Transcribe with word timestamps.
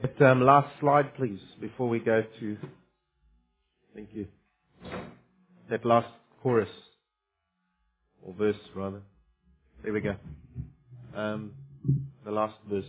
But, 0.00 0.20
um, 0.22 0.42
last 0.42 0.68
slide, 0.80 1.14
please, 1.16 1.40
before 1.60 1.88
we 1.88 1.98
go 1.98 2.22
to. 2.40 2.56
Thank 3.94 4.10
you. 4.14 4.26
That 5.70 5.84
last 5.84 6.08
chorus, 6.42 6.68
or 8.22 8.34
verse 8.34 8.56
rather. 8.74 9.02
There 9.84 9.92
we 9.92 10.00
go. 10.00 10.16
Um, 11.16 11.52
the 12.24 12.32
last 12.32 12.56
verse. 12.70 12.84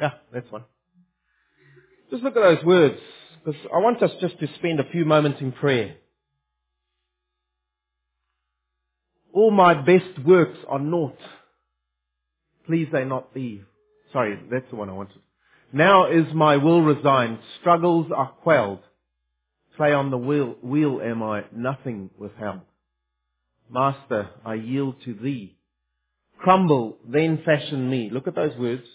Yeah, 0.00 0.10
that's 0.32 0.50
one. 0.50 0.64
Just 2.10 2.22
look 2.22 2.36
at 2.36 2.42
those 2.42 2.64
words, 2.64 2.98
because 3.44 3.60
I 3.74 3.78
want 3.78 4.02
us 4.02 4.12
just 4.20 4.38
to 4.40 4.48
spend 4.56 4.80
a 4.80 4.90
few 4.92 5.04
moments 5.04 5.40
in 5.40 5.52
prayer. 5.52 5.96
All 9.38 9.52
my 9.52 9.72
best 9.72 10.18
works 10.26 10.58
are 10.66 10.80
naught. 10.80 11.16
Please 12.66 12.88
they 12.90 13.04
not 13.04 13.32
be. 13.32 13.62
Sorry, 14.12 14.36
that's 14.50 14.68
the 14.68 14.74
one 14.74 14.88
I 14.88 14.94
wanted. 14.94 15.20
Now 15.72 16.10
is 16.10 16.34
my 16.34 16.56
will 16.56 16.82
resigned. 16.82 17.38
Struggles 17.60 18.10
are 18.12 18.32
quelled. 18.42 18.80
Play 19.76 19.92
on 19.92 20.10
the 20.10 20.18
wheel, 20.18 20.56
wheel 20.60 21.00
am 21.00 21.22
I, 21.22 21.44
nothing 21.54 22.10
withheld. 22.18 22.62
Master, 23.70 24.30
I 24.44 24.54
yield 24.54 24.96
to 25.04 25.14
thee. 25.14 25.56
Crumble, 26.40 26.98
then 27.08 27.40
fashion 27.44 27.88
me. 27.88 28.10
Look 28.12 28.26
at 28.26 28.34
those 28.34 28.58
words. 28.58 28.88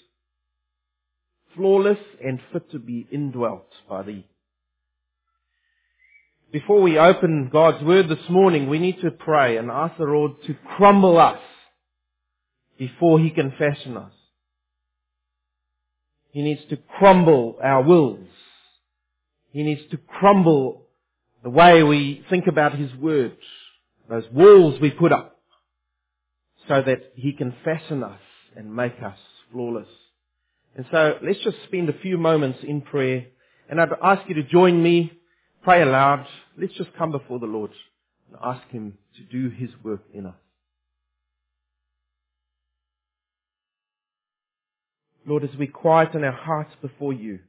Flawless 1.56 2.00
and 2.22 2.42
fit 2.52 2.70
to 2.72 2.80
be 2.80 3.08
indwelt 3.10 3.70
by 3.90 4.04
thee. 4.04 4.28
Before 6.54 6.84
we 6.84 7.00
open 7.00 7.50
God's 7.52 7.84
Word 7.84 8.08
this 8.10 8.30
morning, 8.30 8.70
we 8.70 8.78
need 8.78 9.02
to 9.02 9.10
pray 9.10 9.58
and 9.58 9.72
ask 9.72 9.98
the 9.98 10.04
Lord 10.04 10.34
to 10.46 10.56
crumble 10.78 11.18
us 11.18 11.40
before 12.78 13.20
He 13.20 13.32
can 13.32 13.50
fashion 13.58 13.98
us. 13.98 14.12
He 16.30 16.44
needs 16.44 16.62
to 16.70 16.78
crumble 16.78 17.58
our 17.60 17.82
wills. 17.82 18.28
He 19.52 19.64
needs 19.64 19.82
to 19.90 19.98
crumble 19.98 20.84
the 21.42 21.50
way 21.50 21.82
we 21.82 22.24
think 22.30 22.46
about 22.46 22.78
His 22.78 22.94
Word, 22.98 23.36
those 24.08 24.26
walls 24.32 24.80
we 24.80 24.92
put 24.92 25.12
up, 25.12 25.40
so 26.68 26.84
that 26.86 27.14
He 27.16 27.34
can 27.34 27.56
fashion 27.66 28.04
us 28.04 28.22
and 28.56 28.76
make 28.76 29.02
us 29.04 29.18
flawless. 29.52 29.90
And 30.76 30.86
so 30.92 31.16
let's 31.24 31.40
just 31.40 31.58
spend 31.66 31.90
a 31.90 31.98
few 31.98 32.20
moments 32.20 32.60
in 32.62 32.82
prayer. 32.82 33.26
And 33.68 33.82
I'd 33.82 33.90
ask 34.04 34.30
you 34.30 34.36
to 34.36 34.44
join 34.44 34.84
me, 34.84 35.14
pray 35.64 35.82
aloud. 35.82 36.26
Let's 36.58 36.74
just 36.74 36.94
come 36.98 37.12
before 37.12 37.40
the 37.40 37.46
Lord 37.46 37.72
and 38.30 38.38
ask 38.44 38.68
Him 38.70 38.98
to 39.18 39.24
do 39.24 39.50
His 39.50 39.70
work 39.84 40.02
in 40.14 40.26
us. 40.26 40.36
Lord, 45.26 45.44
as 45.44 45.56
we 45.58 45.68
quieten 45.68 46.24
our 46.24 46.34
hearts 46.34 46.74
before 46.82 47.14
you, 47.14 47.40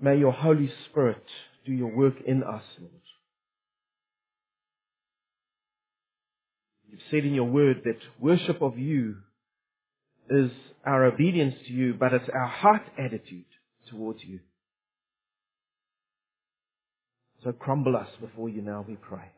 may 0.00 0.18
your 0.18 0.32
Holy 0.32 0.70
Spirit 0.90 1.22
do 1.64 1.72
your 1.72 1.94
work 1.94 2.14
in 2.26 2.42
us, 2.42 2.64
Lord. 2.80 2.92
You've 6.90 7.00
said 7.10 7.24
in 7.24 7.34
your 7.34 7.44
word 7.44 7.82
that 7.84 7.98
worship 8.20 8.60
of 8.60 8.76
you 8.76 9.16
is 10.28 10.50
our 10.84 11.04
obedience 11.04 11.54
to 11.66 11.72
you, 11.72 11.94
but 11.94 12.12
it's 12.12 12.28
our 12.34 12.48
heart 12.48 12.82
attitude 12.98 13.44
towards 13.88 14.22
you. 14.24 14.40
So 17.44 17.52
crumble 17.52 17.96
us 17.96 18.08
before 18.20 18.48
you 18.48 18.62
now, 18.62 18.84
we 18.88 18.96
pray. 18.96 19.30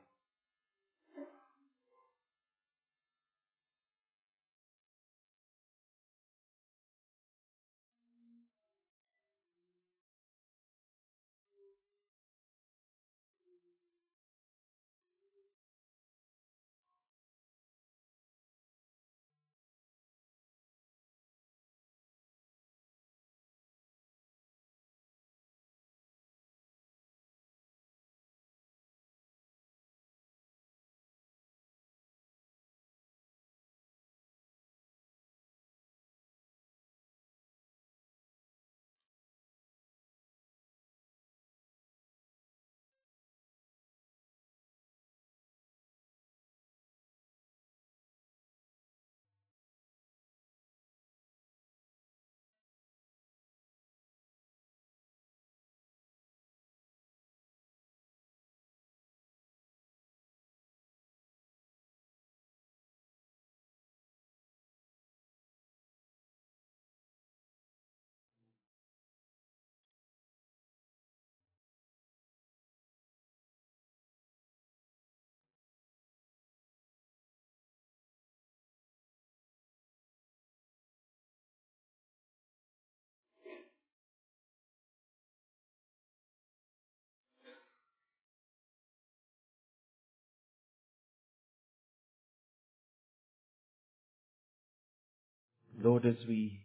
Lord, 95.86 96.04
as 96.04 96.16
we 96.26 96.62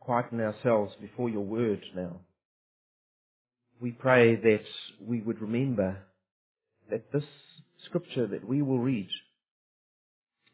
quieten 0.00 0.40
ourselves 0.40 0.94
before 0.98 1.28
your 1.28 1.44
word 1.44 1.84
now, 1.94 2.20
we 3.82 3.90
pray 3.90 4.34
that 4.34 4.64
we 4.98 5.20
would 5.20 5.42
remember 5.42 5.98
that 6.90 7.12
this 7.12 7.24
scripture 7.84 8.26
that 8.28 8.48
we 8.48 8.62
will 8.62 8.78
read 8.78 9.10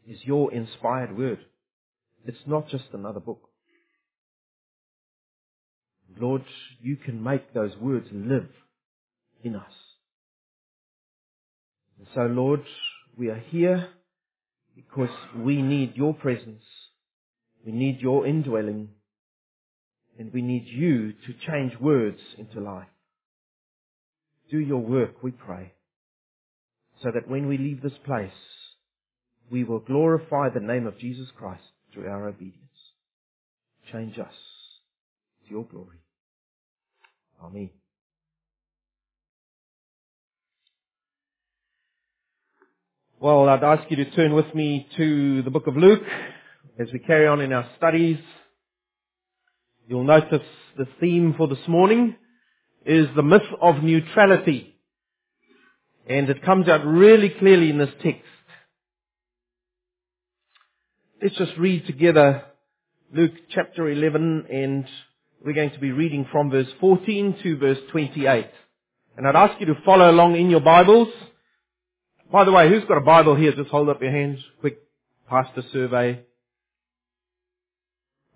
is 0.04 0.18
your 0.24 0.52
inspired 0.52 1.16
word. 1.16 1.38
It's 2.26 2.44
not 2.44 2.68
just 2.70 2.86
another 2.92 3.20
book. 3.20 3.48
Lord, 6.18 6.42
you 6.82 6.96
can 6.96 7.22
make 7.22 7.54
those 7.54 7.76
words 7.80 8.08
live 8.10 8.48
in 9.44 9.54
us. 9.54 9.72
And 12.00 12.08
so 12.16 12.22
Lord, 12.22 12.64
we 13.16 13.28
are 13.28 13.44
here 13.50 13.90
because 14.74 15.14
we 15.36 15.62
need 15.62 15.94
your 15.94 16.14
presence. 16.14 16.64
We 17.64 17.72
need 17.72 18.00
your 18.00 18.26
indwelling. 18.26 18.90
And 20.18 20.32
we 20.32 20.42
need 20.42 20.66
you 20.66 21.12
to 21.12 21.34
change 21.46 21.78
words 21.80 22.18
into 22.38 22.60
life. 22.60 22.88
Do 24.50 24.58
your 24.58 24.80
work, 24.80 25.22
we 25.22 25.30
pray, 25.30 25.72
so 27.02 27.10
that 27.14 27.28
when 27.28 27.46
we 27.46 27.56
leave 27.56 27.82
this 27.82 27.98
place, 28.04 28.30
we 29.50 29.62
will 29.62 29.78
glorify 29.78 30.48
the 30.48 30.60
name 30.60 30.86
of 30.86 30.98
Jesus 30.98 31.28
Christ 31.36 31.62
through 31.92 32.08
our 32.08 32.28
obedience. 32.28 32.56
Change 33.92 34.18
us 34.18 34.34
to 35.46 35.50
your 35.50 35.64
glory. 35.64 35.98
Amen. 37.42 37.70
Well, 43.20 43.48
I'd 43.48 43.62
ask 43.62 43.88
you 43.90 43.96
to 43.96 44.10
turn 44.12 44.34
with 44.34 44.52
me 44.54 44.88
to 44.96 45.42
the 45.42 45.50
book 45.50 45.66
of 45.66 45.76
Luke 45.76 46.02
as 46.78 46.92
we 46.92 47.00
carry 47.00 47.26
on 47.26 47.40
in 47.40 47.52
our 47.52 47.68
studies. 47.76 48.18
You'll 49.88 50.04
notice 50.04 50.46
the 50.76 50.86
theme 51.00 51.34
for 51.36 51.48
this 51.48 51.66
morning 51.66 52.14
is 52.86 53.08
the 53.16 53.22
myth 53.22 53.42
of 53.60 53.82
neutrality. 53.82 54.76
And 56.08 56.30
it 56.30 56.44
comes 56.44 56.68
out 56.68 56.86
really 56.86 57.30
clearly 57.30 57.70
in 57.70 57.78
this 57.78 57.90
text. 58.02 58.22
Let's 61.20 61.36
just 61.36 61.58
read 61.58 61.84
together 61.86 62.44
Luke 63.12 63.32
chapter 63.50 63.88
11 63.88 64.46
and 64.50 64.86
we're 65.44 65.54
going 65.54 65.72
to 65.72 65.80
be 65.80 65.90
reading 65.90 66.26
from 66.30 66.50
verse 66.50 66.68
14 66.80 67.38
to 67.42 67.56
verse 67.58 67.78
28. 67.90 68.46
And 69.16 69.26
I'd 69.26 69.34
ask 69.34 69.60
you 69.60 69.66
to 69.66 69.74
follow 69.84 70.08
along 70.10 70.36
in 70.36 70.48
your 70.48 70.60
Bibles. 70.60 71.08
By 72.30 72.44
the 72.44 72.52
way, 72.52 72.68
who's 72.68 72.84
got 72.84 72.98
a 72.98 73.04
Bible 73.04 73.34
here? 73.34 73.52
Just 73.52 73.70
hold 73.70 73.88
up 73.88 74.00
your 74.00 74.12
hands. 74.12 74.38
Quick 74.60 74.78
pastor 75.28 75.64
survey. 75.72 76.24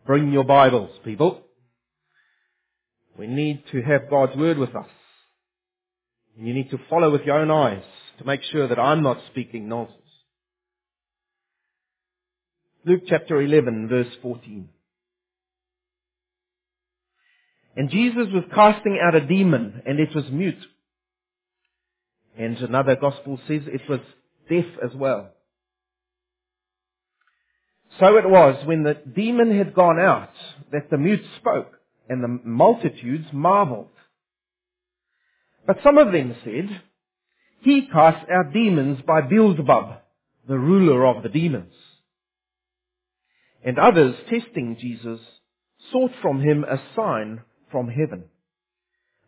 Bring 0.05 0.33
your 0.33 0.43
Bibles, 0.43 0.91
people. 1.05 1.43
We 3.17 3.29
need 3.29 3.63
to 3.71 3.83
have 3.83 4.11
God's 4.11 4.37
Word 4.37 4.59
with 4.59 4.75
us. 4.75 4.89
And 6.37 6.47
you 6.47 6.55
need 6.55 6.71
to 6.71 6.79
follow 6.91 7.13
with 7.13 7.23
your 7.23 7.39
own 7.39 7.53
eyes 7.53 7.85
to 8.19 8.25
make 8.25 8.43
sure 8.51 8.67
that 8.67 8.81
I'm 8.81 9.05
not 9.05 9.19
speaking 9.31 9.69
nonsense. 9.69 9.99
Luke 12.85 13.03
chapter 13.07 13.41
11 13.41 13.89
verse 13.89 14.13
14. 14.23 14.69
And 17.77 17.89
Jesus 17.89 18.27
was 18.33 18.45
casting 18.53 18.99
out 19.01 19.15
a 19.15 19.25
demon 19.25 19.83
and 19.87 20.01
it 20.01 20.13
was 20.17 20.25
mute. 20.33 20.65
And 22.37 22.57
another 22.59 22.97
gospel 22.97 23.39
says 23.47 23.63
it 23.67 23.83
was 23.89 24.01
deaf 24.51 24.65
as 24.85 24.95
well. 24.97 25.31
So 28.01 28.17
it 28.17 28.29
was 28.29 28.65
when 28.67 28.83
the 28.83 28.95
demon 28.95 29.57
had 29.57 29.75
gone 29.75 30.01
out 30.01 30.31
that 30.73 30.91
the 30.91 30.99
mute 30.99 31.25
spoke 31.39 31.79
and 32.09 32.23
the 32.23 32.41
multitudes 32.45 33.27
marveled. 33.33 33.89
But 35.67 35.79
some 35.85 35.99
of 35.99 36.13
them 36.13 36.35
said, 36.45 36.83
He 37.61 37.89
casts 37.93 38.29
out 38.31 38.53
demons 38.53 39.01
by 39.07 39.21
Beelzebub, 39.21 39.99
the 40.49 40.59
ruler 40.59 41.07
of 41.07 41.23
the 41.23 41.29
demons. 41.29 41.75
And 43.65 43.79
others, 43.79 44.17
testing 44.29 44.77
Jesus, 44.81 45.21
sought 45.93 46.11
from 46.21 46.41
him 46.41 46.65
a 46.65 46.83
sign 46.97 47.43
from 47.71 47.89
heaven. 47.89 48.25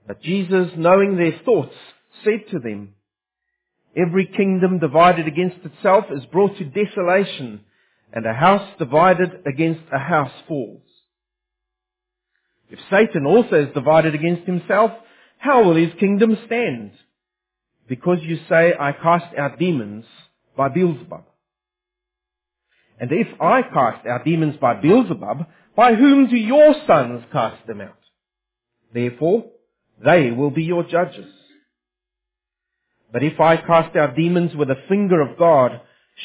But 0.06 0.22
Jesus, 0.22 0.70
knowing 0.76 1.16
their 1.16 1.38
thoughts, 1.44 1.74
said 2.24 2.50
to 2.50 2.58
them, 2.58 2.94
Every 3.96 4.26
kingdom 4.26 4.80
divided 4.80 5.28
against 5.28 5.64
itself 5.64 6.06
is 6.10 6.24
brought 6.26 6.58
to 6.58 6.64
desolation, 6.64 7.60
and 8.14 8.24
a 8.24 8.32
house 8.32 8.66
divided 8.78 9.42
against 9.44 9.82
a 9.92 9.98
house 9.98 10.32
falls. 10.46 10.82
If 12.70 12.78
Satan 12.88 13.26
also 13.26 13.66
is 13.66 13.74
divided 13.74 14.14
against 14.14 14.46
himself, 14.46 14.92
how 15.38 15.64
will 15.64 15.74
his 15.74 15.92
kingdom 15.98 16.38
stand? 16.46 16.92
Because 17.88 18.18
you 18.22 18.38
say, 18.48 18.72
I 18.78 18.92
cast 18.92 19.36
out 19.36 19.58
demons 19.58 20.04
by 20.56 20.68
Beelzebub. 20.68 21.24
And 23.00 23.10
if 23.10 23.40
I 23.40 23.62
cast 23.62 24.06
out 24.06 24.24
demons 24.24 24.56
by 24.60 24.74
Beelzebub, 24.74 25.46
by 25.76 25.94
whom 25.94 26.28
do 26.30 26.36
your 26.36 26.74
sons 26.86 27.24
cast 27.32 27.66
them 27.66 27.80
out? 27.80 27.98
Therefore, 28.94 29.46
they 30.02 30.30
will 30.30 30.50
be 30.50 30.62
your 30.62 30.84
judges. 30.84 31.32
But 33.12 33.24
if 33.24 33.40
I 33.40 33.56
cast 33.56 33.96
out 33.96 34.14
demons 34.14 34.54
with 34.54 34.68
the 34.68 34.82
finger 34.88 35.20
of 35.20 35.36
God, 35.36 35.80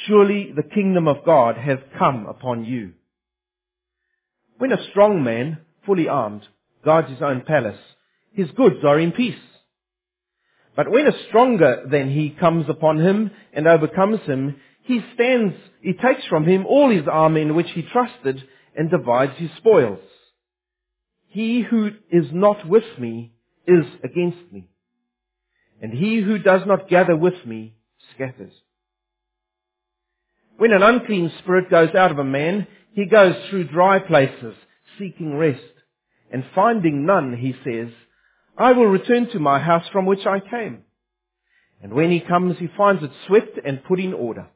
surely 0.08 0.52
the 0.56 0.64
kingdom 0.64 1.08
of 1.08 1.26
God 1.26 1.58
has 1.58 1.80
come 1.98 2.26
upon 2.28 2.66
you. 2.66 2.94
When 4.58 4.72
a 4.72 4.90
strong 4.92 5.24
man, 5.24 5.60
fully 5.86 6.08
armed, 6.08 6.48
guards 6.84 7.10
his 7.10 7.22
own 7.22 7.42
palace, 7.42 7.80
his 8.34 8.52
goods 8.52 8.84
are 8.86 9.00
in 9.00 9.12
peace. 9.12 9.36
But 10.76 10.92
when 10.92 11.08
a 11.08 11.28
stronger 11.28 11.84
than 11.90 12.12
he 12.12 12.30
comes 12.30 12.66
upon 12.70 13.00
him 13.00 13.32
and 13.54 13.68
overcomes 13.68 14.22
him, 14.22 14.58
he 14.84 15.02
stands, 15.14 15.56
he 15.82 15.94
takes 15.94 16.26
from 16.28 16.46
him 16.46 16.66
all 16.66 16.90
his 16.90 17.08
army 17.08 17.42
in 17.42 17.56
which 17.56 17.70
he 17.74 17.82
trusted 17.82 18.44
and 18.76 18.90
divides 18.90 19.38
his 19.38 19.50
spoils. 19.58 20.00
He 21.28 21.62
who 21.62 21.92
is 22.12 22.28
not 22.32 22.68
with 22.68 22.98
me 22.98 23.34
is 23.68 23.86
against 24.04 24.52
me. 24.52 24.68
And 25.82 25.94
he 25.94 26.22
who 26.22 26.40
does 26.40 26.62
not 26.66 26.90
gather 26.90 27.16
with 27.16 27.46
me 27.46 27.76
scatters. 28.16 28.54
When 30.60 30.72
an 30.72 30.84
unclean 30.84 31.32
spirit 31.40 31.72
goes 31.72 31.96
out 31.96 32.12
of 32.12 32.20
a 32.20 32.24
man, 32.24 32.68
he 32.94 33.06
goes 33.06 33.34
through 33.50 33.70
dry 33.70 33.98
places, 33.98 34.54
seeking 35.00 35.36
rest. 35.36 35.64
And 36.32 36.46
finding 36.54 37.08
none, 37.08 37.36
he 37.36 37.56
says, 37.64 37.92
I 38.56 38.74
will 38.74 38.86
return 38.86 39.30
to 39.32 39.40
my 39.40 39.58
house 39.60 39.86
from 39.92 40.06
which 40.06 40.28
I 40.28 40.40
came. 40.40 40.84
And 41.82 41.94
when 41.94 42.12
he 42.12 42.20
comes, 42.20 42.60
he 42.60 42.68
finds 42.78 43.02
it 43.02 43.10
swept 43.26 43.58
and 43.66 43.84
put 43.84 44.00
in 44.00 44.14
order. 44.14 44.48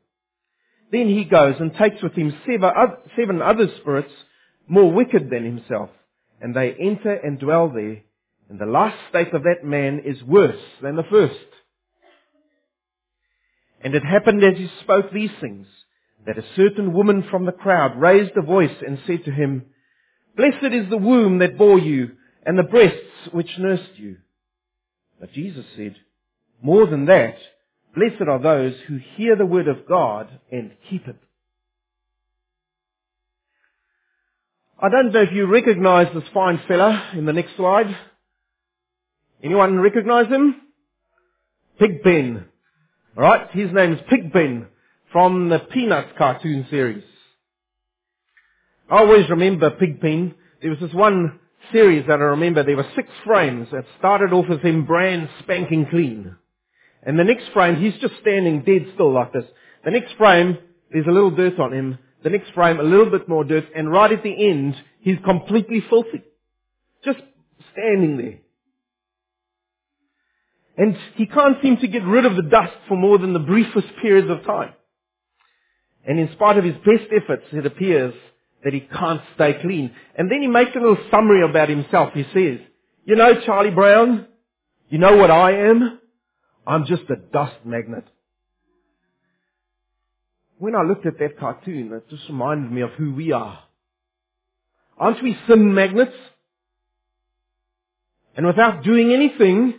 Then 0.92 1.08
he 1.08 1.24
goes 1.24 1.56
and 1.60 1.74
takes 1.74 2.04
with 2.04 2.14
him 2.14 2.32
seven 2.46 3.42
other 3.42 3.68
spirits 3.82 4.14
more 4.68 4.92
wicked 4.92 5.32
than 5.32 5.44
himself 5.44 5.90
and 6.44 6.54
they 6.54 6.76
enter 6.78 7.14
and 7.14 7.40
dwell 7.40 7.70
there, 7.70 8.02
and 8.50 8.60
the 8.60 8.66
last 8.66 8.98
state 9.10 9.34
of 9.34 9.44
that 9.44 9.64
man 9.64 10.02
is 10.06 10.22
worse 10.22 10.62
than 10.82 10.98
the 10.98 11.04
first. 11.10 11.34
And 13.82 13.96
it 13.96 14.04
happened 14.04 14.44
as 14.44 14.58
he 14.58 14.70
spoke 14.82 15.12
these 15.12 15.32
things, 15.40 15.68
that 16.26 16.38
a 16.38 16.56
certain 16.56 16.94
woman 16.94 17.26
from 17.30 17.46
the 17.46 17.52
crowd 17.52 18.00
raised 18.00 18.36
a 18.38 18.42
voice 18.42 18.76
and 18.86 19.00
said 19.06 19.26
to 19.26 19.32
him, 19.32 19.66
Blessed 20.36 20.74
is 20.74 20.90
the 20.90 20.98
womb 20.98 21.40
that 21.40 21.58
bore 21.58 21.80
you, 21.80 22.12
and 22.46 22.58
the 22.58 22.64
breasts 22.64 22.98
which 23.32 23.58
nursed 23.58 23.98
you. 23.98 24.18
But 25.20 25.34
Jesus 25.34 25.66
said, 25.76 25.96
More 26.62 26.88
than 26.88 27.06
that, 27.06 27.36
blessed 27.96 28.28
are 28.28 28.40
those 28.40 28.74
who 28.88 29.00
hear 29.16 29.36
the 29.36 29.46
word 29.46 29.68
of 29.68 29.88
God 29.88 30.28
and 30.52 30.72
keep 30.90 31.08
it. 31.08 31.18
I 34.80 34.90
don't 34.90 35.14
know 35.14 35.22
if 35.22 35.32
you 35.32 35.46
recognize 35.46 36.08
this 36.14 36.24
fine 36.34 36.60
fella 36.68 37.12
in 37.14 37.26
the 37.26 37.34
next 37.34 37.56
slide. 37.56 37.96
Anyone 39.42 39.80
recognize 39.80 40.28
him? 40.28 40.56
Pigpen. 41.80 42.46
Alright, 43.16 43.52
his 43.52 43.72
name 43.72 43.94
is 43.94 44.00
Pigpen 44.10 44.68
from 45.14 45.48
the 45.48 45.60
Peanuts 45.60 46.10
cartoon 46.18 46.66
series. 46.72 47.04
I 48.90 48.98
always 48.98 49.30
remember 49.30 49.70
Pigpen. 49.70 50.34
There 50.60 50.72
was 50.72 50.80
this 50.80 50.94
one 50.94 51.40
series 51.72 52.06
that 52.08 52.20
I 52.20 52.24
remember. 52.24 52.64
There 52.64 52.76
were 52.76 52.90
six 52.96 53.08
frames 53.24 53.68
that 53.72 53.86
started 54.00 54.34
off 54.34 54.48
as 54.50 54.60
him 54.62 54.86
brand 54.86 55.30
spanking 55.44 55.86
clean. 55.86 56.36
And 57.04 57.20
the 57.20 57.24
next 57.24 57.52
frame, 57.54 57.76
he's 57.76 58.00
just 58.02 58.16
standing 58.22 58.64
dead 58.64 58.88
still 58.96 59.14
like 59.14 59.32
this. 59.32 59.46
The 59.86 59.92
next 59.92 60.16
frame, 60.18 60.58
there's 60.92 61.08
a 61.08 61.12
little 61.12 61.32
dirt 61.32 61.60
on 61.60 61.74
him. 61.74 62.00
The 62.24 62.32
next 62.32 62.52
frame, 62.54 62.80
a 62.80 62.84
little 62.84 63.10
bit 63.10 63.30
more 63.30 63.44
dirt, 63.44 63.66
and 63.76 63.92
right 63.92 64.12
at 64.12 64.24
the 64.24 64.50
end, 64.50 64.76
he's 65.02 65.18
completely 65.24 65.84
filthy. 65.90 66.24
Just 67.06 67.20
standing 67.74 68.18
there. 68.18 68.40
And 70.76 70.98
he 71.16 71.28
can't 71.28 71.58
seem 71.62 71.78
to 71.78 71.88
get 71.88 72.04
rid 72.04 72.26
of 72.26 72.36
the 72.36 72.50
dust 72.50 72.74
for 72.88 72.98
more 72.98 73.20
than 73.20 73.34
the 73.34 73.40
briefest 73.40 73.88
periods 74.02 74.30
of 74.32 74.44
time. 74.44 74.74
And 76.06 76.20
in 76.20 76.32
spite 76.34 76.58
of 76.58 76.64
his 76.64 76.76
best 76.76 77.12
efforts, 77.12 77.46
it 77.52 77.66
appears 77.66 78.14
that 78.64 78.74
he 78.74 78.82
can't 78.82 79.22
stay 79.36 79.60
clean. 79.62 79.94
And 80.18 80.30
then 80.30 80.42
he 80.42 80.48
makes 80.48 80.72
a 80.76 80.80
little 80.80 80.98
summary 81.12 81.44
about 81.48 81.70
himself. 81.70 82.14
He 82.14 82.24
says, 82.34 82.60
you 83.06 83.16
know, 83.16 83.42
Charlie 83.46 83.72
Brown, 83.72 84.28
you 84.90 84.98
know 84.98 85.18
what 85.18 85.32
I 85.32 85.70
am? 85.70 86.00
I'm 86.66 86.86
just 86.86 87.04
a 87.10 87.16
dust 87.16 87.56
magnet 87.66 88.06
when 90.64 90.76
I 90.76 90.84
looked 90.84 91.06
at 91.06 91.20
that 91.20 91.38
cartoon, 91.38 91.92
it 91.92 92.10
just 92.10 92.24
reminded 92.30 92.72
me 92.72 92.84
of 92.84 92.92
who 92.92 93.14
we 93.14 93.34
are. 93.34 93.60
Aren't 94.98 95.22
we 95.22 95.38
sin 95.46 95.74
magnets? 95.74 96.16
And 98.38 98.48
without 98.48 98.82
doing 98.82 99.12
anything, 99.12 99.78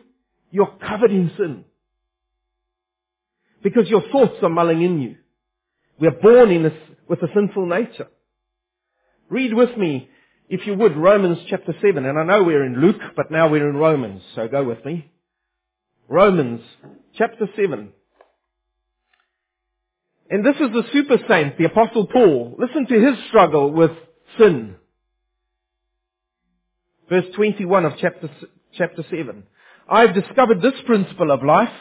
you're 0.51 0.77
covered 0.87 1.11
in 1.11 1.31
sin. 1.39 1.65
Because 3.63 3.89
your 3.89 4.03
thoughts 4.13 4.43
are 4.43 4.51
mulling 4.51 4.83
in 4.83 5.01
you. 5.01 5.17
We 5.99 6.09
are 6.09 6.13
born 6.13 6.51
in 6.51 6.63
this, 6.65 6.73
with 7.09 7.23
a 7.23 7.29
sinful 7.35 7.67
nature. 7.67 8.09
Read 9.29 9.55
with 9.55 9.77
me, 9.77 10.09
if 10.49 10.67
you 10.67 10.75
would, 10.75 10.97
Romans 10.97 11.39
chapter 11.49 11.75
7. 11.81 12.05
And 12.05 12.19
I 12.19 12.25
know 12.25 12.43
we're 12.43 12.65
in 12.65 12.81
Luke, 12.81 13.01
but 13.17 13.31
now 13.31 13.49
we're 13.49 13.69
in 13.69 13.77
Romans, 13.77 14.23
so 14.35 14.49
go 14.49 14.65
with 14.65 14.85
me. 14.85 15.11
Romans 16.09 16.61
chapter 17.17 17.49
7. 17.57 17.93
And 20.31 20.45
this 20.45 20.57
is 20.57 20.73
the 20.73 20.83
super 20.93 21.19
saint, 21.29 21.59
the 21.59 21.67
apostle 21.67 22.07
Paul. 22.07 22.57
Listen 22.59 22.87
to 22.87 23.07
his 23.07 23.17
struggle 23.29 23.71
with 23.71 23.93
sin. 24.39 24.77
Verse 27.09 27.27
21 27.37 27.85
of 27.85 27.93
chapter, 28.01 28.31
chapter 28.77 29.05
7. 29.05 29.45
I've 29.89 30.15
discovered 30.15 30.63
this 30.63 30.75
principle 30.87 31.31
of 31.31 31.45
life, 31.45 31.73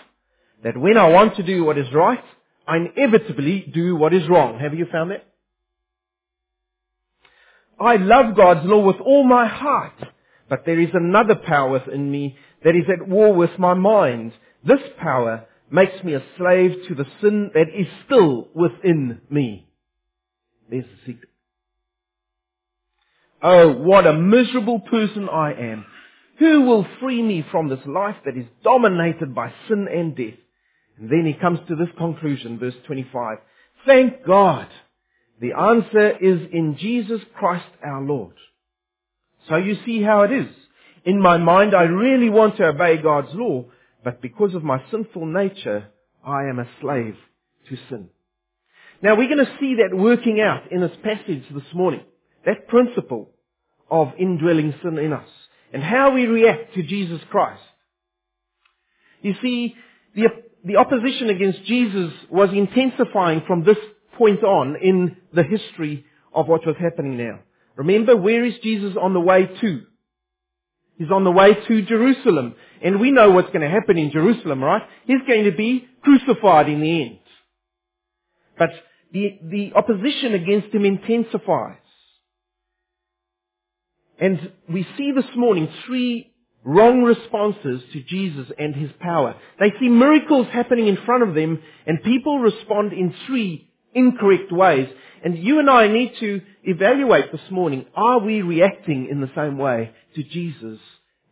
that 0.63 0.77
when 0.77 0.97
I 0.97 1.07
want 1.07 1.37
to 1.37 1.43
do 1.43 1.63
what 1.63 1.77
is 1.77 1.91
right, 1.93 2.23
inevitably 2.67 3.71
do 3.73 3.95
what 3.95 4.13
is 4.13 4.27
wrong. 4.29 4.59
Have 4.59 4.73
you 4.73 4.85
found 4.91 5.11
that? 5.11 5.25
I 7.79 7.95
love 7.97 8.35
God's 8.35 8.65
law 8.65 8.85
with 8.85 9.01
all 9.01 9.23
my 9.25 9.47
heart, 9.47 10.01
but 10.49 10.65
there 10.65 10.79
is 10.79 10.89
another 10.93 11.35
power 11.35 11.69
within 11.69 12.09
me 12.09 12.37
that 12.63 12.75
is 12.75 12.85
at 12.89 13.07
war 13.07 13.33
with 13.33 13.57
my 13.57 13.73
mind. 13.73 14.33
This 14.65 14.81
power 14.99 15.45
makes 15.69 16.03
me 16.03 16.13
a 16.13 16.23
slave 16.37 16.87
to 16.87 16.95
the 16.95 17.05
sin 17.21 17.51
that 17.53 17.67
is 17.75 17.87
still 18.05 18.47
within 18.53 19.21
me. 19.29 19.67
There's 20.69 20.85
the 20.85 21.11
secret. 21.11 21.29
Oh, 23.41 23.73
what 23.73 24.07
a 24.07 24.13
miserable 24.13 24.79
person 24.79 25.27
I 25.27 25.51
am. 25.51 25.85
Who 26.39 26.61
will 26.61 26.87
free 27.01 27.21
me 27.21 27.45
from 27.51 27.67
this 27.67 27.85
life 27.85 28.15
that 28.25 28.37
is 28.37 28.45
dominated 28.63 29.35
by 29.35 29.51
sin 29.67 29.87
and 29.91 30.15
death? 30.15 30.39
And 30.99 31.09
then 31.09 31.25
he 31.25 31.33
comes 31.33 31.59
to 31.67 31.75
this 31.75 31.89
conclusion, 31.97 32.59
verse 32.59 32.75
25. 32.85 33.37
Thank 33.85 34.25
God. 34.25 34.67
The 35.41 35.53
answer 35.53 36.11
is 36.17 36.49
in 36.51 36.77
Jesus 36.79 37.21
Christ 37.35 37.65
our 37.83 38.01
Lord. 38.01 38.35
So 39.49 39.57
you 39.57 39.77
see 39.85 40.01
how 40.01 40.21
it 40.23 40.31
is. 40.31 40.47
In 41.05 41.19
my 41.19 41.37
mind, 41.37 41.75
I 41.75 41.83
really 41.83 42.29
want 42.29 42.57
to 42.57 42.67
obey 42.67 42.97
God's 42.97 43.33
law, 43.33 43.65
but 44.03 44.21
because 44.21 44.53
of 44.53 44.63
my 44.63 44.81
sinful 44.89 45.25
nature, 45.25 45.89
I 46.25 46.45
am 46.45 46.59
a 46.59 46.69
slave 46.79 47.17
to 47.69 47.77
sin. 47.89 48.09
Now 49.01 49.15
we're 49.15 49.27
going 49.27 49.45
to 49.45 49.57
see 49.59 49.75
that 49.75 49.95
working 49.95 50.39
out 50.39 50.71
in 50.71 50.79
this 50.79 50.95
passage 51.03 51.43
this 51.53 51.73
morning. 51.73 52.05
That 52.45 52.69
principle 52.69 53.31
of 53.91 54.13
indwelling 54.17 54.73
sin 54.81 54.97
in 54.97 55.11
us 55.11 55.27
and 55.73 55.83
how 55.83 56.11
we 56.11 56.25
react 56.25 56.73
to 56.75 56.83
Jesus 56.83 57.19
Christ. 57.29 57.61
You 59.21 59.33
see, 59.41 59.75
the, 60.15 60.27
the 60.63 60.77
opposition 60.77 61.29
against 61.29 61.63
Jesus 61.65 62.11
was 62.29 62.49
intensifying 62.53 63.43
from 63.45 63.63
this 63.63 63.77
point 64.17 64.43
on 64.43 64.75
in 64.81 65.17
the 65.33 65.43
history 65.43 66.05
of 66.33 66.47
what 66.47 66.65
was 66.65 66.75
happening 66.79 67.17
now. 67.17 67.39
Remember, 67.75 68.15
where 68.15 68.45
is 68.45 68.53
Jesus 68.63 68.95
on 68.99 69.13
the 69.13 69.19
way 69.19 69.45
to? 69.61 69.81
He's 70.97 71.11
on 71.11 71.23
the 71.23 71.31
way 71.31 71.53
to 71.53 71.81
Jerusalem. 71.83 72.55
And 72.81 72.99
we 72.99 73.11
know 73.11 73.31
what's 73.31 73.47
going 73.47 73.61
to 73.61 73.69
happen 73.69 73.97
in 73.97 74.11
Jerusalem, 74.11 74.63
right? 74.63 74.83
He's 75.05 75.21
going 75.27 75.45
to 75.45 75.51
be 75.51 75.87
crucified 76.03 76.69
in 76.69 76.81
the 76.81 77.01
end. 77.01 77.19
But 78.57 78.69
the, 79.11 79.39
the 79.43 79.73
opposition 79.75 80.33
against 80.33 80.73
him 80.73 80.85
intensifies. 80.85 81.77
And 84.19 84.51
we 84.69 84.87
see 84.97 85.11
this 85.11 85.35
morning 85.35 85.67
three 85.85 86.32
wrong 86.63 87.03
responses 87.03 87.81
to 87.91 88.01
Jesus 88.03 88.47
and 88.57 88.75
his 88.75 88.91
power. 88.99 89.35
They 89.59 89.71
see 89.79 89.89
miracles 89.89 90.47
happening 90.51 90.87
in 90.87 90.97
front 91.05 91.27
of 91.27 91.35
them 91.35 91.61
and 91.85 92.03
people 92.03 92.39
respond 92.39 92.93
in 92.93 93.13
three 93.27 93.69
incorrect 93.93 94.51
ways. 94.51 94.87
And 95.23 95.37
you 95.37 95.59
and 95.59 95.69
I 95.69 95.87
need 95.87 96.13
to 96.19 96.41
evaluate 96.63 97.31
this 97.31 97.51
morning, 97.51 97.85
are 97.95 98.19
we 98.19 98.41
reacting 98.41 99.07
in 99.09 99.21
the 99.21 99.31
same 99.35 99.57
way 99.57 99.91
to 100.15 100.23
Jesus 100.23 100.79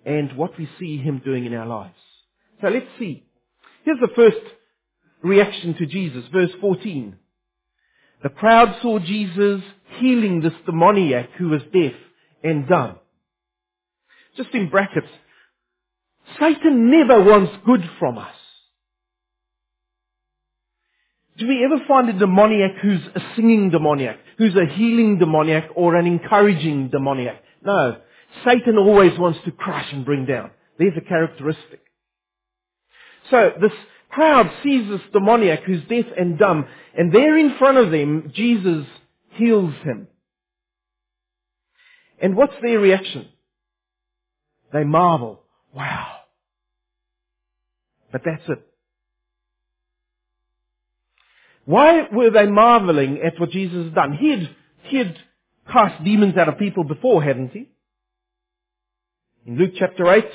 and 0.05 0.35
what 0.37 0.57
we 0.57 0.69
see 0.79 0.97
him 0.97 1.21
doing 1.23 1.45
in 1.45 1.53
our 1.53 1.67
lives? 1.67 1.95
So 2.61 2.67
let's 2.67 2.87
see. 2.99 3.25
Here's 3.83 3.99
the 3.99 4.15
first 4.15 4.37
reaction 5.21 5.75
to 5.75 5.85
Jesus, 5.85 6.23
verse 6.31 6.51
14. 6.61 7.15
The 8.23 8.29
crowd 8.29 8.77
saw 8.81 8.99
Jesus 8.99 9.61
healing 9.99 10.41
this 10.41 10.53
demoniac 10.65 11.31
who 11.37 11.49
was 11.49 11.61
deaf 11.73 11.93
and 12.43 12.67
dumb. 12.67 12.97
Just 14.37 14.53
in 14.53 14.69
brackets, 14.69 15.07
Satan 16.39 16.91
never 16.91 17.23
wants 17.23 17.53
good 17.65 17.81
from 17.99 18.17
us. 18.17 18.35
Do 21.37 21.47
we 21.47 21.65
ever 21.65 21.83
find 21.87 22.09
a 22.09 22.13
demoniac 22.13 22.77
who's 22.81 23.01
a 23.15 23.21
singing 23.35 23.69
demoniac, 23.69 24.19
who's 24.37 24.55
a 24.55 24.65
healing 24.65 25.17
demoniac, 25.17 25.69
or 25.75 25.95
an 25.95 26.05
encouraging 26.05 26.89
demoniac? 26.89 27.43
No. 27.63 27.97
Satan 28.45 28.77
always 28.77 29.17
wants 29.17 29.39
to 29.45 29.51
crush 29.51 29.91
and 29.91 30.05
bring 30.05 30.25
down. 30.25 30.51
There's 30.77 30.97
a 30.97 31.01
characteristic. 31.01 31.81
So 33.29 33.51
this 33.59 33.71
crowd 34.09 34.51
sees 34.61 34.87
this 34.89 35.01
demoniac 35.13 35.63
who's 35.63 35.83
deaf 35.89 36.05
and 36.17 36.37
dumb, 36.37 36.67
and 36.97 37.13
there 37.13 37.37
in 37.37 37.57
front 37.57 37.77
of 37.77 37.91
them, 37.91 38.31
Jesus 38.35 38.85
heals 39.31 39.73
him. 39.83 40.07
And 42.21 42.35
what's 42.35 42.53
their 42.61 42.79
reaction? 42.79 43.27
They 44.71 44.83
marvel. 44.83 45.41
Wow. 45.73 46.20
But 48.11 48.21
that's 48.25 48.43
it. 48.47 48.67
Why 51.65 52.07
were 52.11 52.31
they 52.31 52.47
marveling 52.47 53.19
at 53.23 53.39
what 53.39 53.51
Jesus 53.51 53.85
had 53.85 53.95
done? 53.95 54.17
He 54.17 54.31
had, 54.31 54.55
he 54.83 54.97
had 54.97 55.15
cast 55.71 56.03
demons 56.03 56.35
out 56.37 56.49
of 56.49 56.57
people 56.57 56.83
before, 56.83 57.23
hadn't 57.23 57.51
he? 57.51 57.69
In 59.45 59.57
Luke 59.57 59.73
chapter 59.77 60.11
8, 60.11 60.25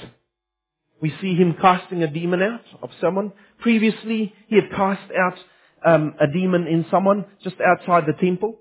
we 1.00 1.12
see 1.21 1.35
him 1.35 1.56
casting 1.61 2.02
a 2.02 2.11
demon 2.11 2.42
out 2.42 2.64
of 2.83 2.90
someone. 3.00 3.33
Previously, 3.61 4.35
he 4.49 4.56
had 4.56 4.71
cast 4.71 5.11
out 5.12 5.38
um, 5.85 6.14
a 6.21 6.26
demon 6.26 6.66
in 6.66 6.87
someone 6.90 7.26
just 7.42 7.56
outside 7.61 8.04
the 8.06 8.14
temple. 8.14 8.59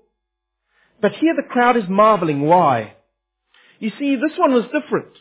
But 1.00 1.12
here 1.12 1.34
the 1.34 1.48
crowd 1.48 1.76
is 1.76 1.88
marveling. 1.88 2.42
Why? 2.42 2.94
You 3.78 3.90
see, 3.98 4.16
this 4.16 4.36
one 4.38 4.52
was 4.52 4.64
different. 4.64 5.12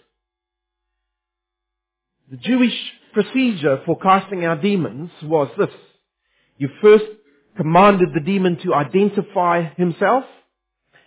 The 2.31 2.37
Jewish 2.37 2.77
procedure 3.15 3.81
for 3.85 3.97
casting 3.97 4.45
out 4.45 4.61
demons 4.61 5.09
was 5.23 5.49
this. 5.57 5.69
You 6.57 6.69
first 6.81 7.05
commanded 7.57 8.09
the 8.13 8.19
demon 8.19 8.57
to 8.63 8.73
identify 8.73 9.73
himself, 9.75 10.25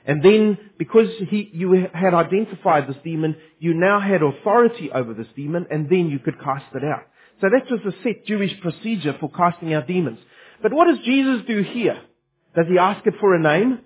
and 0.06 0.22
then, 0.22 0.58
because 0.78 1.08
he, 1.28 1.50
you 1.52 1.86
had 1.92 2.14
identified 2.14 2.88
this 2.88 2.96
demon, 3.04 3.36
you 3.58 3.74
now 3.74 4.00
had 4.00 4.22
authority 4.22 4.90
over 4.90 5.12
this 5.12 5.26
demon, 5.36 5.66
and 5.70 5.90
then 5.90 6.08
you 6.08 6.18
could 6.18 6.40
cast 6.40 6.74
it 6.74 6.82
out. 6.82 7.02
So 7.42 7.48
that 7.50 7.70
was 7.70 7.80
the 7.84 7.94
set 8.02 8.24
Jewish 8.24 8.58
procedure 8.62 9.14
for 9.20 9.30
casting 9.30 9.74
out 9.74 9.86
demons. 9.86 10.18
But 10.62 10.72
what 10.72 10.86
does 10.88 11.04
Jesus 11.04 11.42
do 11.46 11.62
here? 11.62 12.00
Does 12.56 12.66
he 12.68 12.78
ask 12.78 13.06
it 13.06 13.14
for 13.20 13.34
a 13.34 13.38
name? 13.40 13.80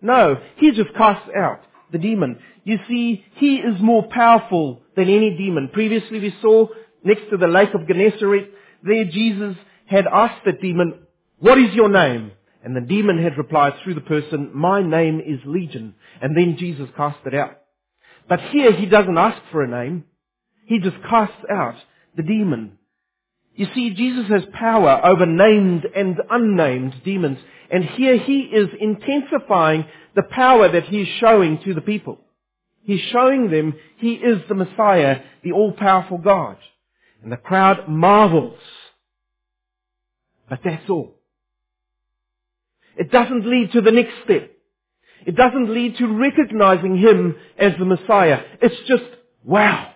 No, 0.00 0.36
he 0.56 0.72
just 0.72 0.94
casts 0.96 1.28
out 1.36 1.60
the 1.92 1.98
demon. 1.98 2.38
You 2.64 2.78
see, 2.88 3.24
he 3.34 3.56
is 3.56 3.80
more 3.80 4.08
powerful 4.08 4.82
than 4.96 5.08
any 5.08 5.36
demon. 5.36 5.68
Previously 5.72 6.20
we 6.20 6.34
saw 6.40 6.68
next 7.04 7.30
to 7.30 7.36
the 7.36 7.46
lake 7.46 7.74
of 7.74 7.86
Gennesaret, 7.86 8.50
there 8.82 9.04
Jesus 9.04 9.56
had 9.86 10.06
asked 10.06 10.44
the 10.44 10.52
demon, 10.52 10.94
what 11.38 11.58
is 11.58 11.74
your 11.74 11.88
name? 11.88 12.32
And 12.62 12.76
the 12.76 12.80
demon 12.80 13.22
had 13.22 13.38
replied 13.38 13.74
through 13.82 13.94
the 13.94 14.00
person, 14.02 14.50
my 14.54 14.82
name 14.82 15.20
is 15.20 15.40
Legion. 15.46 15.94
And 16.20 16.36
then 16.36 16.56
Jesus 16.58 16.88
cast 16.96 17.18
it 17.26 17.34
out. 17.34 17.58
But 18.28 18.40
here 18.52 18.72
he 18.72 18.86
doesn't 18.86 19.18
ask 19.18 19.40
for 19.50 19.62
a 19.62 19.68
name. 19.68 20.04
He 20.66 20.78
just 20.78 20.96
casts 21.08 21.44
out 21.50 21.76
the 22.16 22.22
demon. 22.22 22.78
You 23.54 23.66
see, 23.74 23.94
Jesus 23.94 24.28
has 24.28 24.42
power 24.52 25.00
over 25.04 25.26
named 25.26 25.84
and 25.96 26.16
unnamed 26.30 26.94
demons. 27.04 27.38
And 27.70 27.84
here 27.84 28.18
he 28.18 28.40
is 28.40 28.68
intensifying 28.78 29.86
the 30.14 30.22
power 30.22 30.70
that 30.70 30.84
he 30.84 31.02
is 31.02 31.08
showing 31.18 31.60
to 31.64 31.74
the 31.74 31.80
people. 31.80 32.18
He's 32.82 33.00
showing 33.12 33.50
them 33.50 33.74
he 33.98 34.14
is 34.14 34.40
the 34.48 34.54
Messiah, 34.54 35.20
the 35.42 35.52
all-powerful 35.52 36.18
God. 36.18 36.56
And 37.22 37.30
the 37.30 37.36
crowd 37.36 37.88
marvels. 37.88 38.58
But 40.48 40.60
that's 40.64 40.88
all. 40.88 41.14
It 42.96 43.10
doesn't 43.10 43.46
lead 43.46 43.72
to 43.72 43.80
the 43.80 43.92
next 43.92 44.14
step. 44.24 44.50
It 45.26 45.36
doesn't 45.36 45.72
lead 45.72 45.96
to 45.98 46.06
recognizing 46.06 46.96
Him 46.96 47.36
as 47.58 47.72
the 47.78 47.84
Messiah. 47.84 48.42
It's 48.60 48.88
just, 48.88 49.04
wow. 49.44 49.92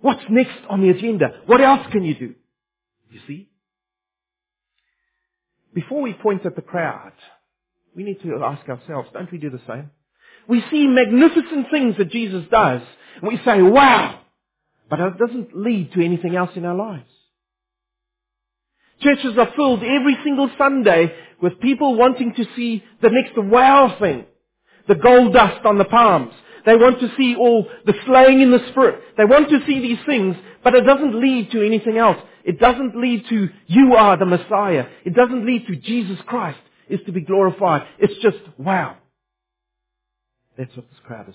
What's 0.00 0.24
next 0.28 0.58
on 0.68 0.82
the 0.82 0.90
agenda? 0.90 1.40
What 1.46 1.60
else 1.60 1.86
can 1.90 2.04
you 2.04 2.14
do? 2.14 2.34
You 3.10 3.20
see? 3.26 3.48
Before 5.72 6.02
we 6.02 6.12
point 6.12 6.44
at 6.46 6.56
the 6.56 6.62
crowd, 6.62 7.12
we 7.94 8.02
need 8.02 8.20
to 8.22 8.44
ask 8.44 8.68
ourselves, 8.68 9.08
don't 9.12 9.30
we 9.30 9.38
do 9.38 9.50
the 9.50 9.60
same? 9.66 9.90
We 10.48 10.62
see 10.70 10.86
magnificent 10.86 11.70
things 11.70 11.96
that 11.98 12.10
Jesus 12.10 12.44
does, 12.50 12.82
and 13.20 13.28
we 13.28 13.38
say, 13.44 13.62
wow! 13.62 14.20
But 14.88 15.00
it 15.00 15.18
doesn't 15.18 15.56
lead 15.56 15.92
to 15.92 16.04
anything 16.04 16.36
else 16.36 16.50
in 16.54 16.64
our 16.64 16.74
lives. 16.74 17.08
Churches 19.00 19.36
are 19.38 19.52
filled 19.56 19.82
every 19.82 20.16
single 20.24 20.50
Sunday 20.56 21.12
with 21.42 21.60
people 21.60 21.96
wanting 21.96 22.34
to 22.34 22.44
see 22.54 22.82
the 23.02 23.10
next 23.10 23.32
wow 23.36 23.96
thing. 24.00 24.24
The 24.88 24.94
gold 24.94 25.32
dust 25.32 25.64
on 25.66 25.78
the 25.78 25.84
palms. 25.84 26.32
They 26.64 26.76
want 26.76 27.00
to 27.00 27.12
see 27.16 27.36
all 27.36 27.66
the 27.84 27.94
slaying 28.06 28.40
in 28.40 28.50
the 28.50 28.64
spirit. 28.70 29.00
They 29.16 29.24
want 29.24 29.48
to 29.50 29.60
see 29.66 29.80
these 29.80 29.98
things, 30.06 30.36
but 30.64 30.74
it 30.74 30.82
doesn't 30.82 31.20
lead 31.20 31.50
to 31.52 31.64
anything 31.64 31.98
else. 31.98 32.16
It 32.44 32.58
doesn't 32.58 33.00
lead 33.00 33.24
to 33.28 33.48
you 33.66 33.94
are 33.94 34.16
the 34.16 34.24
Messiah. 34.24 34.86
It 35.04 35.14
doesn't 35.14 35.46
lead 35.46 35.66
to 35.66 35.76
Jesus 35.76 36.18
Christ 36.26 36.58
is 36.88 37.00
to 37.06 37.12
be 37.12 37.20
glorified. 37.20 37.82
It's 37.98 38.20
just 38.22 38.38
wow. 38.58 38.96
That's 40.56 40.74
what 40.74 40.88
this 40.88 40.98
crowd 41.04 41.28
is 41.28 41.34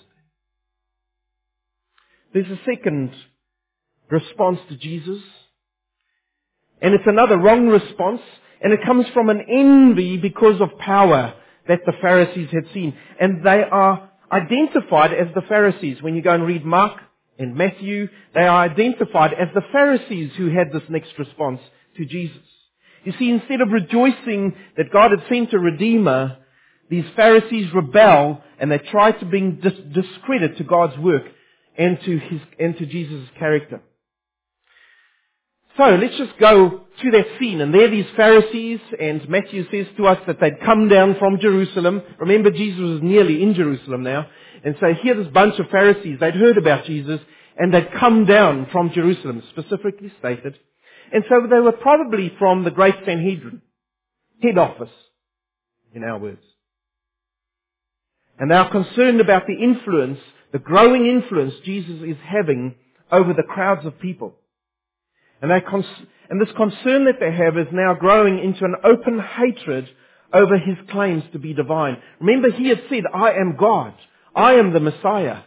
doing. 2.32 2.46
There's 2.46 2.58
a 2.58 2.62
second 2.64 3.12
response 4.12 4.60
to 4.68 4.76
Jesus. 4.76 5.22
And 6.80 6.94
it's 6.94 7.06
another 7.06 7.38
wrong 7.38 7.66
response. 7.68 8.20
And 8.62 8.72
it 8.72 8.80
comes 8.86 9.06
from 9.14 9.30
an 9.30 9.40
envy 9.48 10.18
because 10.18 10.60
of 10.60 10.78
power 10.78 11.34
that 11.66 11.80
the 11.86 11.94
Pharisees 12.00 12.50
had 12.52 12.72
seen. 12.72 12.94
And 13.20 13.44
they 13.44 13.62
are 13.62 14.10
identified 14.30 15.12
as 15.12 15.34
the 15.34 15.42
Pharisees. 15.48 16.02
When 16.02 16.14
you 16.14 16.22
go 16.22 16.34
and 16.34 16.46
read 16.46 16.64
Mark 16.64 17.00
and 17.38 17.56
Matthew, 17.56 18.08
they 18.34 18.42
are 18.42 18.62
identified 18.64 19.32
as 19.32 19.48
the 19.54 19.62
Pharisees 19.72 20.32
who 20.36 20.50
had 20.50 20.72
this 20.72 20.88
next 20.88 21.18
response 21.18 21.60
to 21.96 22.04
Jesus. 22.04 22.42
You 23.04 23.12
see, 23.18 23.30
instead 23.30 23.60
of 23.60 23.70
rejoicing 23.70 24.54
that 24.76 24.92
God 24.92 25.10
had 25.10 25.28
sent 25.28 25.52
a 25.52 25.58
Redeemer, 25.58 26.36
these 26.88 27.04
Pharisees 27.16 27.72
rebel 27.74 28.42
and 28.60 28.70
they 28.70 28.78
try 28.78 29.10
to 29.12 29.24
bring 29.24 29.56
dis- 29.56 29.72
discredit 29.92 30.58
to 30.58 30.64
God's 30.64 30.98
work. 30.98 31.24
and 31.76 31.98
to 32.04 32.18
his, 32.18 32.40
and 32.58 32.76
to 32.78 32.86
Jesus' 32.86 33.28
character. 33.38 33.80
So 35.76 35.84
let's 35.84 36.16
just 36.18 36.38
go 36.38 36.82
to 37.02 37.10
that 37.12 37.26
scene. 37.38 37.60
And 37.60 37.72
there 37.72 37.90
these 37.90 38.06
Pharisees, 38.16 38.80
and 39.00 39.26
Matthew 39.28 39.64
says 39.70 39.86
to 39.96 40.06
us 40.06 40.18
that 40.26 40.38
they'd 40.38 40.60
come 40.60 40.88
down 40.88 41.16
from 41.18 41.38
Jerusalem. 41.40 42.02
Remember, 42.20 42.50
Jesus 42.50 42.80
was 42.80 43.00
nearly 43.02 43.42
in 43.42 43.54
Jerusalem 43.54 44.02
now. 44.02 44.26
And 44.64 44.76
so 44.80 44.92
here 45.02 45.14
this 45.14 45.32
bunch 45.32 45.58
of 45.58 45.70
Pharisees, 45.70 46.18
they'd 46.20 46.34
heard 46.34 46.58
about 46.58 46.84
Jesus, 46.84 47.20
and 47.56 47.72
they'd 47.72 47.92
come 47.98 48.26
down 48.26 48.68
from 48.70 48.92
Jerusalem, 48.92 49.42
specifically 49.50 50.12
stated. 50.18 50.58
And 51.12 51.24
so 51.28 51.46
they 51.48 51.60
were 51.60 51.72
probably 51.72 52.32
from 52.38 52.64
the 52.64 52.70
Great 52.70 52.94
Sanhedrin, 53.04 53.62
head 54.42 54.58
office, 54.58 54.92
in 55.94 56.04
our 56.04 56.18
words. 56.18 56.42
And 58.38 58.50
they 58.50 58.54
are 58.54 58.70
concerned 58.70 59.20
about 59.20 59.46
the 59.46 59.54
influence, 59.54 60.18
the 60.52 60.58
growing 60.58 61.06
influence 61.06 61.54
Jesus 61.64 62.02
is 62.02 62.16
having 62.24 62.74
over 63.10 63.32
the 63.32 63.42
crowds 63.42 63.86
of 63.86 63.98
people. 64.00 64.34
And, 65.42 65.50
they 65.50 65.60
cons- 65.60 65.84
and 66.30 66.40
this 66.40 66.54
concern 66.56 67.06
that 67.06 67.18
they 67.20 67.32
have 67.32 67.58
is 67.58 67.66
now 67.72 67.94
growing 67.94 68.38
into 68.38 68.64
an 68.64 68.76
open 68.84 69.18
hatred 69.18 69.88
over 70.32 70.56
his 70.56 70.76
claims 70.90 71.24
to 71.32 71.38
be 71.38 71.52
divine. 71.52 71.98
Remember, 72.20 72.50
he 72.50 72.68
had 72.68 72.82
said, 72.88 73.02
I 73.12 73.32
am 73.32 73.56
God. 73.58 73.92
I 74.34 74.54
am 74.54 74.72
the 74.72 74.80
Messiah. 74.80 75.40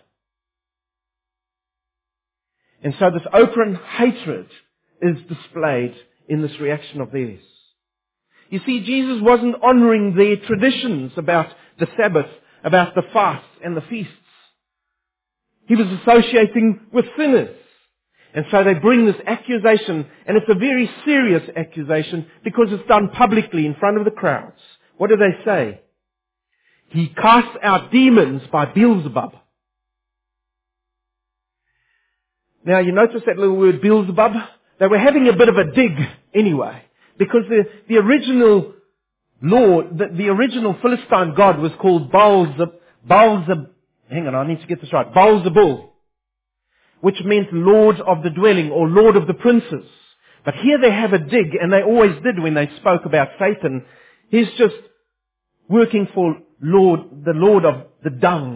And 2.83 2.93
so 2.99 3.09
this 3.09 3.25
open 3.33 3.79
hatred 3.97 4.47
is 5.01 5.17
displayed 5.27 5.95
in 6.27 6.41
this 6.41 6.59
reaction 6.59 7.01
of 7.01 7.11
theirs. 7.11 7.41
You 8.49 8.59
see, 8.65 8.81
Jesus 8.81 9.21
wasn't 9.23 9.63
honoring 9.63 10.15
their 10.15 10.35
traditions 10.35 11.13
about 11.17 11.47
the 11.79 11.87
Sabbath, 11.97 12.29
about 12.63 12.95
the 12.95 13.03
fasts 13.13 13.47
and 13.63 13.75
the 13.75 13.81
feasts. 13.81 14.11
He 15.67 15.75
was 15.75 15.87
associating 16.01 16.81
with 16.91 17.05
sinners. 17.17 17.57
And 18.35 18.45
so 18.51 18.65
they 18.65 18.73
bring 18.73 19.05
this 19.05 19.15
accusation, 19.25 20.05
and 20.27 20.35
it's 20.35 20.49
a 20.49 20.55
very 20.55 20.89
serious 21.05 21.49
accusation 21.55 22.27
because 22.43 22.67
it's 22.69 22.85
done 22.85 23.09
publicly 23.09 23.65
in 23.65 23.75
front 23.75 23.97
of 23.97 24.03
the 24.03 24.11
crowds. 24.11 24.59
What 24.97 25.09
do 25.09 25.15
they 25.15 25.43
say? 25.45 25.81
He 26.89 27.07
casts 27.07 27.57
out 27.63 27.93
demons 27.93 28.41
by 28.51 28.65
Beelzebub. 28.65 29.35
Now 32.65 32.79
you 32.79 32.91
notice 32.91 33.21
that 33.25 33.37
little 33.37 33.55
word 33.55 33.81
Beelzebub? 33.81 34.33
They 34.81 34.87
were 34.87 34.99
having 34.99 35.29
a 35.29 35.33
bit 35.33 35.47
of 35.47 35.55
a 35.55 35.71
dig 35.71 35.97
anyway. 36.33 36.81
Because 37.17 37.43
the, 37.47 37.63
the 37.87 37.97
original 37.97 38.73
Lord, 39.41 39.97
the, 39.97 40.07
the 40.13 40.27
original 40.27 40.75
Philistine 40.81 41.35
god 41.35 41.59
was 41.59 41.71
called 41.79 42.11
Baalzeb, 42.11 42.73
Baalzeb, 43.09 43.69
hang 44.09 44.27
on, 44.27 44.35
I 44.35 44.45
need 44.45 44.59
to 44.59 44.67
get 44.67 44.81
this 44.81 44.91
right, 44.91 45.13
Baalzebul, 45.13 45.89
which 47.05 47.23
meant 47.23 47.53
Lord 47.53 48.01
of 48.01 48.23
the 48.23 48.31
dwelling 48.31 48.71
or 48.71 48.87
Lord 48.87 49.15
of 49.15 49.27
the 49.27 49.35
princes. 49.35 49.85
But 50.43 50.55
here 50.55 50.81
they 50.81 50.89
have 50.89 51.13
a 51.13 51.19
dig, 51.19 51.53
and 51.53 51.71
they 51.71 51.83
always 51.83 52.15
did 52.23 52.39
when 52.39 52.55
they 52.55 52.67
spoke 52.77 53.05
about 53.05 53.27
Satan. 53.37 53.85
He's 54.29 54.49
just 54.57 54.73
working 55.69 56.07
for 56.15 56.35
Lord, 56.59 57.01
the 57.23 57.33
Lord 57.33 57.63
of 57.63 57.83
the 58.03 58.09
dung, 58.09 58.55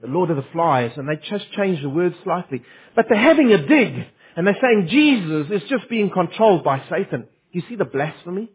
the 0.00 0.06
Lord 0.06 0.30
of 0.30 0.36
the 0.36 0.46
flies, 0.50 0.92
and 0.96 1.06
they 1.06 1.16
just 1.16 1.52
change 1.52 1.82
the 1.82 1.90
word 1.90 2.14
slightly. 2.24 2.62
But 2.96 3.04
they're 3.10 3.20
having 3.20 3.52
a 3.52 3.66
dig, 3.66 4.06
and 4.34 4.46
they're 4.46 4.56
saying 4.62 4.88
Jesus 4.88 5.62
is 5.62 5.68
just 5.68 5.90
being 5.90 6.08
controlled 6.08 6.64
by 6.64 6.82
Satan. 6.88 7.28
You 7.52 7.62
see 7.68 7.76
the 7.76 7.84
blasphemy? 7.84 8.50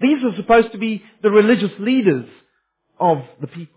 These 0.00 0.24
are 0.24 0.34
supposed 0.34 0.72
to 0.72 0.78
be 0.78 1.00
the 1.22 1.30
religious 1.30 1.78
leaders 1.78 2.28
of 2.98 3.18
the 3.40 3.46
people. 3.46 3.75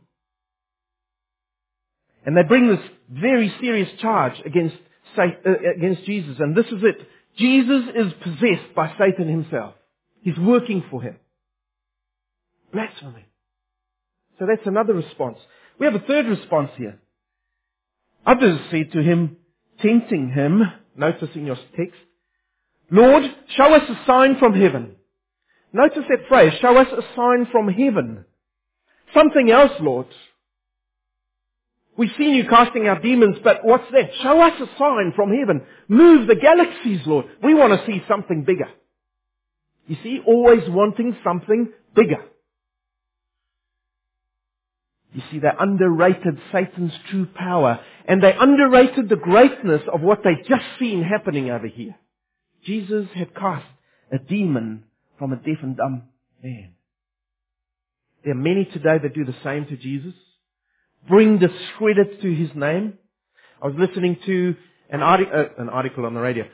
And 2.25 2.35
they 2.35 2.43
bring 2.43 2.67
this 2.67 2.85
very 3.09 3.53
serious 3.59 3.89
charge 3.99 4.33
against, 4.45 4.75
uh, 5.17 5.23
against 5.75 6.05
Jesus. 6.05 6.37
And 6.39 6.55
this 6.55 6.67
is 6.67 6.83
it. 6.83 7.07
Jesus 7.37 7.83
is 7.95 8.13
possessed 8.21 8.75
by 8.75 8.93
Satan 8.97 9.29
himself. 9.29 9.75
He's 10.21 10.37
working 10.37 10.83
for 10.91 11.01
him. 11.01 11.15
Blasphemy. 12.73 13.25
So 14.37 14.45
that's 14.45 14.67
another 14.67 14.93
response. 14.93 15.37
We 15.79 15.85
have 15.85 15.95
a 15.95 15.99
third 15.99 16.27
response 16.27 16.71
here. 16.77 16.99
Others 18.25 18.59
said 18.69 18.91
to 18.91 19.01
him, 19.01 19.37
tempting 19.81 20.31
him, 20.31 20.61
notice 20.95 21.29
in 21.35 21.45
your 21.45 21.57
text, 21.77 21.95
Lord, 22.91 23.23
show 23.55 23.73
us 23.73 23.89
a 23.89 24.05
sign 24.05 24.37
from 24.39 24.53
heaven. 24.53 24.95
Notice 25.71 26.03
that 26.09 26.27
phrase, 26.27 26.53
show 26.61 26.75
us 26.77 26.87
a 26.91 27.01
sign 27.15 27.47
from 27.51 27.67
heaven. 27.69 28.25
Something 29.13 29.51
else, 29.51 29.71
Lord. 29.79 30.07
We've 31.99 32.09
seen 32.17 32.33
you 32.33 32.47
casting 32.47 32.87
out 32.87 33.03
demons, 33.03 33.39
but 33.43 33.65
what's 33.65 33.91
that? 33.91 34.11
Show 34.23 34.41
us 34.41 34.53
a 34.61 34.67
sign 34.79 35.11
from 35.17 35.35
heaven. 35.37 35.63
Move 35.89 36.29
the 36.29 36.35
galaxies, 36.35 37.01
Lord. 37.05 37.25
We 37.43 37.53
want 37.53 37.77
to 37.77 37.85
see 37.85 38.01
something 38.07 38.45
bigger. 38.45 38.69
You 39.85 39.97
see, 40.01 40.21
always 40.25 40.61
wanting 40.69 41.17
something 41.25 41.73
bigger. 41.93 42.23
You 45.11 45.21
see, 45.29 45.39
they 45.39 45.49
underrated 45.59 46.39
Satan's 46.53 46.93
true 47.11 47.25
power, 47.35 47.81
and 48.07 48.23
they 48.23 48.33
underrated 48.33 49.09
the 49.09 49.17
greatness 49.17 49.81
of 49.93 49.99
what 49.99 50.23
they 50.23 50.35
just 50.47 50.63
seen 50.79 51.03
happening 51.03 51.51
over 51.51 51.67
here. 51.67 51.97
Jesus 52.63 53.07
had 53.13 53.35
cast 53.35 53.65
a 54.09 54.19
demon 54.19 54.85
from 55.17 55.33
a 55.33 55.35
deaf 55.35 55.57
and 55.61 55.75
dumb 55.75 56.03
man. 56.41 56.75
There 58.23 58.31
are 58.31 58.37
many 58.37 58.63
today 58.63 58.99
that 59.03 59.13
do 59.13 59.25
the 59.25 59.35
same 59.43 59.65
to 59.65 59.75
Jesus. 59.75 60.13
Bring 61.07 61.39
discredit 61.39 62.21
to 62.21 62.33
his 62.33 62.49
name. 62.55 62.97
I 63.61 63.67
was 63.67 63.75
listening 63.77 64.17
to 64.25 64.55
an, 64.89 65.01
arti- 65.01 65.25
uh, 65.31 65.45
an 65.57 65.69
article 65.69 66.05
on 66.05 66.13
the 66.13 66.19
radio. 66.19 66.45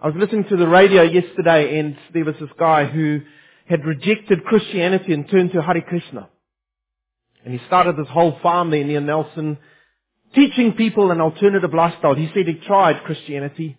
I 0.00 0.08
was 0.08 0.16
listening 0.16 0.44
to 0.50 0.56
the 0.56 0.68
radio 0.68 1.02
yesterday 1.02 1.78
and 1.78 1.96
there 2.12 2.24
was 2.24 2.34
this 2.40 2.50
guy 2.58 2.84
who 2.84 3.20
had 3.68 3.84
rejected 3.84 4.44
Christianity 4.44 5.12
and 5.12 5.28
turned 5.28 5.52
to 5.52 5.62
Hare 5.62 5.80
Krishna. 5.80 6.28
And 7.44 7.58
he 7.58 7.66
started 7.66 7.96
this 7.96 8.08
whole 8.08 8.38
farm 8.42 8.70
there 8.70 8.84
near 8.84 9.00
Nelson, 9.00 9.58
teaching 10.34 10.72
people 10.72 11.10
an 11.10 11.20
alternative 11.20 11.72
lifestyle. 11.72 12.14
He 12.14 12.30
said 12.34 12.46
he 12.46 12.60
tried 12.66 13.04
Christianity, 13.04 13.78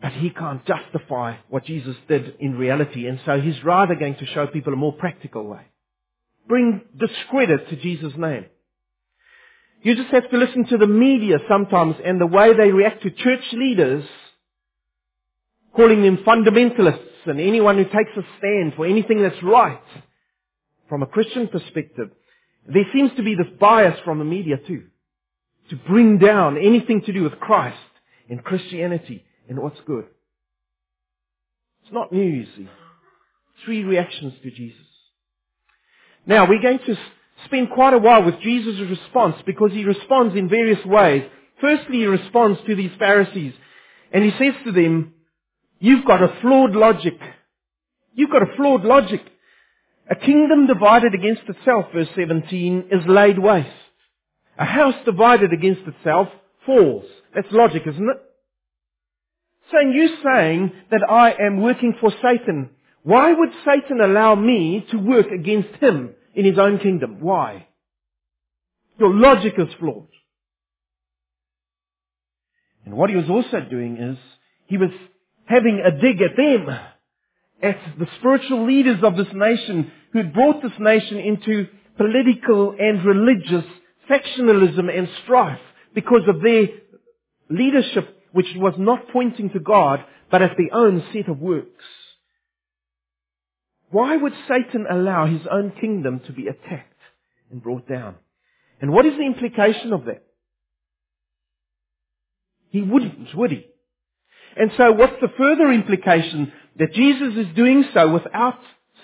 but 0.00 0.12
he 0.12 0.30
can't 0.30 0.64
justify 0.66 1.36
what 1.48 1.64
Jesus 1.64 1.96
did 2.08 2.36
in 2.40 2.56
reality. 2.56 3.06
And 3.06 3.20
so 3.24 3.40
he's 3.40 3.62
rather 3.62 3.94
going 3.94 4.16
to 4.16 4.26
show 4.26 4.46
people 4.46 4.72
a 4.72 4.76
more 4.76 4.94
practical 4.94 5.44
way. 5.44 5.62
Bring 6.48 6.82
discredit 6.98 7.68
to 7.68 7.76
Jesus' 7.76 8.14
name. 8.16 8.46
You 9.82 9.96
just 9.96 10.10
have 10.10 10.28
to 10.30 10.36
listen 10.36 10.66
to 10.66 10.76
the 10.76 10.86
media 10.86 11.38
sometimes 11.48 11.96
and 12.04 12.20
the 12.20 12.26
way 12.26 12.54
they 12.54 12.70
react 12.70 13.02
to 13.02 13.10
church 13.10 13.44
leaders, 13.52 14.04
calling 15.74 16.02
them 16.02 16.18
fundamentalists 16.18 17.26
and 17.26 17.40
anyone 17.40 17.78
who 17.78 17.84
takes 17.84 18.10
a 18.16 18.22
stand 18.38 18.74
for 18.76 18.86
anything 18.86 19.22
that's 19.22 19.42
right 19.42 19.80
from 20.88 21.02
a 21.02 21.06
Christian 21.06 21.48
perspective. 21.48 22.10
There 22.66 22.84
seems 22.92 23.12
to 23.16 23.22
be 23.22 23.34
this 23.34 23.46
bias 23.58 23.98
from 24.04 24.18
the 24.18 24.24
media 24.24 24.58
too, 24.58 24.84
to 25.70 25.76
bring 25.76 26.18
down 26.18 26.58
anything 26.58 27.02
to 27.02 27.12
do 27.12 27.22
with 27.22 27.40
Christ 27.40 27.78
and 28.28 28.44
Christianity 28.44 29.24
and 29.48 29.58
what's 29.58 29.80
good. 29.86 30.04
It's 31.84 31.92
not 31.92 32.12
new, 32.12 32.22
you 32.22 32.46
see. 32.56 32.68
Three 33.64 33.82
reactions 33.84 34.34
to 34.42 34.50
Jesus. 34.50 34.80
Now, 36.26 36.46
we're 36.46 36.62
going 36.62 36.80
to 36.80 36.96
spend 37.44 37.70
quite 37.70 37.94
a 37.94 37.98
while 37.98 38.24
with 38.24 38.40
Jesus' 38.40 38.80
response 38.88 39.36
because 39.46 39.72
he 39.72 39.84
responds 39.84 40.34
in 40.34 40.48
various 40.48 40.84
ways. 40.84 41.24
Firstly, 41.60 41.98
he 41.98 42.06
responds 42.06 42.60
to 42.66 42.74
these 42.74 42.92
Pharisees 42.98 43.54
and 44.12 44.24
he 44.24 44.30
says 44.32 44.54
to 44.64 44.72
them, 44.72 45.14
you've 45.78 46.04
got 46.04 46.22
a 46.22 46.40
flawed 46.40 46.72
logic. 46.72 47.18
You've 48.14 48.30
got 48.30 48.42
a 48.42 48.56
flawed 48.56 48.84
logic. 48.84 49.22
A 50.10 50.16
kingdom 50.16 50.66
divided 50.66 51.14
against 51.14 51.42
itself, 51.48 51.86
verse 51.94 52.08
17, 52.16 52.88
is 52.90 53.06
laid 53.06 53.38
waste. 53.38 53.68
A 54.58 54.64
house 54.64 54.96
divided 55.04 55.52
against 55.52 55.82
itself 55.86 56.28
falls. 56.66 57.04
That's 57.34 57.46
logic, 57.52 57.82
isn't 57.86 58.08
it? 58.08 58.22
So 59.70 59.78
you're 59.78 60.16
saying 60.24 60.72
that 60.90 61.08
I 61.08 61.32
am 61.32 61.62
working 61.62 61.94
for 62.00 62.10
Satan. 62.20 62.70
Why 63.04 63.32
would 63.32 63.50
Satan 63.64 64.00
allow 64.00 64.34
me 64.34 64.84
to 64.90 64.98
work 64.98 65.28
against 65.30 65.80
him 65.80 66.14
in 66.34 66.44
his 66.44 66.58
own 66.58 66.78
kingdom? 66.78 67.20
Why? 67.20 67.66
Your 68.98 69.14
logic 69.14 69.54
is 69.58 69.72
flawed. 69.78 70.08
And 72.84 72.94
what 72.94 73.10
he 73.10 73.16
was 73.16 73.28
also 73.28 73.60
doing 73.68 73.96
is, 73.96 74.18
he 74.66 74.76
was 74.76 74.90
having 75.46 75.82
a 75.84 75.90
dig 76.00 76.20
at 76.22 76.36
them, 76.36 76.68
at 77.62 77.98
the 77.98 78.06
spiritual 78.18 78.66
leaders 78.66 79.02
of 79.02 79.16
this 79.16 79.32
nation 79.34 79.90
who 80.12 80.18
had 80.18 80.32
brought 80.32 80.62
this 80.62 80.72
nation 80.78 81.18
into 81.18 81.66
political 81.96 82.74
and 82.78 83.04
religious 83.04 83.64
factionalism 84.08 84.96
and 84.96 85.08
strife 85.22 85.60
because 85.94 86.22
of 86.28 86.40
their 86.42 86.66
leadership 87.50 88.16
which 88.32 88.46
was 88.56 88.74
not 88.78 89.08
pointing 89.12 89.50
to 89.50 89.60
God, 89.60 90.04
but 90.30 90.42
at 90.42 90.56
their 90.56 90.74
own 90.74 91.04
set 91.12 91.28
of 91.28 91.38
works. 91.38 91.84
Why 93.90 94.16
would 94.16 94.32
Satan 94.48 94.86
allow 94.88 95.26
his 95.26 95.46
own 95.50 95.72
kingdom 95.80 96.20
to 96.26 96.32
be 96.32 96.46
attacked 96.46 96.94
and 97.50 97.62
brought 97.62 97.88
down? 97.88 98.16
And 98.80 98.92
what 98.92 99.06
is 99.06 99.14
the 99.16 99.26
implication 99.26 99.92
of 99.92 100.04
that? 100.06 100.22
He 102.70 102.82
wouldn't, 102.82 103.34
would 103.34 103.50
he? 103.50 103.66
And 104.56 104.70
so 104.76 104.92
what's 104.92 105.20
the 105.20 105.32
further 105.36 105.72
implication? 105.72 106.52
That 106.78 106.94
Jesus 106.94 107.34
is 107.36 107.54
doing 107.56 107.84
so 107.92 108.12
without 108.12 108.58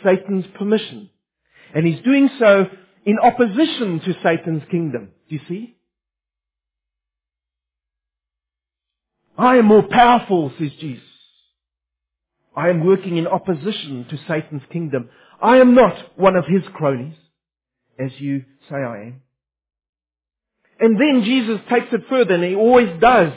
Satan's 0.04 0.46
permission. 0.56 1.10
And 1.74 1.86
he's 1.86 2.02
doing 2.04 2.30
so 2.38 2.66
in 3.04 3.18
opposition 3.18 4.00
to 4.00 4.14
Satan's 4.22 4.62
kingdom. 4.70 5.10
Do 5.28 5.34
you 5.34 5.40
see? 5.48 5.76
I 9.36 9.56
am 9.56 9.66
more 9.66 9.82
powerful, 9.82 10.52
says 10.58 10.70
Jesus. 10.80 11.02
I 12.56 12.70
am 12.70 12.86
working 12.86 13.18
in 13.18 13.26
opposition 13.26 14.06
to 14.08 14.18
Satan's 14.26 14.62
kingdom. 14.72 15.10
I 15.42 15.58
am 15.58 15.74
not 15.74 16.18
one 16.18 16.36
of 16.36 16.46
his 16.46 16.62
cronies, 16.74 17.14
as 17.98 18.10
you 18.18 18.44
say 18.70 18.76
I 18.76 18.96
am. 19.02 19.22
And 20.80 20.98
then 20.98 21.22
Jesus 21.24 21.60
takes 21.70 21.92
it 21.92 22.02
further, 22.08 22.34
and 22.34 22.44
he 22.44 22.54
always 22.54 22.98
does. 23.00 23.32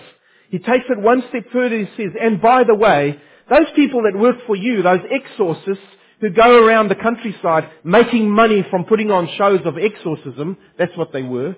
He 0.49 0.59
takes 0.59 0.85
it 0.89 0.99
one 0.99 1.23
step 1.29 1.43
further, 1.51 1.77
he 1.77 1.85
says, 1.97 2.13
and 2.19 2.41
by 2.41 2.63
the 2.63 2.75
way, 2.75 3.19
those 3.49 3.67
people 3.75 4.03
that 4.03 4.17
work 4.17 4.37
for 4.47 4.55
you, 4.55 4.81
those 4.81 5.01
exorcists 5.11 5.83
who 6.21 6.29
go 6.29 6.65
around 6.65 6.89
the 6.89 6.95
countryside 6.95 7.69
making 7.83 8.29
money 8.29 8.65
from 8.69 8.85
putting 8.85 9.11
on 9.11 9.29
shows 9.37 9.61
of 9.65 9.77
exorcism, 9.77 10.57
that's 10.77 10.95
what 10.97 11.11
they 11.13 11.23
were. 11.23 11.55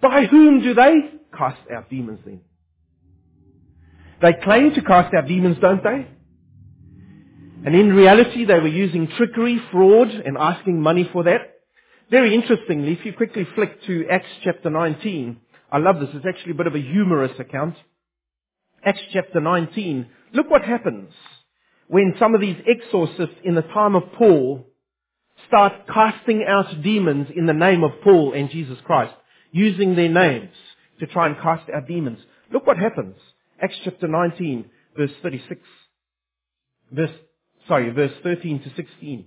By 0.00 0.24
whom 0.24 0.62
do 0.62 0.74
they 0.74 0.92
cast 1.36 1.60
out 1.74 1.88
demons 1.90 2.20
then? 2.24 2.40
They 4.20 4.32
claim 4.42 4.74
to 4.74 4.82
cast 4.82 5.14
out 5.14 5.26
demons, 5.26 5.58
don't 5.60 5.82
they? 5.82 6.06
And 7.64 7.76
in 7.76 7.94
reality, 7.94 8.44
they 8.44 8.58
were 8.58 8.66
using 8.66 9.08
trickery, 9.16 9.60
fraud, 9.70 10.08
and 10.08 10.36
asking 10.36 10.80
money 10.80 11.08
for 11.12 11.24
that. 11.24 11.60
Very 12.10 12.34
interestingly, 12.34 12.92
if 12.92 13.06
you 13.06 13.12
quickly 13.12 13.46
flick 13.54 13.82
to 13.86 14.06
Acts 14.10 14.26
chapter 14.42 14.68
19, 14.68 15.38
I 15.70 15.78
love 15.78 16.00
this, 16.00 16.10
it's 16.12 16.26
actually 16.26 16.52
a 16.52 16.56
bit 16.56 16.66
of 16.66 16.74
a 16.74 16.80
humorous 16.80 17.38
account. 17.38 17.76
Acts 18.84 19.00
chapter 19.12 19.40
19, 19.40 20.08
look 20.34 20.50
what 20.50 20.62
happens 20.62 21.12
when 21.88 22.14
some 22.18 22.34
of 22.34 22.40
these 22.40 22.56
exorcists 22.66 23.36
in 23.44 23.54
the 23.54 23.62
time 23.62 23.94
of 23.94 24.12
Paul 24.18 24.66
start 25.46 25.72
casting 25.92 26.44
out 26.48 26.82
demons 26.82 27.28
in 27.34 27.46
the 27.46 27.52
name 27.52 27.84
of 27.84 27.92
Paul 28.02 28.32
and 28.34 28.50
Jesus 28.50 28.78
Christ, 28.84 29.14
using 29.50 29.94
their 29.94 30.08
names 30.08 30.50
to 31.00 31.06
try 31.06 31.26
and 31.26 31.36
cast 31.36 31.70
out 31.70 31.86
demons. 31.86 32.18
Look 32.52 32.66
what 32.66 32.78
happens. 32.78 33.16
Acts 33.60 33.76
chapter 33.84 34.08
19, 34.08 34.64
verse 34.96 35.10
36. 35.22 35.60
Verse, 36.90 37.10
sorry, 37.68 37.90
verse 37.90 38.12
13 38.22 38.62
to 38.62 38.72
16. 38.74 39.26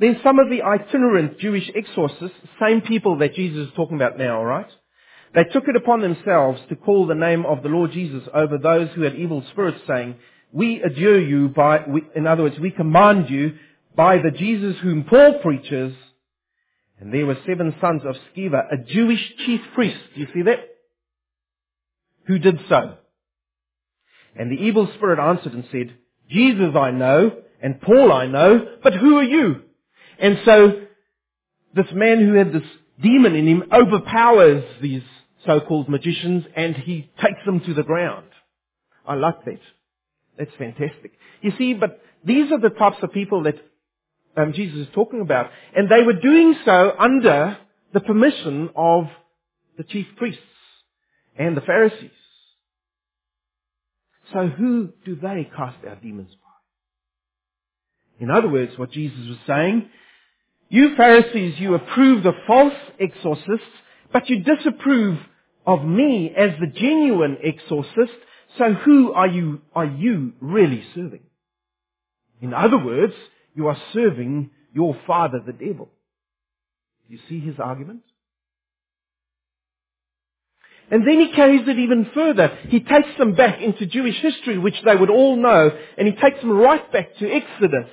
Then 0.00 0.20
some 0.22 0.38
of 0.38 0.48
the 0.48 0.62
itinerant 0.62 1.38
Jewish 1.40 1.68
exorcists, 1.74 2.36
same 2.60 2.82
people 2.82 3.18
that 3.18 3.34
Jesus 3.34 3.68
is 3.68 3.74
talking 3.74 3.96
about 3.96 4.18
now, 4.18 4.44
right? 4.44 4.68
They 5.34 5.44
took 5.44 5.64
it 5.68 5.76
upon 5.76 6.00
themselves 6.00 6.60
to 6.68 6.76
call 6.76 7.06
the 7.06 7.14
name 7.14 7.44
of 7.44 7.62
the 7.62 7.68
Lord 7.68 7.92
Jesus 7.92 8.22
over 8.32 8.58
those 8.58 8.88
who 8.94 9.02
had 9.02 9.16
evil 9.16 9.42
spirits, 9.50 9.80
saying, 9.86 10.16
We 10.52 10.82
adjure 10.82 11.20
you 11.20 11.48
by, 11.48 11.80
in 12.14 12.26
other 12.26 12.44
words, 12.44 12.58
we 12.58 12.70
command 12.70 13.28
you 13.28 13.56
by 13.94 14.18
the 14.18 14.30
Jesus 14.30 14.76
whom 14.80 15.04
Paul 15.04 15.40
preaches. 15.42 15.94
And 17.00 17.12
there 17.12 17.26
were 17.26 17.38
seven 17.46 17.74
sons 17.80 18.02
of 18.04 18.16
Sceva, 18.34 18.72
a 18.72 18.76
Jewish 18.76 19.20
chief 19.44 19.60
priest. 19.74 19.98
Do 20.14 20.20
you 20.20 20.28
see 20.32 20.42
that? 20.42 20.60
Who 22.26 22.38
did 22.38 22.58
so. 22.68 22.94
And 24.34 24.50
the 24.50 24.62
evil 24.62 24.90
spirit 24.94 25.18
answered 25.18 25.52
and 25.52 25.64
said, 25.70 25.94
Jesus 26.28 26.74
I 26.76 26.90
know, 26.90 27.32
and 27.62 27.80
Paul 27.80 28.12
I 28.12 28.26
know, 28.26 28.66
but 28.82 28.94
who 28.94 29.16
are 29.16 29.24
you? 29.24 29.62
And 30.18 30.38
so, 30.44 30.82
this 31.74 31.86
man 31.92 32.26
who 32.26 32.34
had 32.34 32.52
this 32.52 32.68
demon 33.02 33.34
in 33.34 33.46
him 33.46 33.64
overpowers 33.72 34.64
these 34.82 35.02
so-called 35.46 35.88
magicians 35.88 36.44
and 36.56 36.76
he 36.76 37.10
takes 37.22 37.44
them 37.46 37.60
to 37.60 37.74
the 37.74 37.82
ground. 37.82 38.26
I 39.06 39.14
like 39.14 39.44
that. 39.44 39.60
That's 40.36 40.50
fantastic. 40.58 41.12
You 41.40 41.52
see, 41.56 41.74
but 41.74 42.00
these 42.24 42.50
are 42.52 42.60
the 42.60 42.70
types 42.70 42.98
of 43.02 43.12
people 43.12 43.44
that 43.44 43.56
um, 44.36 44.52
Jesus 44.52 44.86
is 44.86 44.94
talking 44.94 45.20
about. 45.20 45.50
And 45.74 45.88
they 45.88 46.02
were 46.02 46.12
doing 46.12 46.54
so 46.64 46.92
under 46.98 47.58
the 47.92 48.00
permission 48.00 48.70
of 48.76 49.08
the 49.76 49.84
chief 49.84 50.06
priests 50.16 50.42
and 51.36 51.56
the 51.56 51.60
Pharisees. 51.62 52.10
So 54.32 54.48
who 54.48 54.90
do 55.04 55.16
they 55.16 55.50
cast 55.56 55.84
out 55.86 56.02
demons 56.02 56.30
by? 56.30 58.24
In 58.24 58.30
other 58.30 58.48
words, 58.48 58.76
what 58.76 58.90
Jesus 58.90 59.26
was 59.28 59.38
saying 59.46 59.88
you 60.68 60.96
Pharisees, 60.96 61.54
you 61.58 61.74
approve 61.74 62.22
the 62.22 62.34
false 62.46 62.74
exorcists, 63.00 63.66
but 64.12 64.28
you 64.28 64.42
disapprove 64.42 65.18
of 65.66 65.84
me 65.84 66.32
as 66.36 66.50
the 66.60 66.66
genuine 66.66 67.38
exorcist. 67.42 68.18
So 68.58 68.74
who 68.74 69.12
are 69.12 69.26
you, 69.26 69.62
are 69.74 69.86
you 69.86 70.34
really 70.40 70.84
serving? 70.94 71.22
In 72.40 72.52
other 72.52 72.78
words, 72.78 73.14
you 73.54 73.68
are 73.68 73.78
serving 73.92 74.50
your 74.74 74.96
father, 75.06 75.40
the 75.44 75.52
devil. 75.52 75.88
You 77.08 77.18
see 77.28 77.40
his 77.40 77.58
argument? 77.58 78.02
And 80.90 81.06
then 81.06 81.20
he 81.20 81.32
carries 81.32 81.68
it 81.68 81.78
even 81.78 82.10
further. 82.14 82.56
He 82.68 82.80
takes 82.80 83.10
them 83.18 83.34
back 83.34 83.60
into 83.60 83.86
Jewish 83.86 84.16
history, 84.20 84.58
which 84.58 84.80
they 84.84 84.96
would 84.96 85.10
all 85.10 85.36
know, 85.36 85.70
and 85.98 86.08
he 86.08 86.14
takes 86.14 86.40
them 86.40 86.50
right 86.50 86.90
back 86.92 87.16
to 87.16 87.30
Exodus. 87.30 87.90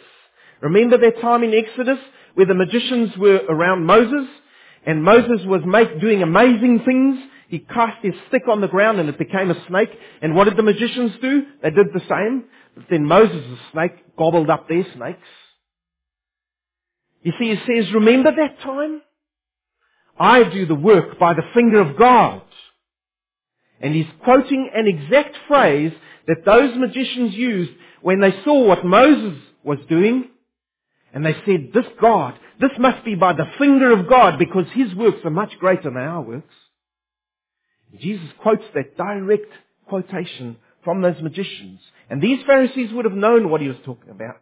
Remember 0.61 0.97
that 0.97 1.21
time 1.21 1.43
in 1.43 1.53
Exodus 1.53 1.99
where 2.35 2.45
the 2.45 2.53
magicians 2.53 3.15
were 3.17 3.41
around 3.49 3.85
Moses, 3.85 4.27
and 4.85 5.03
Moses 5.03 5.45
was 5.45 5.61
make, 5.65 5.99
doing 5.99 6.21
amazing 6.21 6.83
things. 6.85 7.17
He 7.47 7.59
cast 7.59 8.03
his 8.03 8.13
stick 8.27 8.43
on 8.47 8.61
the 8.61 8.67
ground 8.67 8.99
and 8.99 9.09
it 9.09 9.17
became 9.17 9.51
a 9.51 9.67
snake. 9.67 9.89
And 10.21 10.35
what 10.35 10.45
did 10.45 10.57
the 10.57 10.63
magicians 10.63 11.11
do? 11.21 11.43
They 11.61 11.71
did 11.71 11.87
the 11.93 12.01
same. 12.09 12.45
But 12.75 12.85
then 12.89 13.05
Moses' 13.05 13.59
snake 13.71 14.15
gobbled 14.17 14.49
up 14.49 14.67
their 14.67 14.85
snakes. 14.95 15.27
You 17.21 17.33
see, 17.39 17.55
he 17.55 17.55
says, 17.55 17.93
remember 17.93 18.31
that 18.35 18.59
time? 18.61 19.01
I 20.19 20.43
do 20.43 20.65
the 20.65 20.75
work 20.75 21.17
by 21.19 21.33
the 21.33 21.43
finger 21.53 21.81
of 21.81 21.97
God. 21.97 22.41
And 23.81 23.93
he's 23.93 24.07
quoting 24.23 24.69
an 24.73 24.87
exact 24.87 25.35
phrase 25.47 25.91
that 26.27 26.45
those 26.45 26.75
magicians 26.77 27.33
used 27.35 27.71
when 28.01 28.21
they 28.21 28.33
saw 28.43 28.65
what 28.65 28.85
Moses 28.85 29.39
was 29.63 29.79
doing 29.89 30.29
and 31.13 31.25
they 31.25 31.33
said, 31.45 31.71
this 31.73 31.85
God, 32.01 32.37
this 32.59 32.71
must 32.77 33.05
be 33.05 33.15
by 33.15 33.33
the 33.33 33.49
finger 33.57 33.91
of 33.91 34.07
God 34.07 34.37
because 34.37 34.65
His 34.73 34.93
works 34.95 35.19
are 35.23 35.29
much 35.29 35.57
greater 35.59 35.83
than 35.83 35.97
our 35.97 36.21
works. 36.21 36.53
Jesus 37.99 38.27
quotes 38.41 38.63
that 38.73 38.97
direct 38.97 39.51
quotation 39.87 40.57
from 40.83 41.01
those 41.01 41.21
magicians. 41.21 41.79
And 42.09 42.21
these 42.21 42.45
Pharisees 42.45 42.91
would 42.93 43.05
have 43.05 43.13
known 43.13 43.49
what 43.49 43.61
he 43.61 43.67
was 43.67 43.77
talking 43.85 44.09
about. 44.09 44.37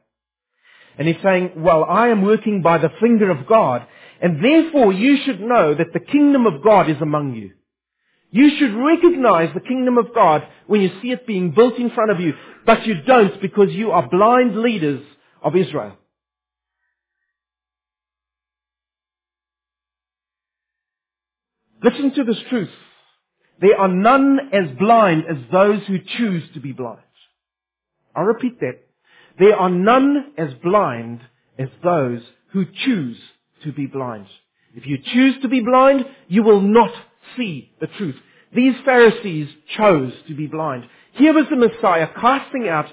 And 0.98 1.08
he's 1.08 1.22
saying, 1.24 1.54
well, 1.58 1.84
I 1.84 2.10
am 2.10 2.22
working 2.22 2.62
by 2.62 2.78
the 2.78 2.92
finger 3.00 3.32
of 3.32 3.48
God, 3.48 3.88
and 4.22 4.44
therefore 4.44 4.94
you 4.94 5.18
should 5.26 5.42
know 5.42 5.74
that 5.74 5.94
the 5.94 6.00
kingdom 6.00 6.46
of 6.46 6.64
God 6.64 6.90
is 6.90 7.02
among 7.02 7.36
you. 7.36 7.52
You 8.34 8.50
should 8.58 8.74
recognize 8.74 9.54
the 9.54 9.60
kingdom 9.60 10.00
of 10.00 10.12
God 10.12 10.42
when 10.66 10.82
you 10.82 10.90
see 11.02 11.12
it 11.12 11.28
being 11.28 11.52
built 11.52 11.76
in 11.76 11.92
front 11.92 12.10
of 12.10 12.20
you, 12.20 12.34
but 12.66 12.84
you 12.88 13.04
don't 13.04 13.40
because 13.40 13.70
you 13.70 13.92
are 13.92 14.10
blind 14.10 14.58
leaders 14.58 15.06
of 15.44 15.56
Israel. 15.56 15.96
Listen 21.84 22.12
to 22.16 22.24
this 22.24 22.42
truth. 22.50 22.72
There 23.62 23.80
are 23.80 23.88
none 23.88 24.40
as 24.52 24.80
blind 24.80 25.26
as 25.30 25.38
those 25.52 25.84
who 25.86 26.00
choose 26.00 26.44
to 26.56 26.60
be 26.60 26.72
blind. 26.72 27.02
I'll 28.16 28.24
repeat 28.24 28.60
that. 28.62 28.80
There 29.38 29.56
are 29.56 29.70
none 29.70 30.34
as 30.40 30.56
blind 30.64 31.22
as 31.60 31.70
those 31.84 32.22
who 32.52 32.66
choose 32.84 33.20
to 33.64 33.72
be 33.72 33.86
blind. 33.86 34.26
If 34.74 34.88
you 34.88 34.98
choose 34.98 35.36
to 35.44 35.50
be 35.50 35.60
blind, 35.60 36.06
you 36.28 36.42
will 36.42 36.62
not 36.62 36.92
see 37.38 37.72
the 37.80 37.88
truth. 37.88 38.16
These 38.56 38.76
Pharisees 38.86 39.50
chose 39.78 40.14
to 40.28 40.36
be 40.36 40.48
blind. 40.48 40.86
Here 41.14 41.34
was 41.34 41.46
the 41.50 41.56
Messiah 41.56 42.08
casting 42.20 42.68
out 42.68 42.86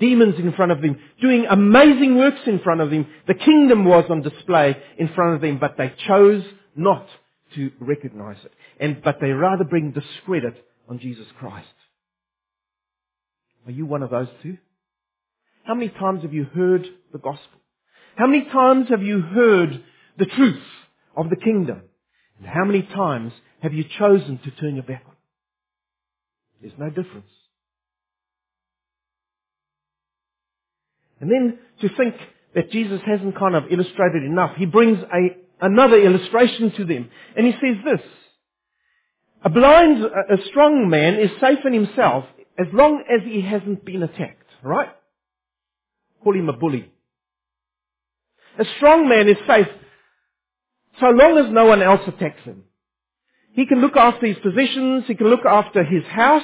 demons 0.00 0.36
in 0.38 0.52
front 0.52 0.72
of 0.72 0.80
them, 0.80 0.98
doing 1.20 1.46
amazing 1.48 2.16
works 2.16 2.40
in 2.46 2.58
front 2.60 2.80
of 2.80 2.90
them. 2.90 3.06
The 3.26 3.34
kingdom 3.34 3.84
was 3.84 4.04
on 4.10 4.22
display 4.22 4.76
in 4.98 5.08
front 5.14 5.34
of 5.34 5.40
them, 5.40 5.58
but 5.58 5.76
they 5.76 5.92
chose 6.06 6.44
not 6.74 7.06
to 7.54 7.70
recognize 7.80 8.38
it. 8.44 8.52
And, 8.80 9.02
but 9.02 9.18
they 9.20 9.30
rather 9.30 9.64
bring 9.64 9.92
discredit 9.92 10.64
on 10.88 10.98
Jesus 10.98 11.26
Christ. 11.38 11.68
Are 13.66 13.72
you 13.72 13.86
one 13.86 14.02
of 14.02 14.10
those 14.10 14.28
two? 14.42 14.58
How 15.64 15.74
many 15.74 15.88
times 15.88 16.22
have 16.22 16.34
you 16.34 16.44
heard 16.44 16.86
the 17.12 17.18
gospel? 17.18 17.60
How 18.16 18.26
many 18.26 18.44
times 18.44 18.88
have 18.90 19.02
you 19.02 19.20
heard 19.20 19.82
the 20.18 20.26
truth 20.26 20.62
of 21.16 21.30
the 21.30 21.36
kingdom? 21.36 21.82
How 22.46 22.64
many 22.64 22.82
times 22.82 23.32
have 23.62 23.72
you 23.72 23.84
chosen 23.98 24.38
to 24.44 24.50
turn 24.52 24.74
your 24.74 24.84
back 24.84 25.04
on? 25.06 25.14
There's 26.60 26.78
no 26.78 26.88
difference. 26.88 27.30
And 31.20 31.30
then 31.30 31.58
to 31.80 31.96
think 31.96 32.14
that 32.54 32.70
Jesus 32.70 33.00
hasn't 33.06 33.38
kind 33.38 33.54
of 33.54 33.64
illustrated 33.70 34.22
enough, 34.24 34.56
he 34.56 34.66
brings 34.66 34.98
a 34.98 35.36
another 35.60 35.98
illustration 35.98 36.72
to 36.76 36.84
them. 36.84 37.08
And 37.36 37.46
he 37.46 37.52
says 37.52 37.76
this, 37.84 38.00
A 39.44 39.50
blind, 39.50 40.04
a 40.04 40.44
strong 40.50 40.88
man 40.88 41.14
is 41.14 41.30
safe 41.40 41.58
in 41.64 41.72
himself 41.72 42.24
as 42.58 42.66
long 42.72 43.02
as 43.10 43.24
he 43.24 43.40
hasn't 43.40 43.84
been 43.84 44.02
attacked, 44.02 44.48
right? 44.62 44.90
Call 46.22 46.34
him 46.34 46.48
a 46.48 46.52
bully. 46.52 46.90
A 48.58 48.64
strong 48.76 49.08
man 49.08 49.28
is 49.28 49.36
safe 49.46 49.66
so 51.00 51.06
long 51.06 51.38
as 51.38 51.52
no 51.52 51.66
one 51.66 51.82
else 51.82 52.00
attacks 52.06 52.42
him. 52.42 52.64
He 53.52 53.66
can 53.66 53.80
look 53.80 53.96
after 53.96 54.26
his 54.26 54.38
possessions, 54.38 55.04
he 55.06 55.14
can 55.14 55.28
look 55.28 55.44
after 55.44 55.84
his 55.84 56.04
house, 56.04 56.42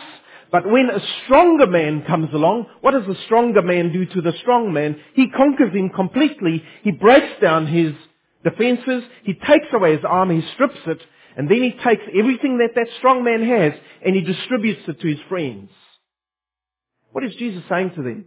but 0.52 0.68
when 0.68 0.90
a 0.90 1.00
stronger 1.24 1.66
man 1.66 2.04
comes 2.06 2.32
along, 2.32 2.66
what 2.80 2.92
does 2.92 3.06
the 3.06 3.16
stronger 3.26 3.62
man 3.62 3.92
do 3.92 4.06
to 4.06 4.20
the 4.20 4.32
strong 4.40 4.72
man? 4.72 5.00
He 5.14 5.30
conquers 5.30 5.72
him 5.72 5.90
completely, 5.90 6.62
he 6.82 6.90
breaks 6.90 7.40
down 7.40 7.66
his 7.66 7.94
defenses, 8.42 9.04
he 9.24 9.34
takes 9.34 9.66
away 9.72 9.96
his 9.96 10.04
armor, 10.04 10.34
he 10.34 10.48
strips 10.54 10.78
it, 10.86 11.00
and 11.36 11.48
then 11.48 11.62
he 11.62 11.72
takes 11.72 12.02
everything 12.16 12.58
that 12.58 12.74
that 12.74 12.88
strong 12.98 13.22
man 13.22 13.46
has 13.46 13.72
and 14.04 14.14
he 14.14 14.22
distributes 14.22 14.82
it 14.88 15.00
to 15.00 15.08
his 15.08 15.20
friends. 15.28 15.70
What 17.12 17.24
is 17.24 17.34
Jesus 17.36 17.62
saying 17.68 17.92
to 17.96 18.02
them? 18.02 18.26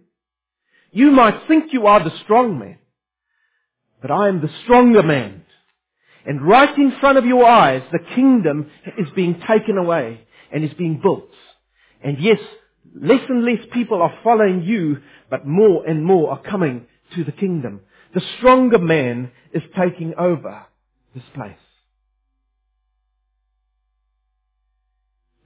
You 0.91 1.11
might 1.11 1.47
think 1.47 1.73
you 1.73 1.87
are 1.87 2.03
the 2.03 2.17
strong 2.23 2.59
man, 2.59 2.77
but 4.01 4.11
I 4.11 4.27
am 4.27 4.41
the 4.41 4.51
stronger 4.63 5.03
man. 5.03 5.45
And 6.25 6.41
right 6.41 6.77
in 6.77 6.93
front 6.99 7.17
of 7.17 7.25
your 7.25 7.45
eyes, 7.45 7.83
the 7.91 7.99
kingdom 8.15 8.69
is 8.97 9.07
being 9.15 9.41
taken 9.47 9.77
away 9.77 10.21
and 10.51 10.63
is 10.63 10.73
being 10.73 10.99
built. 11.01 11.29
And 12.01 12.19
yes, 12.19 12.39
less 12.95 13.21
and 13.29 13.43
less 13.43 13.65
people 13.73 14.01
are 14.01 14.19
following 14.23 14.63
you, 14.63 14.97
but 15.29 15.45
more 15.45 15.85
and 15.85 16.05
more 16.05 16.31
are 16.31 16.41
coming 16.41 16.85
to 17.15 17.23
the 17.23 17.31
kingdom. 17.31 17.81
The 18.13 18.21
stronger 18.37 18.79
man 18.79 19.31
is 19.53 19.63
taking 19.77 20.13
over 20.17 20.65
this 21.13 21.23
place. 21.33 21.55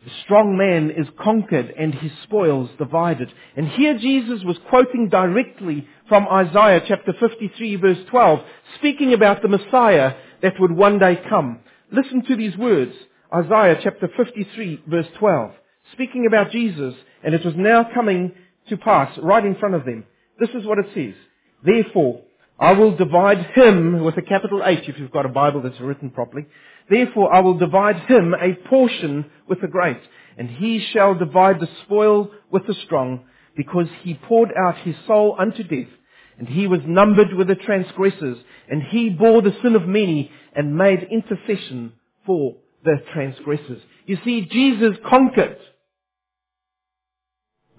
The 0.04 0.12
strong 0.24 0.58
man 0.58 0.90
is 0.92 1.08
conquered 1.22 1.74
and 1.78 1.94
his 1.94 2.12
spoils 2.24 2.70
divided. 2.78 3.30
And 3.58 3.68
here 3.68 3.98
Jesus 3.98 4.42
was 4.46 4.58
quoting 4.70 5.10
directly 5.10 5.86
from 6.08 6.28
Isaiah 6.30 6.82
chapter 6.88 7.13
53 7.20 7.76
verse 7.76 7.98
12, 8.10 8.40
speaking 8.78 9.13
about 9.13 9.42
the 9.42 9.50
Messiah 9.50 10.13
that 10.41 10.60
would 10.60 10.71
one 10.71 11.00
day 11.00 11.19
come. 11.30 11.60
Listen 11.91 12.23
to 12.26 12.36
these 12.36 12.56
words. 12.58 12.93
Isaiah 13.34 13.80
chapter 13.84 14.10
53 14.15 14.84
verse 14.88 15.08
12. 15.19 15.52
Speaking 15.93 16.26
about 16.28 16.52
Jesus, 16.52 16.93
and 17.23 17.34
it 17.34 17.45
was 17.45 17.56
now 17.56 17.89
coming 17.93 18.34
to 18.69 18.78
pass 18.78 19.17
right 19.21 19.45
in 19.45 19.56
front 19.56 19.76
of 19.76 19.86
them. 19.86 20.06
This 20.39 20.50
is 20.50 20.65
what 20.65 20.80
it 20.80 20.88
says. 20.93 21.15
Therefore, 21.63 22.21
I 22.60 22.73
will 22.73 22.95
divide 22.95 23.52
him 23.54 24.04
with 24.04 24.17
a 24.17 24.21
capital 24.21 24.62
H 24.65 24.88
if 24.88 24.97
you've 24.97 25.12
got 25.12 25.26
a 25.26 25.30
Bible 25.30 25.62
that's 25.62 25.80
written 25.80 26.10
properly. 26.10 26.45
Therefore 26.89 27.34
I 27.34 27.39
will 27.41 27.58
divide 27.58 27.97
him 28.10 28.34
a 28.34 28.54
portion 28.67 29.30
with 29.47 29.62
the 29.62 29.67
great, 29.67 30.00
and 30.38 30.50
he 30.50 30.80
shall 30.80 31.15
divide 31.15 31.60
the 31.60 31.69
spoil 31.84 32.32
with 32.52 32.65
the 32.65 32.76
strong, 32.86 33.26
because 33.56 33.88
he 34.02 34.13
poured 34.13 34.52
out 34.58 34.78
his 34.80 34.95
soul 35.06 35.36
unto 35.38 35.63
death, 35.63 35.91
and 36.38 36.47
he 36.47 36.67
was 36.67 36.82
numbered 36.86 37.34
with 37.34 37.47
the 37.47 37.56
transgressors, 37.56 38.38
and 38.69 38.84
he 38.84 39.10
bore 39.10 39.41
the 39.41 39.56
sin 39.63 39.76
of 39.76 39.88
many, 39.88 40.32
and 40.56 40.78
made 40.78 41.08
intercession 41.12 41.93
for 42.26 42.56
the 42.84 42.97
transgressors. 43.13 43.82
You 44.06 44.17
see, 44.23 44.47
Jesus 44.52 44.97
conquered 45.08 45.58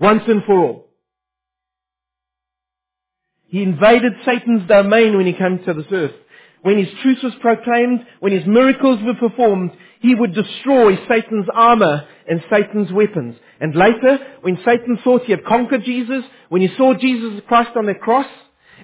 once 0.01 0.23
and 0.27 0.43
for 0.45 0.61
all. 0.61 0.89
He 3.49 3.63
invaded 3.63 4.13
Satan's 4.25 4.69
domain 4.69 5.17
when 5.17 5.27
he 5.27 5.33
came 5.33 5.65
to 5.65 5.75
this 5.75 5.91
earth. 5.91 6.15
When 6.63 6.79
his 6.79 6.93
truth 7.03 7.19
was 7.23 7.33
proclaimed, 7.41 8.01
when 8.21 8.33
his 8.33 8.47
miracles 8.47 9.01
were 9.03 9.15
performed, 9.15 9.71
he 10.01 10.15
would 10.15 10.35
destroy 10.35 10.97
Satan's 11.09 11.47
armor 11.53 12.07
and 12.29 12.43
Satan's 12.51 12.93
weapons. 12.93 13.37
And 13.61 13.75
later, 13.75 14.19
when 14.43 14.59
Satan 14.65 14.99
thought 15.03 15.25
he 15.25 15.33
had 15.33 15.45
conquered 15.45 15.85
Jesus, 15.85 16.25
when 16.49 16.61
he 16.61 16.69
saw 16.77 16.95
Jesus 16.95 17.41
Christ 17.49 17.71
on 17.77 17.87
the 17.87 17.95
cross, 17.95 18.27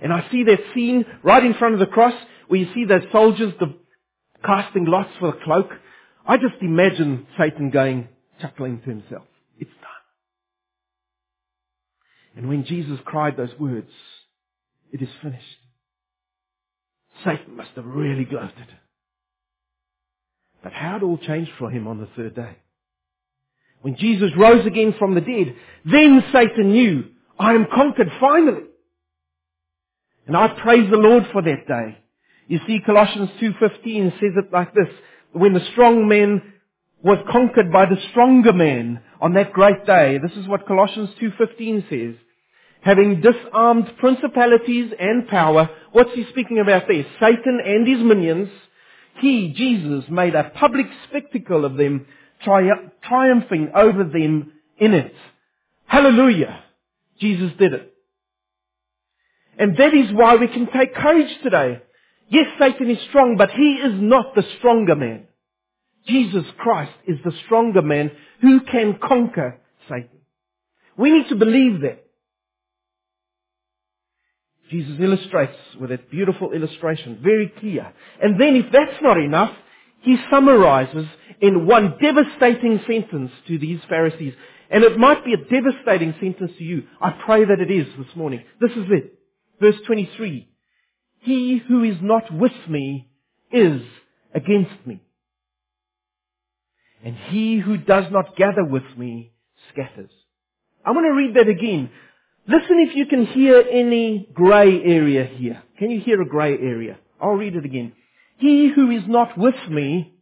and 0.02 0.12
I 0.12 0.28
see 0.30 0.44
that 0.44 0.61
scene 0.74 1.04
right 1.22 1.44
in 1.44 1.54
front 1.54 1.74
of 1.74 1.80
the 1.80 1.87
cross, 1.87 2.14
where 2.48 2.61
you 2.61 2.72
see 2.74 2.85
those 2.85 3.04
soldiers 3.12 3.54
casting 4.44 4.85
lots 4.85 5.11
for 5.18 5.33
the 5.33 5.38
cloak, 5.44 5.70
I 6.26 6.37
just 6.37 6.61
imagine 6.61 7.26
Satan 7.38 7.70
going, 7.70 8.09
chuckling 8.40 8.80
to 8.80 8.90
himself, 8.90 9.24
it's 9.59 9.70
done. 9.70 9.90
And 12.37 12.48
when 12.48 12.64
Jesus 12.64 12.98
cried 13.04 13.37
those 13.37 13.54
words, 13.59 13.90
it 14.92 15.02
is 15.02 15.09
finished. 15.22 15.44
Satan 17.24 17.57
must 17.57 17.70
have 17.76 17.85
really 17.85 18.24
gloated. 18.24 18.68
But 20.62 20.72
how 20.72 20.96
it 20.96 21.02
all 21.02 21.18
changed 21.18 21.52
for 21.59 21.70
him 21.70 21.87
on 21.87 22.00
the 22.00 22.09
third 22.16 22.35
day. 22.35 22.57
When 23.83 23.96
Jesus 23.96 24.30
rose 24.37 24.66
again 24.66 24.94
from 24.98 25.14
the 25.14 25.20
dead, 25.20 25.54
then 25.85 26.24
Satan 26.33 26.72
knew, 26.72 27.04
I 27.38 27.52
am 27.52 27.66
conquered 27.72 28.11
finally. 28.18 28.62
And 30.26 30.37
I 30.37 30.48
praise 30.48 30.90
the 30.90 30.96
Lord 30.96 31.24
for 31.32 31.42
that 31.42 31.66
day. 31.66 31.98
You 32.46 32.60
see, 32.66 32.80
Colossians 32.84 33.30
2.15 33.40 34.12
says 34.20 34.32
it 34.37 34.52
like 34.52 34.74
this. 34.74 34.88
When 35.32 35.54
the 35.54 35.66
strong 35.72 36.08
man 36.08 36.54
was 37.02 37.18
conquered 37.30 37.70
by 37.70 37.87
the 37.87 38.00
stronger 38.10 38.52
man 38.52 39.02
on 39.20 39.34
that 39.34 39.52
great 39.52 39.84
day. 39.84 40.18
This 40.18 40.37
is 40.37 40.48
what 40.48 40.66
Colossians 40.66 41.10
2.15 41.20 41.88
says 41.90 42.20
having 42.84 43.22
disarmed 43.22 43.90
principalities 43.98 44.92
and 45.00 45.26
power. 45.26 45.70
What's 45.92 46.12
he 46.14 46.26
speaking 46.30 46.58
about 46.58 46.87
there? 46.87 47.04
Satan 47.18 47.60
and 47.64 47.88
his 47.88 48.04
minions. 48.04 48.50
He, 49.20 49.54
Jesus, 49.56 50.04
made 50.10 50.34
a 50.34 50.50
public 50.50 50.87
spectacle 51.08 51.64
of 51.64 51.76
them, 51.76 52.06
tri- 52.42 52.90
triumphing 53.02 53.70
over 53.74 54.04
them 54.04 54.52
in 54.76 54.92
it. 54.92 55.14
Hallelujah! 55.87 56.62
Jesus 57.20 57.52
did 57.58 57.72
it. 57.72 57.93
And 59.58 59.76
that 59.76 59.94
is 59.94 60.12
why 60.12 60.36
we 60.36 60.48
can 60.48 60.66
take 60.66 60.94
courage 60.94 61.30
today. 61.42 61.80
Yes, 62.28 62.46
Satan 62.58 62.90
is 62.90 62.98
strong, 63.08 63.36
but 63.36 63.50
he 63.50 63.74
is 63.74 63.92
not 63.94 64.34
the 64.34 64.44
stronger 64.58 64.96
man. 64.96 65.26
Jesus 66.06 66.44
Christ 66.58 66.92
is 67.06 67.18
the 67.24 67.32
stronger 67.46 67.82
man 67.82 68.10
who 68.40 68.60
can 68.60 68.98
conquer 69.02 69.60
Satan. 69.88 70.08
We 70.96 71.10
need 71.10 71.28
to 71.28 71.36
believe 71.36 71.80
that. 71.82 72.00
Jesus 74.70 74.96
illustrates 74.98 75.56
with 75.78 75.90
that 75.90 76.10
beautiful 76.10 76.52
illustration, 76.52 77.20
very 77.22 77.52
clear. 77.60 77.92
And 78.22 78.40
then 78.40 78.56
if 78.56 78.72
that's 78.72 79.02
not 79.02 79.18
enough, 79.18 79.54
he 80.00 80.16
summarizes 80.30 81.06
in 81.40 81.66
one 81.66 81.96
devastating 82.00 82.80
sentence 82.86 83.30
to 83.48 83.58
these 83.58 83.80
Pharisees. 83.88 84.34
And 84.70 84.82
it 84.82 84.98
might 84.98 85.24
be 85.24 85.34
a 85.34 85.36
devastating 85.36 86.14
sentence 86.20 86.52
to 86.58 86.64
you. 86.64 86.84
I 87.00 87.10
pray 87.24 87.44
that 87.44 87.60
it 87.60 87.70
is 87.70 87.86
this 87.98 88.16
morning. 88.16 88.42
This 88.60 88.72
is 88.72 88.86
it. 88.90 89.18
Verse 89.60 89.76
23. 89.86 90.48
He 91.20 91.62
who 91.66 91.84
is 91.84 91.96
not 92.02 92.32
with 92.32 92.52
me 92.68 93.08
is 93.52 93.80
against 94.34 94.86
me. 94.86 95.00
And 97.04 97.16
he 97.16 97.58
who 97.58 97.76
does 97.76 98.04
not 98.10 98.36
gather 98.36 98.64
with 98.64 98.84
me 98.96 99.32
scatters. 99.72 100.10
I'm 100.84 100.94
going 100.94 101.06
to 101.06 101.12
read 101.12 101.34
that 101.36 101.48
again. 101.48 101.90
Listen 102.46 102.86
if 102.88 102.94
you 102.94 103.06
can 103.06 103.26
hear 103.26 103.64
any 103.70 104.28
grey 104.34 104.82
area 104.82 105.24
here. 105.24 105.62
Can 105.78 105.90
you 105.90 106.00
hear 106.00 106.20
a 106.20 106.28
grey 106.28 106.52
area? 106.58 106.98
I'll 107.20 107.32
read 107.32 107.56
it 107.56 107.64
again. 107.64 107.92
He 108.38 108.70
who 108.74 108.90
is 108.90 109.04
not 109.06 109.38
with 109.38 109.54
me, 109.70 110.14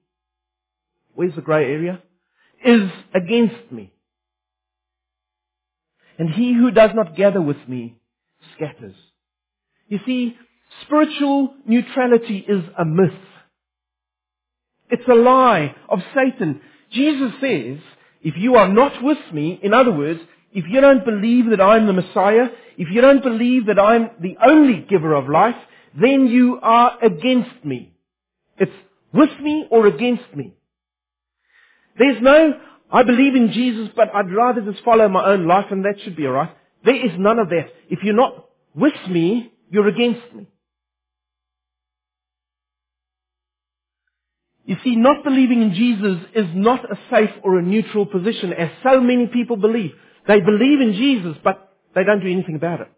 where's 1.14 1.34
the 1.34 1.40
grey 1.40 1.64
area? 1.64 2.00
Is 2.64 2.90
against 3.12 3.72
me. 3.72 3.92
And 6.18 6.30
he 6.30 6.52
who 6.52 6.70
does 6.70 6.90
not 6.94 7.16
gather 7.16 7.40
with 7.40 7.56
me 7.66 7.96
scatters. 8.54 8.94
You 9.92 10.00
see, 10.06 10.34
spiritual 10.86 11.52
neutrality 11.66 12.42
is 12.48 12.64
a 12.78 12.84
myth. 12.86 13.10
It's 14.88 15.06
a 15.06 15.14
lie 15.14 15.74
of 15.86 15.98
Satan. 16.14 16.62
Jesus 16.90 17.32
says, 17.42 17.76
if 18.22 18.34
you 18.38 18.54
are 18.54 18.72
not 18.72 19.04
with 19.04 19.18
me, 19.34 19.60
in 19.62 19.74
other 19.74 19.92
words, 19.92 20.20
if 20.54 20.64
you 20.66 20.80
don't 20.80 21.04
believe 21.04 21.50
that 21.50 21.60
I'm 21.60 21.86
the 21.86 21.92
Messiah, 21.92 22.46
if 22.78 22.88
you 22.90 23.02
don't 23.02 23.22
believe 23.22 23.66
that 23.66 23.78
I'm 23.78 24.08
the 24.18 24.38
only 24.42 24.86
giver 24.88 25.12
of 25.12 25.28
life, 25.28 25.56
then 26.00 26.26
you 26.26 26.58
are 26.62 26.96
against 27.04 27.62
me. 27.62 27.94
It's 28.56 28.72
with 29.12 29.38
me 29.42 29.66
or 29.70 29.86
against 29.86 30.34
me. 30.34 30.54
There's 31.98 32.22
no, 32.22 32.54
I 32.90 33.02
believe 33.02 33.34
in 33.34 33.52
Jesus, 33.52 33.90
but 33.94 34.08
I'd 34.14 34.32
rather 34.32 34.62
just 34.62 34.82
follow 34.86 35.06
my 35.10 35.26
own 35.32 35.46
life 35.46 35.66
and 35.70 35.84
that 35.84 36.00
should 36.02 36.16
be 36.16 36.26
alright. 36.26 36.56
There 36.82 36.96
is 36.96 37.12
none 37.18 37.38
of 37.38 37.50
that. 37.50 37.66
If 37.90 37.98
you're 38.02 38.14
not 38.14 38.46
with 38.74 38.94
me, 39.10 39.52
you're 39.72 39.88
against 39.88 40.34
me. 40.34 40.46
You 44.64 44.76
see, 44.84 44.96
not 44.96 45.24
believing 45.24 45.62
in 45.62 45.74
Jesus 45.74 46.18
is 46.36 46.46
not 46.54 46.84
a 46.84 46.96
safe 47.10 47.30
or 47.42 47.58
a 47.58 47.62
neutral 47.62 48.06
position 48.06 48.52
as 48.52 48.68
so 48.84 49.00
many 49.00 49.26
people 49.26 49.56
believe. 49.56 49.92
They 50.28 50.40
believe 50.40 50.80
in 50.80 50.92
Jesus, 50.92 51.36
but 51.42 51.74
they 51.94 52.04
don't 52.04 52.20
do 52.20 52.30
anything 52.30 52.54
about 52.54 52.82
it. 52.82 52.88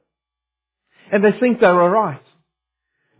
And 1.12 1.24
they 1.24 1.38
think 1.38 1.60
they're 1.60 1.80
alright. 1.80 2.20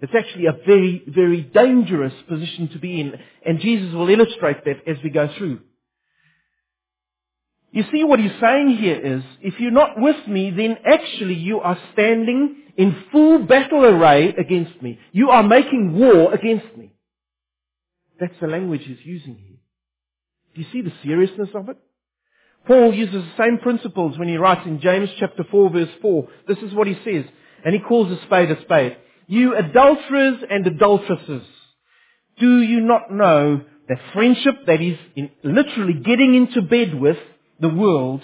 It's 0.03 0.13
actually 0.19 0.47
a 0.47 0.53
very, 0.67 1.05
very 1.07 1.43
dangerous 1.43 2.13
position 2.29 2.69
to 2.73 2.79
be 2.79 3.01
in. 3.01 3.13
And 3.47 3.61
Jesus 3.61 3.95
will 3.95 4.09
illustrate 4.11 4.65
that 4.65 4.87
as 4.87 4.97
we 5.03 5.11
go 5.11 5.29
through. 5.39 5.61
You 7.75 7.83
see 7.91 8.05
what 8.05 8.21
he's 8.21 8.31
saying 8.41 8.77
here 8.77 9.01
is, 9.01 9.25
if 9.41 9.59
you're 9.59 9.73
not 9.73 9.95
with 9.97 10.29
me, 10.29 10.53
then 10.53 10.77
actually 10.87 11.35
you 11.35 11.59
are 11.59 11.77
standing 11.93 12.55
in 12.77 13.05
full 13.11 13.41
battle 13.41 13.85
array 13.85 14.29
against 14.29 14.81
me. 14.81 15.01
You 15.11 15.31
are 15.31 15.43
making 15.43 15.99
war 15.99 16.33
against 16.33 16.77
me. 16.77 16.93
That's 18.21 18.39
the 18.41 18.47
language 18.47 18.83
he's 18.85 19.05
using 19.05 19.35
here. 19.35 19.57
Do 20.55 20.61
you 20.61 20.69
see 20.73 20.83
the 20.83 20.95
seriousness 21.03 21.49
of 21.53 21.69
it? 21.69 21.77
Paul 22.65 22.95
uses 22.95 23.25
the 23.25 23.45
same 23.45 23.59
principles 23.59 24.17
when 24.21 24.29
he 24.29 24.37
writes 24.37 24.67
in 24.67 24.81
James 24.81 25.11
chapter 25.19 25.43
4 25.43 25.71
verse 25.71 25.89
4. 26.01 26.29
This 26.47 26.59
is 26.59 26.73
what 26.73 26.87
he 26.87 26.95
says. 27.05 27.25
And 27.65 27.75
he 27.75 27.81
calls 27.81 28.09
a 28.13 28.23
spade 28.25 28.53
a 28.53 28.63
spade. 28.63 28.99
You 29.27 29.57
adulterers 29.57 30.45
and 30.49 30.65
adulteresses, 30.65 31.43
do 32.39 32.61
you 32.63 32.83
not 32.83 33.11
know 33.11 33.63
that 33.89 33.99
friendship 34.13 34.65
that 34.69 34.81
is 34.81 34.97
in 35.17 35.31
literally 35.43 35.95
getting 35.95 36.37
into 36.37 36.63
bed 36.63 36.95
with 36.95 37.19
the 37.61 37.69
world 37.69 38.23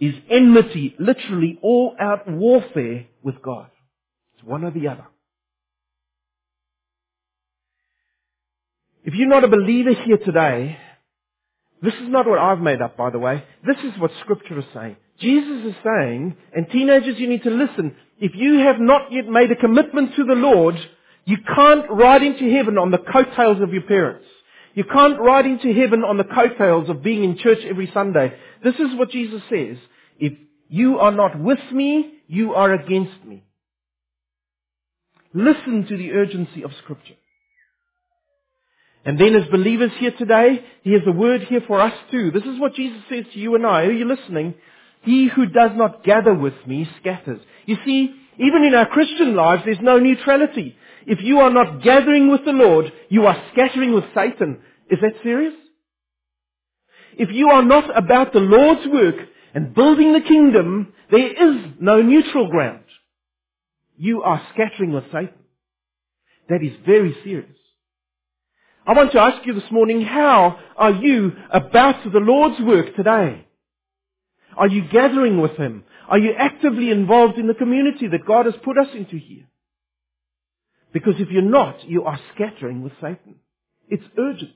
is 0.00 0.14
enmity, 0.30 0.94
literally 0.98 1.58
all 1.62 1.94
out 2.00 2.28
warfare 2.28 3.06
with 3.22 3.42
God? 3.42 3.70
It's 4.34 4.44
one 4.44 4.64
or 4.64 4.70
the 4.70 4.88
other. 4.88 5.06
If 9.04 9.14
you're 9.14 9.28
not 9.28 9.44
a 9.44 9.48
believer 9.48 9.94
here 10.04 10.18
today, 10.18 10.78
this 11.82 11.94
is 11.94 12.08
not 12.08 12.26
what 12.28 12.38
I've 12.38 12.60
made 12.60 12.80
up, 12.80 12.96
by 12.96 13.10
the 13.10 13.18
way. 13.18 13.44
This 13.66 13.76
is 13.84 13.98
what 14.00 14.12
Scripture 14.20 14.58
is 14.60 14.64
saying. 14.72 14.96
Jesus 15.20 15.66
is 15.66 15.74
saying, 15.84 16.36
and 16.54 16.70
teenagers, 16.70 17.16
you 17.18 17.28
need 17.28 17.42
to 17.42 17.50
listen. 17.50 17.96
If 18.18 18.32
you 18.34 18.60
have 18.60 18.78
not 18.78 19.12
yet 19.12 19.26
made 19.28 19.50
a 19.50 19.56
commitment 19.56 20.14
to 20.16 20.24
the 20.24 20.34
Lord, 20.34 20.76
you 21.24 21.38
can't 21.54 21.90
ride 21.90 22.22
into 22.22 22.50
heaven 22.52 22.78
on 22.78 22.92
the 22.92 22.98
coattails 22.98 23.60
of 23.60 23.72
your 23.72 23.82
parents. 23.82 24.26
You 24.74 24.84
can't 24.84 25.20
ride 25.20 25.46
into 25.46 25.72
heaven 25.72 26.02
on 26.02 26.16
the 26.16 26.24
coattails 26.24 26.88
of 26.88 27.02
being 27.02 27.24
in 27.24 27.38
church 27.38 27.58
every 27.68 27.90
Sunday. 27.92 28.32
This 28.64 28.74
is 28.76 28.96
what 28.96 29.10
Jesus 29.10 29.42
says. 29.50 29.76
If 30.18 30.32
you 30.68 30.98
are 30.98 31.12
not 31.12 31.38
with 31.38 31.60
me, 31.72 32.14
you 32.26 32.54
are 32.54 32.72
against 32.72 33.24
me. 33.24 33.44
Listen 35.34 35.86
to 35.88 35.96
the 35.96 36.12
urgency 36.12 36.62
of 36.62 36.70
Scripture. 36.82 37.14
And 39.04 39.18
then 39.18 39.34
as 39.34 39.48
believers 39.50 39.90
here 39.98 40.12
today, 40.16 40.64
he 40.82 40.92
has 40.92 41.02
a 41.06 41.12
word 41.12 41.42
here 41.42 41.62
for 41.66 41.80
us 41.80 41.94
too. 42.10 42.30
This 42.30 42.44
is 42.44 42.60
what 42.60 42.74
Jesus 42.74 43.02
says 43.10 43.24
to 43.32 43.38
you 43.38 43.54
and 43.54 43.66
I. 43.66 43.82
Are 43.82 43.92
you 43.92 44.04
listening? 44.04 44.54
He 45.02 45.28
who 45.28 45.46
does 45.46 45.72
not 45.74 46.04
gather 46.04 46.32
with 46.32 46.54
me 46.66 46.88
scatters. 47.00 47.40
You 47.66 47.76
see, 47.84 48.14
even 48.38 48.64
in 48.64 48.74
our 48.74 48.86
Christian 48.86 49.34
lives, 49.34 49.62
there's 49.64 49.78
no 49.80 49.98
neutrality. 49.98 50.76
If 51.06 51.18
you 51.22 51.40
are 51.40 51.50
not 51.50 51.82
gathering 51.82 52.30
with 52.30 52.44
the 52.44 52.52
Lord, 52.52 52.92
you 53.08 53.26
are 53.26 53.42
scattering 53.52 53.94
with 53.94 54.04
Satan. 54.14 54.60
Is 54.90 54.98
that 55.02 55.22
serious? 55.22 55.54
If 57.18 57.28
you 57.30 57.50
are 57.50 57.62
not 57.62 57.96
about 57.96 58.32
the 58.32 58.40
Lord's 58.40 58.86
work 58.88 59.16
and 59.54 59.74
building 59.74 60.12
the 60.12 60.20
kingdom, 60.20 60.92
there 61.10 61.28
is 61.28 61.72
no 61.78 62.00
neutral 62.00 62.48
ground. 62.48 62.84
You 63.96 64.22
are 64.22 64.42
scattering 64.54 64.92
with 64.92 65.04
Satan. 65.12 65.34
That 66.48 66.62
is 66.62 66.72
very 66.86 67.14
serious. 67.24 67.56
I 68.86 68.94
want 68.94 69.12
to 69.12 69.20
ask 69.20 69.46
you 69.46 69.54
this 69.54 69.70
morning, 69.70 70.02
how 70.02 70.58
are 70.76 70.90
you 70.90 71.32
about 71.50 72.02
the 72.10 72.18
Lord's 72.18 72.60
work 72.60 72.96
today? 72.96 73.46
Are 74.56 74.68
you 74.68 74.88
gathering 74.88 75.40
with 75.40 75.52
Him? 75.52 75.84
Are 76.08 76.18
you 76.18 76.32
actively 76.38 76.90
involved 76.90 77.38
in 77.38 77.46
the 77.46 77.54
community 77.54 78.08
that 78.08 78.26
God 78.26 78.46
has 78.46 78.54
put 78.64 78.78
us 78.78 78.88
into 78.94 79.16
here? 79.16 79.44
Because 80.92 81.14
if 81.18 81.30
you're 81.30 81.42
not, 81.42 81.84
you 81.88 82.04
are 82.04 82.18
scattering 82.34 82.82
with 82.82 82.92
Satan. 83.00 83.36
It's 83.88 84.04
urgent. 84.18 84.54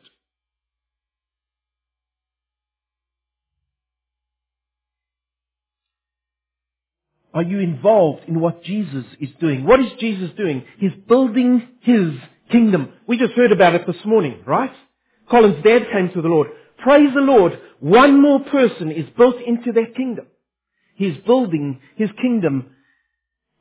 Are 7.33 7.43
you 7.43 7.61
involved 7.61 8.23
in 8.29 8.41
what 8.41 8.63
Jesus 8.63 9.05
is 9.21 9.29
doing? 9.39 9.65
What 9.65 9.81
is 9.81 9.93
Jesus 10.01 10.31
doing? 10.39 10.65
He's 10.79 10.95
building 11.07 11.69
His 11.83 12.13
kingdom. 12.51 12.95
We 13.07 13.19
just 13.19 13.35
heard 13.35 13.53
about 13.53 13.75
it 13.75 13.87
this 13.87 14.05
morning, 14.07 14.43
right? 14.47 14.73
Colin's 15.31 15.63
dad 15.63 15.83
came 15.93 16.11
to 16.15 16.23
the 16.23 16.29
Lord. 16.29 16.49
Praise 16.79 17.13
the 17.15 17.21
Lord. 17.21 17.59
One 17.81 18.23
more 18.23 18.41
person 18.41 18.91
is 18.91 19.05
built 19.19 19.37
into 19.47 19.73
that 19.73 19.95
kingdom. 19.95 20.27
He's 20.97 21.17
building 21.27 21.81
his 21.97 22.11
kingdom. 22.21 22.71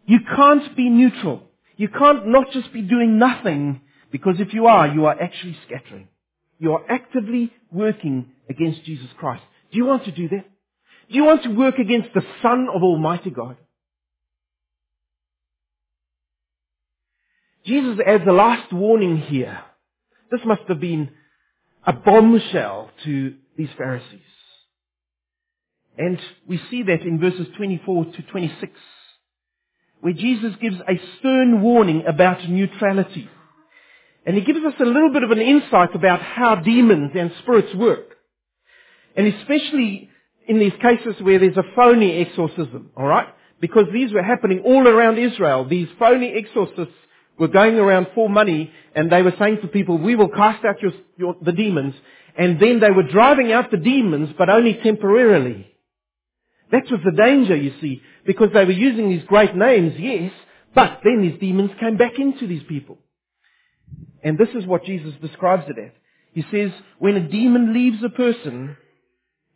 You 0.06 0.19
can't 0.36 0.76
be 0.76 0.89
neutral. 0.89 1.43
You 1.78 1.89
can't 1.89 2.28
not 2.28 2.52
just 2.52 2.71
be 2.74 2.82
doing 2.82 3.19
nothing 3.19 3.82
because 4.12 4.36
if 4.39 4.54
you 4.54 4.67
are, 4.67 4.88
you 4.88 5.06
are 5.06 5.21
actually 5.21 5.58
scattering. 5.67 6.08
You 6.58 6.74
are 6.74 6.89
actively 6.89 7.52
working 7.71 8.32
against 8.50 8.84
Jesus 8.86 9.10
Christ. 9.17 9.43
Do 9.71 9.78
you 9.78 9.86
want 9.86 10.06
to 10.06 10.12
do 10.12 10.30
that? 10.30 10.45
Do 11.10 11.15
you 11.15 11.26
want 11.26 11.43
to 11.43 11.50
work 11.50 11.78
against 11.78 12.13
the 12.13 12.24
Son 12.41 12.67
of 12.74 12.82
Almighty 12.82 13.30
God? 13.30 13.58
Jesus 17.65 18.00
adds 18.06 18.24
a 18.28 18.32
last 18.32 18.71
warning 18.71 19.17
here. 19.17 19.60
This 20.32 20.41
must 20.45 20.62
have 20.69 20.80
been 20.80 21.10
a 21.86 21.93
bombshell 21.93 22.91
to 23.04 23.36
these 23.58 23.69
Pharisees. 23.78 24.21
And 25.98 26.20
we 26.48 26.60
see 26.70 26.84
that 26.84 27.02
in 27.02 27.20
verses 27.20 27.48
24 27.58 28.06
to 28.06 28.22
26, 28.24 28.74
where 30.02 30.14
Jesus 30.14 30.54
gives 30.62 30.76
a 30.76 31.00
stern 31.20 31.62
warning 31.62 32.04
about 32.08 32.48
neutrality. 32.50 33.30
And 34.26 34.36
he 34.36 34.42
gives 34.42 34.60
us 34.66 34.74
a 34.80 34.86
little 34.86 35.12
bit 35.14 35.24
of 35.24 35.32
an 35.32 35.40
insight 35.40 35.96
about 35.96 36.22
how 36.22 36.56
demons 36.56 37.12
and 37.16 37.32
spirits 37.44 37.74
work. 37.76 38.16
And 39.16 39.28
especially 39.28 40.10
in 40.48 40.60
these 40.60 40.74
cases 40.82 41.16
where 41.22 41.40
there's 41.40 41.58
a 41.58 41.76
phony 41.76 42.26
exorcism, 42.26 42.92
alright? 42.98 43.28
Because 43.62 43.86
these 43.94 44.12
were 44.12 44.24
happening 44.24 44.62
all 44.66 44.88
around 44.88 45.18
Israel. 45.18 45.66
These 45.68 45.88
phony 45.98 46.34
exorcists 46.36 46.94
were 47.38 47.48
going 47.48 47.76
around 47.76 48.08
for 48.14 48.30
money 48.30 48.72
and 48.96 49.12
they 49.12 49.22
were 49.22 49.34
saying 49.40 49.60
to 49.62 49.68
people, 49.68 49.98
we 49.98 50.16
will 50.16 50.30
cast 50.30 50.66
out 50.66 50.82
your, 50.82 50.92
your, 51.18 51.36
the 51.42 51.52
demons. 51.52 51.96
And 52.38 52.60
then 52.60 52.80
they 52.80 52.92
were 52.92 53.10
driving 53.10 53.52
out 53.52 53.72
the 53.72 53.78
demons, 53.78 54.30
but 54.38 54.50
only 54.50 54.74
temporarily. 54.84 55.72
That 56.71 56.84
was 56.89 57.01
the 57.06 57.12
danger, 57.12 57.56
you 57.56 57.73
see, 57.80 58.01
because 58.25 58.49
they 58.54 58.65
were 58.65 58.71
using 58.71 59.10
these 59.10 59.23
great 59.25 59.56
names, 59.56 59.93
yes, 59.97 60.32
but 60.73 61.01
then 61.04 61.21
these 61.21 61.39
demons 61.39 61.71
came 61.80 61.97
back 61.97 62.17
into 62.19 62.47
these 62.47 62.63
people. 62.67 62.97
And 64.23 64.38
this 64.38 64.49
is 64.56 64.65
what 64.65 64.84
Jesus 64.86 65.13
describes 65.21 65.65
it 65.67 65.78
as. 65.80 65.91
He 66.34 66.43
says, 66.51 66.71
when 66.99 67.15
a 67.15 67.28
demon 67.30 67.73
leaves 67.73 68.04
a 68.04 68.10
person, 68.10 68.75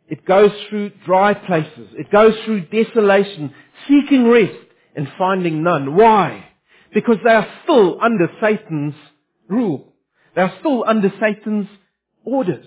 it 0.08 0.24
goes 0.24 0.50
through 0.68 0.90
dry 1.04 1.34
places. 1.34 1.88
It 1.92 2.10
goes 2.10 2.34
through 2.44 2.66
desolation, 2.66 3.52
seeking 3.88 4.28
rest 4.28 4.58
and 4.96 5.08
finding 5.18 5.62
none. 5.62 5.94
Why? 5.94 6.46
Because 6.94 7.18
they 7.24 7.32
are 7.32 7.48
still 7.64 8.00
under 8.00 8.28
Satan's 8.40 8.94
rule. 9.48 9.92
They 10.34 10.42
are 10.42 10.54
still 10.60 10.84
under 10.86 11.12
Satan's 11.20 11.68
orders. 12.24 12.66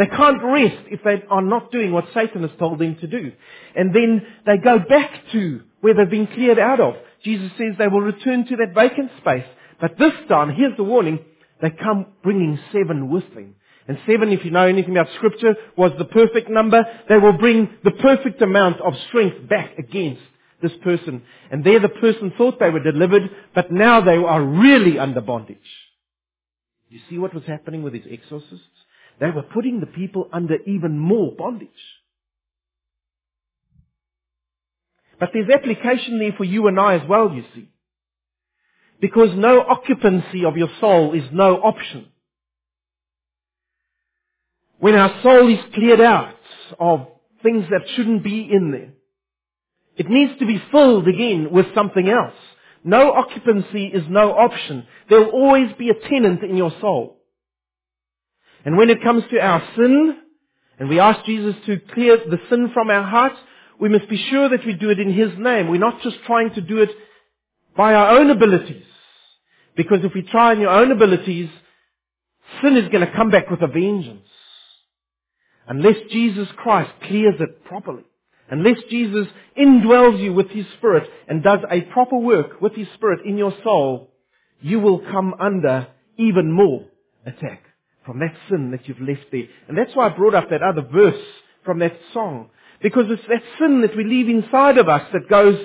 They 0.00 0.06
can't 0.06 0.42
rest 0.42 0.86
if 0.90 1.00
they 1.04 1.22
are 1.28 1.42
not 1.42 1.70
doing 1.70 1.92
what 1.92 2.06
Satan 2.14 2.40
has 2.40 2.58
told 2.58 2.78
them 2.78 2.96
to 3.02 3.06
do. 3.06 3.32
And 3.76 3.94
then 3.94 4.26
they 4.46 4.56
go 4.56 4.78
back 4.78 5.10
to 5.32 5.60
where 5.82 5.92
they've 5.92 6.08
been 6.08 6.26
cleared 6.26 6.58
out 6.58 6.80
of. 6.80 6.94
Jesus 7.22 7.50
says 7.58 7.74
they 7.76 7.86
will 7.86 8.00
return 8.00 8.46
to 8.46 8.56
that 8.56 8.74
vacant 8.74 9.10
space. 9.20 9.44
But 9.78 9.98
this 9.98 10.14
time, 10.26 10.54
here's 10.54 10.74
the 10.78 10.84
warning, 10.84 11.18
they 11.60 11.68
come 11.68 12.06
bringing 12.22 12.58
seven 12.72 13.10
with 13.10 13.34
them. 13.34 13.56
And 13.88 13.98
seven, 14.06 14.30
if 14.30 14.42
you 14.42 14.50
know 14.50 14.66
anything 14.66 14.96
about 14.96 15.12
scripture, 15.16 15.54
was 15.76 15.92
the 15.98 16.06
perfect 16.06 16.48
number. 16.48 16.82
They 17.10 17.18
will 17.18 17.36
bring 17.36 17.68
the 17.84 17.90
perfect 17.90 18.40
amount 18.40 18.80
of 18.80 18.94
strength 19.08 19.50
back 19.50 19.78
against 19.78 20.22
this 20.62 20.72
person. 20.82 21.24
And 21.50 21.62
there 21.62 21.78
the 21.78 21.90
person 21.90 22.32
thought 22.38 22.58
they 22.58 22.70
were 22.70 22.82
delivered, 22.82 23.28
but 23.54 23.70
now 23.70 24.00
they 24.00 24.16
are 24.16 24.42
really 24.42 24.98
under 24.98 25.20
bondage. 25.20 25.58
You 26.88 27.00
see 27.10 27.18
what 27.18 27.34
was 27.34 27.44
happening 27.44 27.82
with 27.82 27.92
these 27.92 28.06
exorcists? 28.10 28.64
They 29.20 29.30
were 29.30 29.42
putting 29.42 29.80
the 29.80 29.86
people 29.86 30.28
under 30.32 30.56
even 30.66 30.98
more 30.98 31.32
bondage. 31.36 31.68
But 35.20 35.30
there's 35.34 35.50
application 35.50 36.18
there 36.18 36.32
for 36.36 36.44
you 36.44 36.66
and 36.66 36.80
I 36.80 36.94
as 36.94 37.08
well, 37.08 37.32
you 37.32 37.44
see. 37.54 37.68
Because 39.00 39.30
no 39.36 39.60
occupancy 39.60 40.44
of 40.44 40.56
your 40.56 40.70
soul 40.80 41.12
is 41.14 41.24
no 41.32 41.56
option. 41.56 42.06
When 44.78 44.94
our 44.94 45.22
soul 45.22 45.52
is 45.52 45.60
cleared 45.74 46.00
out 46.00 46.34
of 46.78 47.06
things 47.42 47.66
that 47.70 47.82
shouldn't 47.94 48.24
be 48.24 48.48
in 48.50 48.70
there, 48.72 48.92
it 49.96 50.08
needs 50.08 50.38
to 50.38 50.46
be 50.46 50.62
filled 50.72 51.06
again 51.06 51.48
with 51.50 51.66
something 51.74 52.08
else. 52.08 52.34
No 52.82 53.12
occupancy 53.12 53.86
is 53.86 54.04
no 54.08 54.32
option. 54.32 54.86
There 55.10 55.20
will 55.20 55.30
always 55.30 55.72
be 55.78 55.90
a 55.90 56.08
tenant 56.08 56.42
in 56.42 56.56
your 56.56 56.72
soul. 56.80 57.19
And 58.64 58.76
when 58.76 58.90
it 58.90 59.02
comes 59.02 59.24
to 59.30 59.40
our 59.40 59.62
sin, 59.76 60.16
and 60.78 60.88
we 60.88 60.98
ask 60.98 61.24
Jesus 61.24 61.54
to 61.66 61.78
clear 61.92 62.16
the 62.16 62.38
sin 62.48 62.70
from 62.72 62.90
our 62.90 63.04
hearts, 63.04 63.36
we 63.80 63.88
must 63.88 64.08
be 64.08 64.16
sure 64.30 64.48
that 64.50 64.64
we 64.66 64.74
do 64.74 64.90
it 64.90 64.98
in 64.98 65.12
His 65.12 65.30
name. 65.38 65.68
We're 65.68 65.78
not 65.78 66.02
just 66.02 66.16
trying 66.26 66.52
to 66.54 66.60
do 66.60 66.78
it 66.78 66.90
by 67.76 67.94
our 67.94 68.18
own 68.18 68.30
abilities. 68.30 68.84
Because 69.76 70.00
if 70.04 70.12
we 70.14 70.22
try 70.22 70.52
in 70.52 70.60
your 70.60 70.70
own 70.70 70.90
abilities, 70.90 71.48
sin 72.62 72.76
is 72.76 72.88
going 72.88 73.06
to 73.06 73.12
come 73.14 73.30
back 73.30 73.48
with 73.50 73.62
a 73.62 73.66
vengeance. 73.66 74.26
unless 75.66 75.96
Jesus 76.10 76.48
Christ 76.56 76.90
clears 77.06 77.36
it 77.40 77.64
properly, 77.64 78.02
unless 78.50 78.78
Jesus 78.90 79.28
indwells 79.56 80.20
you 80.20 80.32
with 80.32 80.50
His 80.50 80.66
Spirit 80.76 81.08
and 81.28 81.42
does 81.42 81.60
a 81.70 81.82
proper 81.82 82.16
work 82.16 82.60
with 82.60 82.74
His 82.74 82.88
Spirit 82.94 83.24
in 83.24 83.38
your 83.38 83.54
soul, 83.62 84.10
you 84.60 84.80
will 84.80 84.98
come 84.98 85.34
under 85.38 85.86
even 86.18 86.50
more 86.52 86.84
attack 87.24 87.62
from 88.04 88.20
that 88.20 88.34
sin 88.48 88.70
that 88.70 88.88
you've 88.88 89.00
left 89.00 89.26
there. 89.32 89.44
And 89.68 89.76
that's 89.76 89.94
why 89.94 90.06
I 90.06 90.16
brought 90.16 90.34
up 90.34 90.50
that 90.50 90.62
other 90.62 90.82
verse 90.82 91.22
from 91.64 91.80
that 91.80 91.96
song. 92.12 92.50
Because 92.82 93.04
it's 93.08 93.26
that 93.28 93.42
sin 93.58 93.82
that 93.82 93.96
we 93.96 94.04
leave 94.04 94.28
inside 94.28 94.78
of 94.78 94.88
us 94.88 95.02
that 95.12 95.28
goes, 95.28 95.58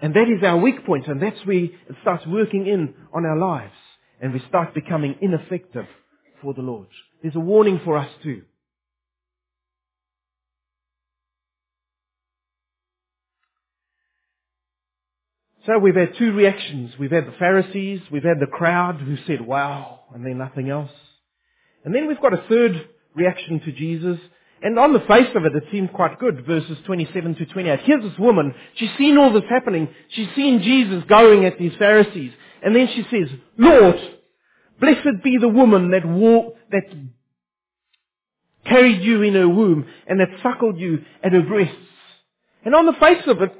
and 0.00 0.14
that 0.14 0.28
is 0.28 0.44
our 0.44 0.56
weak 0.56 0.86
point, 0.86 1.08
and 1.08 1.20
that's 1.20 1.44
where 1.44 1.64
it 1.64 1.96
starts 2.02 2.26
working 2.26 2.66
in 2.66 2.94
on 3.12 3.24
our 3.24 3.36
lives. 3.36 3.74
And 4.20 4.32
we 4.32 4.42
start 4.48 4.74
becoming 4.74 5.16
ineffective 5.20 5.86
for 6.40 6.54
the 6.54 6.62
Lord. 6.62 6.88
There's 7.22 7.34
a 7.34 7.40
warning 7.40 7.80
for 7.84 7.96
us 7.98 8.10
too. 8.22 8.42
So 15.66 15.78
we've 15.78 15.96
had 15.96 16.16
two 16.16 16.32
reactions. 16.32 16.92
We've 16.96 17.10
had 17.10 17.26
the 17.26 17.34
Pharisees, 17.40 18.00
we've 18.12 18.22
had 18.22 18.38
the 18.38 18.46
crowd 18.46 19.00
who 19.00 19.16
said, 19.26 19.40
wow, 19.40 20.02
and 20.14 20.24
then 20.24 20.38
nothing 20.38 20.70
else. 20.70 20.92
And 21.86 21.94
then 21.94 22.08
we've 22.08 22.20
got 22.20 22.34
a 22.34 22.44
third 22.48 22.88
reaction 23.14 23.60
to 23.60 23.72
Jesus. 23.72 24.18
And 24.60 24.76
on 24.76 24.92
the 24.92 25.00
face 25.00 25.28
of 25.36 25.44
it, 25.44 25.54
it 25.54 25.64
seemed 25.70 25.92
quite 25.92 26.18
good, 26.18 26.44
verses 26.44 26.76
27 26.84 27.36
to 27.36 27.46
28. 27.46 27.80
Here's 27.84 28.02
this 28.02 28.18
woman. 28.18 28.54
She's 28.74 28.90
seen 28.98 29.16
all 29.16 29.32
this 29.32 29.48
happening. 29.48 29.88
She's 30.08 30.28
seen 30.34 30.62
Jesus 30.62 31.04
going 31.08 31.44
at 31.44 31.58
these 31.58 31.76
Pharisees. 31.78 32.32
And 32.62 32.74
then 32.74 32.88
she 32.92 33.02
says, 33.04 33.28
Lord, 33.56 33.96
blessed 34.80 35.22
be 35.22 35.38
the 35.38 35.48
woman 35.48 35.92
that 35.92 36.04
walked, 36.04 36.58
that 36.72 36.92
carried 38.64 39.02
you 39.02 39.22
in 39.22 39.34
her 39.34 39.48
womb 39.48 39.86
and 40.08 40.18
that 40.18 40.28
suckled 40.42 40.80
you 40.80 41.04
at 41.22 41.32
her 41.32 41.42
breasts. 41.42 41.76
And 42.64 42.74
on 42.74 42.86
the 42.86 42.94
face 42.94 43.22
of 43.28 43.40
it, 43.42 43.52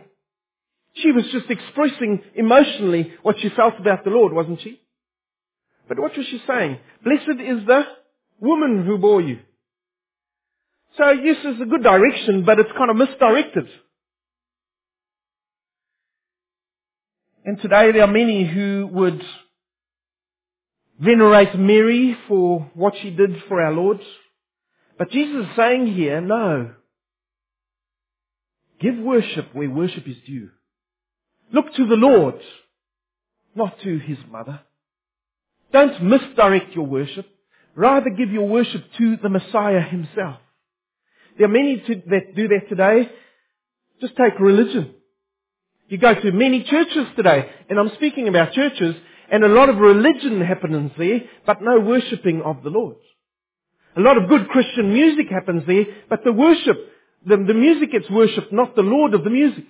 she 0.95 1.13
was 1.13 1.27
just 1.31 1.49
expressing 1.49 2.25
emotionally 2.35 3.13
what 3.23 3.37
she 3.39 3.51
felt 3.51 3.79
about 3.79 4.03
the 4.03 4.11
Lord, 4.11 4.33
wasn't 4.33 4.63
she? 4.63 4.81
But 5.87 6.01
what 6.01 6.17
was 6.17 6.27
she 6.27 6.43
saying? 6.45 6.79
Blessed 7.05 7.41
is 7.41 7.65
the 7.67 7.85
woman 8.41 8.85
who 8.85 8.99
bore 8.99 9.21
you. 9.21 9.39
So 10.97 11.11
yes, 11.11 11.37
it's 11.45 11.61
a 11.61 11.67
good 11.67 11.83
direction, 11.83 12.45
but 12.45 12.59
it's 12.59 12.73
kind 12.77 12.91
of 12.91 12.97
misdirected. 12.97 13.69
And 17.45 17.61
today 17.61 17.93
there 17.93 18.03
are 18.03 18.13
many 18.13 18.45
who 18.45 18.89
would 18.93 19.23
venerate 20.99 21.57
Mary 21.59 22.17
for 22.27 22.71
what 22.75 22.95
she 23.01 23.11
did 23.11 23.43
for 23.49 23.61
our 23.63 23.73
Lord. 23.73 24.01
But 24.99 25.11
Jesus 25.11 25.47
is 25.47 25.57
saying 25.57 25.95
here, 25.95 26.21
no. 26.21 26.73
Give 28.81 28.97
worship 28.99 29.55
where 29.55 29.71
worship 29.71 30.09
is 30.09 30.17
due. 30.27 30.51
Look 31.53 31.75
to 31.75 31.87
the 31.87 31.95
Lord, 31.95 32.41
not 33.55 33.81
to 33.83 33.99
his 33.99 34.19
mother. 34.29 34.61
Don't 35.73 36.03
misdirect 36.03 36.75
your 36.75 36.87
worship. 36.87 37.27
Rather 37.77 38.09
give 38.09 38.31
your 38.31 38.49
worship 38.49 38.83
to 38.97 39.19
the 39.19 39.29
Messiah 39.29 39.83
himself. 39.83 40.39
There 41.37 41.47
are 41.47 41.53
many 41.53 41.77
to, 41.87 42.03
that 42.09 42.35
do 42.35 42.49
that 42.49 42.71
today. 42.71 43.11
Just 44.01 44.17
take 44.17 44.41
religion. 44.41 44.95
You 45.89 45.99
go 45.99 46.15
to 46.15 46.33
many 46.33 46.65
churches 46.65 47.07
today, 47.15 47.49
and 47.69 47.79
I'm 47.79 47.93
speaking 47.97 48.29
about 48.29 48.53
churches, 48.53 48.97
and 49.31 49.45
a 49.45 49.49
lot 49.49 49.69
of 49.69 49.77
religion 49.77 50.41
happens 50.41 50.93
there, 50.97 51.21
but 51.45 51.63
no 51.63 51.79
worshipping 51.79 52.41
of 52.43 52.63
the 52.63 52.71
Lord. 52.71 52.97
A 53.97 54.01
lot 54.01 54.17
of 54.17 54.29
good 54.29 54.49
Christian 54.49 54.93
music 54.93 55.29
happens 55.31 55.65
there, 55.67 55.85
but 56.09 56.25
the 56.25 56.33
worship, 56.33 56.77
the, 57.27 57.37
the 57.37 57.55
music 57.55 57.93
gets 57.93 58.11
worshipped, 58.11 58.53
not 58.53 58.75
the 58.75 58.83
Lord 58.83 59.13
of 59.15 59.23
the 59.23 59.31
music. 59.31 59.65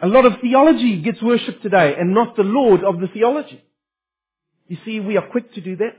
A 0.00 0.06
lot 0.06 0.26
of 0.26 0.34
theology 0.40 1.00
gets 1.00 1.20
worshipped 1.22 1.62
today 1.62 1.96
and 1.98 2.14
not 2.14 2.36
the 2.36 2.44
Lord 2.44 2.84
of 2.84 3.00
the 3.00 3.08
theology. 3.08 3.62
You 4.68 4.76
see, 4.84 5.00
we 5.00 5.16
are 5.16 5.26
quick 5.26 5.52
to 5.54 5.60
do 5.60 5.76
that. 5.76 5.96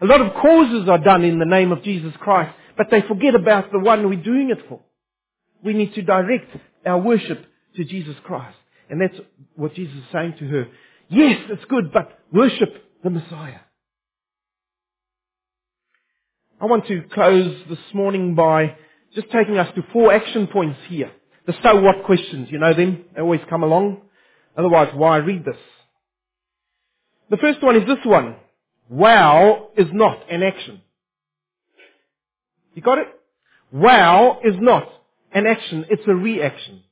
A 0.00 0.06
lot 0.06 0.20
of 0.20 0.34
causes 0.34 0.88
are 0.88 0.98
done 0.98 1.24
in 1.24 1.38
the 1.38 1.46
name 1.46 1.72
of 1.72 1.82
Jesus 1.82 2.12
Christ, 2.20 2.54
but 2.76 2.88
they 2.90 3.00
forget 3.02 3.34
about 3.34 3.72
the 3.72 3.78
one 3.78 4.08
we're 4.08 4.22
doing 4.22 4.50
it 4.50 4.58
for. 4.68 4.80
We 5.64 5.72
need 5.72 5.94
to 5.94 6.02
direct 6.02 6.54
our 6.84 7.00
worship 7.00 7.44
to 7.76 7.84
Jesus 7.84 8.14
Christ. 8.24 8.56
And 8.90 9.00
that's 9.00 9.18
what 9.54 9.74
Jesus 9.74 9.96
is 9.96 10.04
saying 10.12 10.34
to 10.38 10.46
her. 10.46 10.68
Yes, 11.08 11.40
it's 11.48 11.64
good, 11.64 11.92
but 11.92 12.18
worship 12.32 12.84
the 13.02 13.10
Messiah. 13.10 13.60
I 16.60 16.66
want 16.66 16.86
to 16.88 17.02
close 17.12 17.62
this 17.68 17.78
morning 17.94 18.34
by 18.34 18.76
just 19.14 19.30
taking 19.30 19.58
us 19.58 19.74
to 19.74 19.82
four 19.92 20.12
action 20.12 20.46
points 20.46 20.78
here. 20.88 21.10
The 21.46 21.54
so 21.62 21.80
what 21.80 22.04
questions, 22.04 22.48
you 22.50 22.58
know 22.58 22.74
them? 22.74 23.04
They 23.14 23.22
always 23.22 23.40
come 23.48 23.62
along. 23.62 24.02
Otherwise, 24.56 24.88
why 24.94 25.18
read 25.18 25.44
this? 25.44 25.56
The 27.30 27.36
first 27.36 27.62
one 27.62 27.76
is 27.76 27.86
this 27.86 28.04
one. 28.04 28.36
Wow 28.88 29.68
is 29.76 29.88
not 29.92 30.30
an 30.30 30.42
action. 30.42 30.80
You 32.74 32.82
got 32.82 32.98
it? 32.98 33.08
Wow 33.72 34.40
is 34.44 34.54
not 34.60 34.88
an 35.32 35.46
action, 35.46 35.86
it's 35.90 36.02
a 36.06 36.14
reaction. 36.14 36.82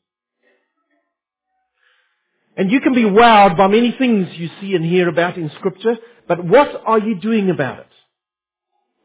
And 2.57 2.71
you 2.71 2.81
can 2.81 2.95
be 2.95 3.03
wowed 3.03 3.57
by 3.57 3.69
many 3.69 3.95
things 3.99 4.29
you 4.33 4.49
see 4.61 4.75
and 4.75 4.85
hear 4.85 5.09
about 5.09 5.37
in 5.37 5.51
scripture, 5.59 5.97
but 6.29 6.45
what 6.45 6.83
are 6.87 6.99
you 6.99 7.17
doing 7.17 7.51
about 7.51 7.81
it? 7.81 7.87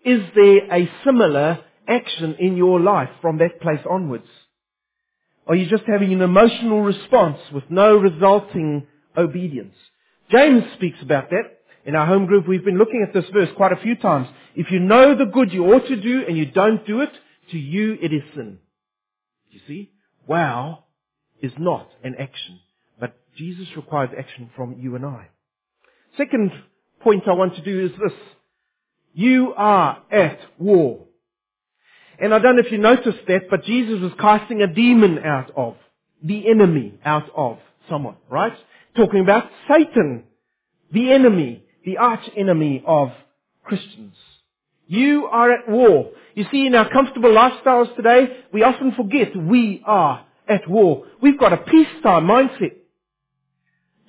Is 0.10 0.22
there 0.36 0.74
a 0.74 0.90
similar 1.06 1.60
action 1.88 2.36
in 2.40 2.58
your 2.58 2.80
life 2.80 3.10
from 3.22 3.40
that 3.40 3.62
place 3.62 3.80
onwards? 3.90 4.28
Are 5.48 5.56
you 5.56 5.68
just 5.68 5.84
having 5.88 6.14
an 6.14 6.22
emotional 6.22 6.82
response 6.82 7.40
with 7.52 7.64
no 7.70 7.96
resulting 7.96 8.88
obedience? 9.18 9.76
James 10.30 10.64
speaks 10.76 10.98
about 11.02 11.30
that. 11.32 11.60
In 11.86 11.96
our 11.96 12.06
home 12.06 12.26
group, 12.26 12.48
we've 12.48 12.66
been 12.66 12.78
looking 12.78 13.06
at 13.08 13.14
this 13.14 13.30
verse 13.32 13.50
quite 13.56 13.72
a 13.72 13.82
few 13.82 13.96
times. 13.96 14.28
If 14.56 14.70
you 14.72 14.80
know 14.80 15.16
the 15.16 15.26
good 15.26 15.52
you 15.52 15.66
ought 15.66 15.88
to 15.88 15.96
do 15.96 16.24
and 16.28 16.38
you 16.38 16.46
don't 16.46 16.86
do 16.86 17.02
it, 17.02 17.12
to 17.52 17.58
you 17.58 17.98
it 18.02 18.14
is 18.14 18.22
sin. 18.36 18.60
You 19.50 19.60
see? 19.68 19.92
Wow 20.28 20.84
is 21.42 21.54
not 21.58 21.90
an 22.04 22.16
action, 22.20 22.60
but 23.00 23.18
Jesus 23.36 23.68
requires 23.76 24.10
action 24.18 24.50
from 24.56 24.76
you 24.80 24.96
and 24.96 25.06
I. 25.06 25.28
Second 26.18 26.52
point 27.00 27.24
I 27.28 27.34
want 27.34 27.56
to 27.56 27.62
do 27.64 27.86
is 27.86 27.92
this. 27.92 28.18
You 29.14 29.54
are 29.56 30.04
at 30.12 30.40
war. 30.60 31.06
And 32.20 32.34
I 32.34 32.40
don't 32.40 32.58
know 32.58 32.64
if 32.66 32.72
you 32.72 32.78
noticed 32.78 33.26
that, 33.28 33.50
but 33.50 33.64
Jesus 33.64 34.02
was 34.02 34.12
casting 34.20 34.62
a 34.62 34.68
demon 34.68 35.20
out 35.20 35.52
of, 35.56 35.76
the 36.22 36.50
enemy 36.50 37.00
out 37.06 37.30
of 37.36 37.58
someone, 37.90 38.18
right? 38.30 38.54
Talking 39.00 39.22
about 39.22 39.50
Satan, 39.70 40.26
the 40.92 41.14
enemy, 41.14 41.64
the 41.86 42.00
arch 42.00 42.30
enemy 42.36 42.84
of 42.86 43.12
Christians. 43.64 44.14
You 44.88 45.28
are 45.28 45.54
at 45.54 45.70
war. 45.70 46.12
You 46.36 46.46
see, 46.52 46.66
in 46.66 46.76
our 46.76 46.90
comfortable 46.90 47.30
lifestyles 47.30 47.96
today, 47.96 48.28
we 48.52 48.62
often 48.64 48.92
forget 48.98 49.34
we 49.38 49.82
are 49.86 50.26
at 50.50 50.70
war. 50.70 51.06
We've 51.22 51.40
got 51.40 51.54
a 51.54 51.58
peacetime 51.58 52.28
mindset. 52.28 52.76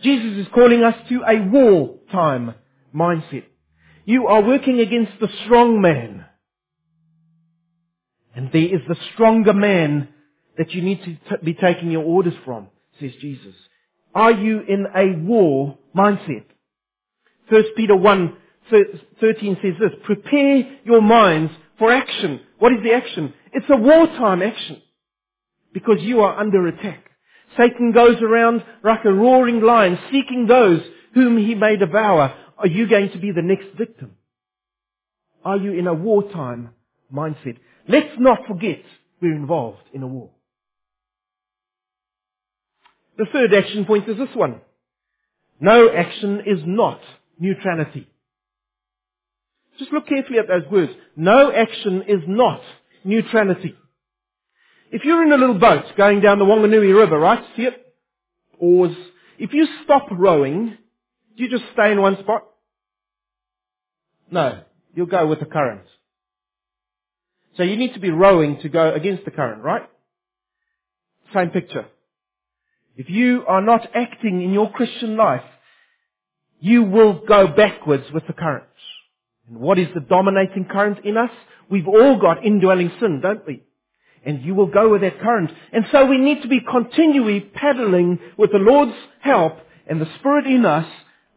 Jesus 0.03 0.45
is 0.45 0.53
calling 0.53 0.83
us 0.83 0.97
to 1.09 1.23
a 1.23 1.41
wartime 1.41 2.57
mindset. 2.93 3.45
You 4.05 4.27
are 4.27 4.43
working 4.43 4.81
against 4.81 5.13
the 5.21 5.29
strong 5.45 5.81
man. 5.81 6.25
And 8.35 8.51
there 8.51 8.75
is 8.75 8.81
the 8.89 8.97
stronger 9.15 9.53
man 9.53 10.09
that 10.59 10.73
you 10.73 10.83
need 10.83 10.99
to 11.05 11.15
t- 11.15 11.45
be 11.45 11.55
taking 11.55 11.93
your 11.93 12.03
orders 12.03 12.35
from, 12.45 12.67
says 12.99 13.13
Jesus. 13.21 13.55
Are 14.15 14.33
you 14.33 14.61
in 14.61 14.87
a 14.95 15.19
war 15.25 15.79
mindset? 15.97 16.45
1 17.49 17.65
Peter 17.77 17.97
1, 17.97 18.37
13 18.71 19.59
says 19.63 19.75
this, 19.81 19.91
prepare 20.05 20.79
your 20.85 21.03
minds 21.03 21.53
for 21.79 21.93
action. 21.93 22.41
What 22.59 22.73
is 22.73 22.83
the 22.83 22.93
action? 22.93 23.35
It's 23.53 23.67
a 23.69 23.77
wartime 23.77 24.43
action. 24.43 24.83
Because 25.73 25.99
you 26.01 26.21
are 26.21 26.39
under 26.39 26.67
attack. 26.67 27.05
Satan 27.57 27.93
goes 27.93 28.21
around 28.23 28.65
like 28.85 29.05
a 29.05 29.13
roaring 29.13 29.61
lion, 29.61 29.99
seeking 30.13 30.47
those 30.47 30.81
whom 31.15 31.37
he 31.37 31.55
may 31.55 31.77
devour. 31.77 32.35
Are 32.59 32.67
you 32.67 32.89
going 32.89 33.11
to 33.13 33.19
be 33.19 33.33
the 33.33 33.43
next 33.43 33.67
victim? 33.77 34.17
Are 35.45 35.57
you 35.57 35.73
in 35.73 35.87
a 35.87 35.95
wartime 35.95 36.71
mindset? 37.13 37.57
Let's 37.89 38.15
not 38.19 38.47
forget 38.47 38.83
we're 39.21 39.35
involved 39.35 39.83
in 39.93 40.03
a 40.03 40.07
war. 40.07 40.31
The 43.21 43.27
third 43.27 43.53
action 43.53 43.85
point 43.85 44.09
is 44.09 44.17
this 44.17 44.35
one. 44.35 44.63
No 45.61 45.91
action 45.95 46.41
is 46.47 46.61
not 46.65 47.03
neutrality. 47.39 48.09
Just 49.79 49.93
look 49.93 50.07
carefully 50.07 50.39
at 50.39 50.49
those 50.49 50.63
words. 50.73 50.93
No 51.17 51.53
action 51.53 52.05
is 52.09 52.21
not 52.27 52.63
neutrality. 53.05 53.75
If 54.91 55.05
you're 55.05 55.23
in 55.23 55.33
a 55.33 55.37
little 55.37 55.59
boat 55.59 55.85
going 55.99 56.23
down 56.23 56.39
the 56.39 56.47
Wanganui 56.47 56.97
River, 56.99 57.19
right? 57.19 57.45
See 57.57 57.65
it? 57.65 57.95
Oars. 58.59 58.97
If 59.39 59.53
you 59.53 59.69
stop 59.85 60.07
rowing, 60.11 60.79
do 61.37 61.45
you 61.45 61.51
just 61.51 61.71
stay 61.75 61.93
in 61.93 62.01
one 62.01 62.19
spot? 62.21 62.45
No. 64.31 64.63
You'll 64.95 65.05
go 65.05 65.27
with 65.27 65.41
the 65.41 65.45
current. 65.45 65.85
So 67.59 67.65
you 67.65 67.77
need 67.77 67.93
to 67.93 68.01
be 68.01 68.11
rowing 68.11 68.63
to 68.63 68.71
go 68.71 68.95
against 68.95 69.27
the 69.27 69.31
current, 69.31 69.63
right? 69.63 69.87
Same 71.35 71.51
picture. 71.51 71.85
If 73.01 73.09
you 73.09 73.45
are 73.49 73.63
not 73.63 73.89
acting 73.95 74.43
in 74.43 74.53
your 74.53 74.71
Christian 74.71 75.17
life, 75.17 75.41
you 76.61 76.83
will 76.83 77.25
go 77.27 77.47
backwards 77.47 78.05
with 78.13 78.27
the 78.27 78.35
current. 78.35 78.67
And 79.49 79.57
what 79.57 79.79
is 79.79 79.89
the 79.95 80.01
dominating 80.03 80.67
current 80.67 81.03
in 81.03 81.17
us? 81.17 81.31
We've 81.71 81.89
all 81.89 82.21
got 82.21 82.45
indwelling 82.45 82.93
sin, 83.01 83.23
don't 83.23 83.47
we? 83.47 83.63
And 84.23 84.43
you 84.43 84.55
will 84.55 84.67
go 84.67 84.91
with 84.91 85.01
that 85.01 85.19
current. 85.19 85.51
And 85.73 85.87
so 85.91 86.05
we 86.05 86.19
need 86.19 86.43
to 86.43 86.49
be 86.49 86.61
continually 86.61 87.41
paddling 87.41 88.19
with 88.37 88.53
the 88.53 88.59
Lord's 88.59 88.99
help 89.21 89.55
and 89.87 89.99
the 89.99 90.15
Spirit 90.19 90.47
in 90.47 90.67
us 90.67 90.87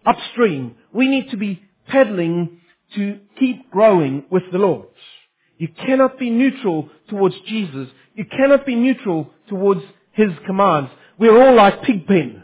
upstream. 0.06 0.76
We 0.92 1.08
need 1.08 1.30
to 1.32 1.38
be 1.38 1.64
paddling 1.88 2.60
to 2.96 3.22
keep 3.40 3.72
growing 3.72 4.26
with 4.30 4.44
the 4.52 4.58
Lord. 4.58 4.88
You 5.58 5.70
cannot 5.70 6.20
be 6.20 6.30
neutral 6.30 6.90
towards 7.08 7.36
Jesus. 7.48 7.88
You 8.16 8.26
cannot 8.26 8.66
be 8.66 8.76
neutral 8.76 9.32
towards 9.48 9.84
His 10.12 10.32
commands. 10.46 10.90
We're 11.24 11.42
all 11.42 11.56
like 11.56 11.84
Pigpen. 11.84 12.44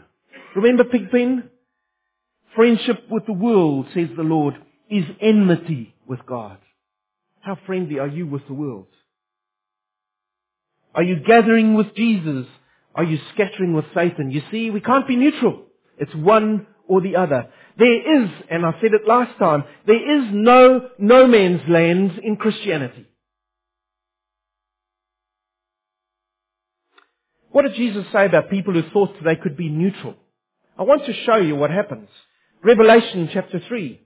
Remember 0.56 0.84
Pigpen? 0.84 1.50
Friendship 2.56 3.10
with 3.10 3.26
the 3.26 3.34
world, 3.34 3.84
says 3.92 4.08
the 4.16 4.22
Lord, 4.22 4.54
is 4.88 5.04
enmity 5.20 5.94
with 6.08 6.24
God. 6.24 6.56
How 7.42 7.58
friendly 7.66 7.98
are 7.98 8.08
you 8.08 8.26
with 8.26 8.46
the 8.46 8.54
world? 8.54 8.86
Are 10.94 11.02
you 11.02 11.16
gathering 11.16 11.74
with 11.74 11.94
Jesus? 11.94 12.46
Are 12.94 13.04
you 13.04 13.18
scattering 13.34 13.74
with 13.74 13.84
Satan? 13.94 14.30
You 14.30 14.40
see, 14.50 14.70
we 14.70 14.80
can't 14.80 15.06
be 15.06 15.16
neutral. 15.16 15.64
It's 15.98 16.14
one 16.14 16.66
or 16.88 17.02
the 17.02 17.16
other. 17.16 17.50
There 17.76 18.22
is, 18.22 18.30
and 18.48 18.64
I 18.64 18.72
said 18.80 18.94
it 18.94 19.06
last 19.06 19.38
time, 19.38 19.64
there 19.86 20.20
is 20.20 20.30
no 20.32 20.88
no 20.98 21.26
man's 21.26 21.68
land 21.68 22.18
in 22.22 22.36
Christianity. 22.36 23.09
What 27.52 27.62
did 27.62 27.74
Jesus 27.74 28.06
say 28.12 28.26
about 28.26 28.50
people 28.50 28.74
who 28.74 28.88
thought 28.90 29.14
they 29.24 29.36
could 29.36 29.56
be 29.56 29.68
neutral? 29.68 30.14
I 30.78 30.82
want 30.84 31.04
to 31.06 31.12
show 31.24 31.36
you 31.36 31.56
what 31.56 31.70
happens. 31.70 32.08
Revelation 32.62 33.28
chapter 33.32 33.60
3. 33.66 34.00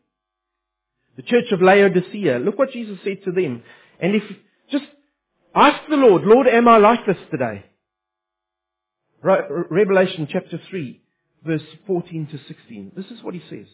The 1.16 1.22
church 1.22 1.53
of 1.53 1.61
Laodicea. 1.61 2.38
Look 2.38 2.59
what 2.59 2.72
Jesus 2.72 2.99
said 3.05 3.22
to 3.24 3.32
them. 3.32 3.62
And 4.01 4.14
if, 4.14 4.22
just 4.70 4.84
ask 5.55 5.88
the 5.88 5.97
Lord, 5.97 6.22
Lord, 6.24 6.49
am 6.49 6.68
I 6.68 6.78
like 6.78 7.07
this 7.07 7.18
today? 7.30 7.64
Revelation 9.22 10.28
chapter 10.30 10.61
3, 10.68 11.01
verse 11.47 11.62
14 11.86 12.26
to 12.26 12.38
16. 12.47 12.92
This 12.95 13.07
is 13.07 13.22
what 13.22 13.34
he 13.34 13.42
says. 13.49 13.66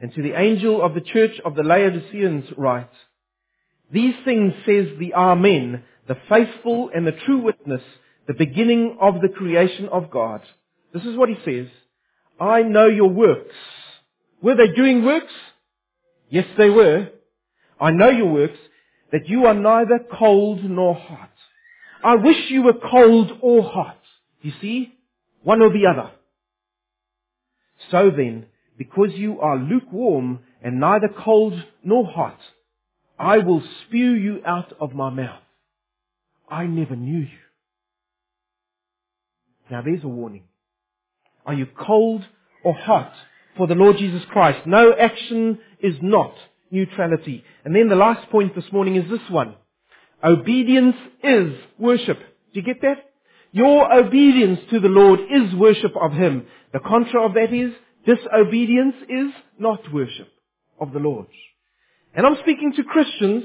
And 0.00 0.12
to 0.14 0.22
the 0.22 0.38
angel 0.38 0.82
of 0.82 0.94
the 0.94 1.00
church 1.00 1.40
of 1.44 1.54
the 1.54 1.62
Laodiceans 1.62 2.46
write, 2.56 2.90
These 3.92 4.14
things 4.24 4.52
says 4.66 4.88
the 4.98 5.14
Amen, 5.14 5.84
the 6.08 6.16
faithful 6.28 6.90
and 6.94 7.06
the 7.06 7.12
true 7.12 7.38
witness, 7.38 7.82
the 8.26 8.34
beginning 8.34 8.98
of 9.00 9.20
the 9.20 9.28
creation 9.28 9.88
of 9.88 10.10
God. 10.10 10.42
This 10.92 11.04
is 11.04 11.16
what 11.16 11.28
he 11.28 11.36
says. 11.44 11.68
I 12.40 12.62
know 12.62 12.86
your 12.86 13.08
works. 13.08 13.54
Were 14.42 14.56
they 14.56 14.68
doing 14.74 15.04
works? 15.04 15.32
Yes, 16.28 16.46
they 16.58 16.70
were. 16.70 17.08
I 17.80 17.90
know 17.90 18.10
your 18.10 18.30
works, 18.30 18.58
that 19.12 19.28
you 19.28 19.46
are 19.46 19.54
neither 19.54 20.00
cold 20.18 20.62
nor 20.64 20.94
hot. 20.94 21.30
I 22.02 22.16
wish 22.16 22.50
you 22.50 22.62
were 22.62 22.74
cold 22.90 23.30
or 23.40 23.62
hot. 23.62 24.00
You 24.40 24.52
see? 24.60 24.92
One 25.42 25.62
or 25.62 25.70
the 25.70 25.86
other. 25.86 26.10
So 27.90 28.10
then, 28.10 28.46
because 28.76 29.10
you 29.14 29.40
are 29.40 29.56
lukewarm 29.56 30.40
and 30.62 30.80
neither 30.80 31.08
cold 31.08 31.54
nor 31.84 32.06
hot, 32.06 32.38
I 33.18 33.38
will 33.38 33.62
spew 33.86 34.12
you 34.12 34.42
out 34.44 34.72
of 34.80 34.92
my 34.92 35.10
mouth. 35.10 35.42
I 36.48 36.66
never 36.66 36.96
knew 36.96 37.20
you. 37.20 37.45
Now 39.70 39.82
there's 39.82 40.04
a 40.04 40.08
warning. 40.08 40.44
Are 41.44 41.54
you 41.54 41.66
cold 41.66 42.24
or 42.64 42.74
hot 42.74 43.12
for 43.56 43.66
the 43.66 43.74
Lord 43.74 43.98
Jesus 43.98 44.22
Christ? 44.30 44.66
No 44.66 44.92
action 44.92 45.58
is 45.80 45.96
not 46.02 46.34
neutrality. 46.70 47.44
And 47.64 47.74
then 47.74 47.88
the 47.88 47.96
last 47.96 48.30
point 48.30 48.54
this 48.54 48.70
morning 48.72 48.96
is 48.96 49.08
this 49.10 49.30
one. 49.30 49.54
Obedience 50.22 50.96
is 51.22 51.54
worship. 51.78 52.18
Do 52.18 52.60
you 52.60 52.62
get 52.62 52.82
that? 52.82 53.10
Your 53.52 53.92
obedience 53.92 54.60
to 54.70 54.80
the 54.80 54.88
Lord 54.88 55.20
is 55.20 55.54
worship 55.54 55.92
of 56.00 56.12
Him. 56.12 56.46
The 56.72 56.80
contra 56.80 57.24
of 57.24 57.34
that 57.34 57.52
is 57.52 57.72
disobedience 58.04 58.96
is 59.08 59.32
not 59.58 59.92
worship 59.92 60.28
of 60.80 60.92
the 60.92 60.98
Lord. 60.98 61.26
And 62.14 62.26
I'm 62.26 62.36
speaking 62.42 62.72
to 62.74 62.84
Christians. 62.84 63.44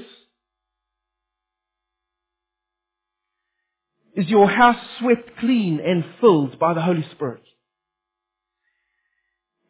Is 4.14 4.28
your 4.28 4.48
house 4.48 4.76
swept 4.98 5.38
clean 5.38 5.80
and 5.84 6.04
filled 6.20 6.58
by 6.58 6.74
the 6.74 6.82
Holy 6.82 7.04
Spirit? 7.12 7.42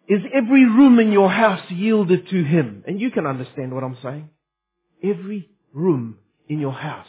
Is 0.09 0.21
every 0.35 0.65
room 0.65 0.99
in 0.99 1.13
your 1.13 1.31
house 1.31 1.63
yielded 1.71 2.29
to 2.29 2.43
Him? 2.43 2.83
And 2.87 3.01
you 3.01 3.11
can 3.11 3.27
understand 3.27 3.73
what 3.73 3.85
I'm 3.85 3.99
saying. 4.03 4.31
Every 5.03 5.49
room 5.73 6.19
in 6.49 6.59
your 6.59 6.73
house, 6.73 7.07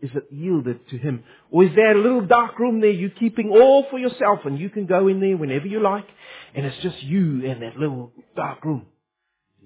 is 0.00 0.10
it 0.14 0.28
yielded 0.30 0.88
to 0.90 0.96
Him? 0.96 1.24
Or 1.50 1.64
is 1.64 1.74
there 1.74 1.96
a 1.96 2.00
little 2.00 2.24
dark 2.24 2.58
room 2.58 2.80
there 2.80 2.90
you're 2.90 3.10
keeping 3.10 3.50
all 3.50 3.86
for 3.90 3.98
yourself 3.98 4.40
and 4.44 4.58
you 4.58 4.70
can 4.70 4.86
go 4.86 5.08
in 5.08 5.20
there 5.20 5.36
whenever 5.36 5.66
you 5.66 5.80
like 5.80 6.06
and 6.54 6.64
it's 6.64 6.82
just 6.82 7.02
you 7.02 7.50
and 7.50 7.62
that 7.62 7.76
little 7.76 8.12
dark 8.36 8.64
room? 8.64 8.86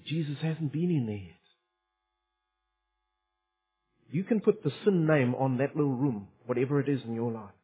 Jesus 0.07 0.39
hasn't 0.41 0.73
been 0.73 0.91
in 0.91 1.07
there 1.07 1.17
yet. 1.17 1.35
You 4.11 4.25
can 4.25 4.41
put 4.41 4.65
the 4.65 4.73
sin 4.85 5.07
name 5.07 5.35
on 5.35 5.59
that 5.59 5.77
little 5.77 5.95
room, 5.95 6.29
whatever 6.51 6.81
it 6.81 6.89
is 6.89 7.01
in 7.07 7.15
your 7.15 7.31
life. 7.31 7.59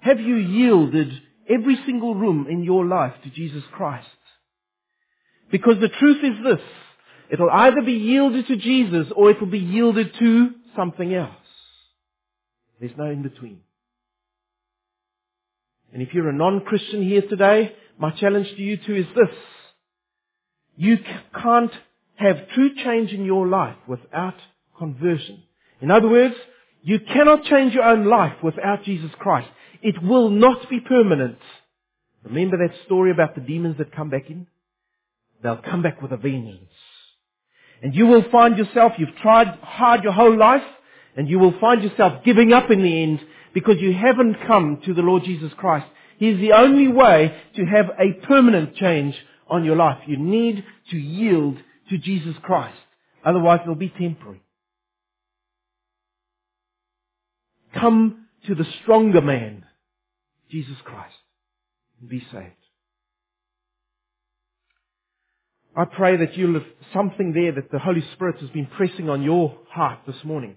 Have 0.00 0.18
you 0.18 0.36
yielded 0.36 1.12
every 1.48 1.76
single 1.86 2.14
room 2.14 2.46
in 2.48 2.62
your 2.62 2.84
life 2.84 3.14
to 3.24 3.30
Jesus 3.30 3.62
Christ. 3.72 4.06
Because 5.50 5.76
the 5.80 5.88
truth 5.88 6.18
is 6.22 6.44
this. 6.44 6.66
It'll 7.30 7.50
either 7.50 7.82
be 7.84 7.92
yielded 7.92 8.46
to 8.46 8.56
Jesus 8.56 9.06
or 9.14 9.30
it 9.30 9.40
will 9.40 9.48
be 9.48 9.58
yielded 9.58 10.14
to 10.18 10.50
something 10.76 11.14
else. 11.14 11.30
There's 12.80 12.96
no 12.96 13.10
in 13.10 13.22
between. 13.22 13.60
And 15.92 16.02
if 16.02 16.14
you're 16.14 16.28
a 16.28 16.34
non-Christian 16.34 17.02
here 17.06 17.22
today, 17.22 17.74
my 17.98 18.10
challenge 18.12 18.48
to 18.48 18.62
you 18.62 18.78
too 18.78 18.94
is 18.94 19.06
this. 19.14 19.36
You 20.76 20.98
can't 21.34 21.72
have 22.16 22.48
true 22.54 22.74
change 22.82 23.12
in 23.12 23.24
your 23.24 23.46
life 23.46 23.76
without 23.86 24.34
conversion. 24.78 25.42
In 25.80 25.90
other 25.90 26.08
words, 26.08 26.34
you 26.82 26.98
cannot 27.00 27.44
change 27.44 27.74
your 27.74 27.84
own 27.84 28.06
life 28.06 28.42
without 28.42 28.84
Jesus 28.84 29.10
Christ. 29.18 29.48
It 29.82 30.02
will 30.02 30.30
not 30.30 30.68
be 30.68 30.80
permanent. 30.80 31.38
Remember 32.24 32.58
that 32.58 32.74
story 32.84 33.10
about 33.10 33.34
the 33.34 33.40
demons 33.40 33.78
that 33.78 33.94
come 33.94 34.10
back 34.10 34.30
in? 34.30 34.46
They'll 35.42 35.56
come 35.56 35.82
back 35.82 36.02
with 36.02 36.12
a 36.12 36.16
vengeance. 36.16 36.70
And 37.82 37.94
you 37.94 38.06
will 38.06 38.24
find 38.30 38.56
yourself, 38.56 38.92
you've 38.98 39.16
tried 39.22 39.48
hard 39.60 40.04
your 40.04 40.12
whole 40.12 40.36
life, 40.36 40.62
and 41.16 41.28
you 41.28 41.38
will 41.38 41.58
find 41.60 41.82
yourself 41.82 42.24
giving 42.24 42.52
up 42.52 42.70
in 42.70 42.82
the 42.82 43.02
end 43.02 43.20
because 43.54 43.76
you 43.80 43.92
haven't 43.92 44.36
come 44.46 44.80
to 44.84 44.94
the 44.94 45.02
Lord 45.02 45.24
Jesus 45.24 45.52
Christ. 45.56 45.86
He 46.18 46.28
is 46.28 46.40
the 46.40 46.52
only 46.52 46.88
way 46.88 47.36
to 47.56 47.64
have 47.64 47.86
a 47.98 48.24
permanent 48.26 48.76
change 48.76 49.16
on 49.48 49.64
your 49.64 49.76
life. 49.76 49.98
You 50.06 50.16
need 50.16 50.64
to 50.90 50.96
yield 50.96 51.58
to 51.90 51.98
Jesus 51.98 52.34
Christ. 52.42 52.78
Otherwise 53.24 53.60
it'll 53.62 53.74
be 53.74 53.90
temporary. 53.90 54.41
Come 57.74 58.26
to 58.46 58.54
the 58.54 58.66
stronger 58.82 59.20
man 59.20 59.64
Jesus 60.50 60.76
Christ 60.84 61.14
and 62.00 62.08
be 62.08 62.20
saved. 62.32 62.52
I 65.74 65.86
pray 65.86 66.18
that 66.18 66.36
you'll 66.36 66.54
have 66.54 66.68
something 66.92 67.32
there 67.32 67.52
that 67.52 67.70
the 67.70 67.78
Holy 67.78 68.04
Spirit 68.12 68.40
has 68.40 68.50
been 68.50 68.66
pressing 68.66 69.08
on 69.08 69.22
your 69.22 69.58
heart 69.70 70.00
this 70.06 70.22
morning. 70.22 70.56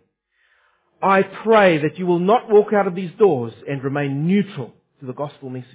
I 1.02 1.24
pray 1.24 1.78
that 1.78 1.98
you 1.98 2.06
will 2.06 2.20
not 2.20 2.50
walk 2.50 2.74
out 2.74 2.88
of 2.88 2.96
these 2.96 3.12
doors 3.18 3.54
and 3.68 3.84
remain 3.84 4.28
neutral 4.28 4.74
to 5.00 5.06
the 5.06 5.14
gospel 5.14 5.50
message. 5.50 5.70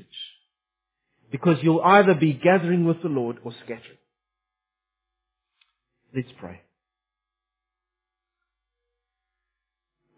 Because 1.31 1.59
you'll 1.63 1.81
either 1.81 2.15
be 2.15 2.35
gathering 2.35 2.85
with 2.85 3.01
the 3.03 3.09
Lord 3.09 3.39
or 3.43 3.53
scattering. 3.65 3.99
Let's 6.15 6.29
pray. 6.39 6.61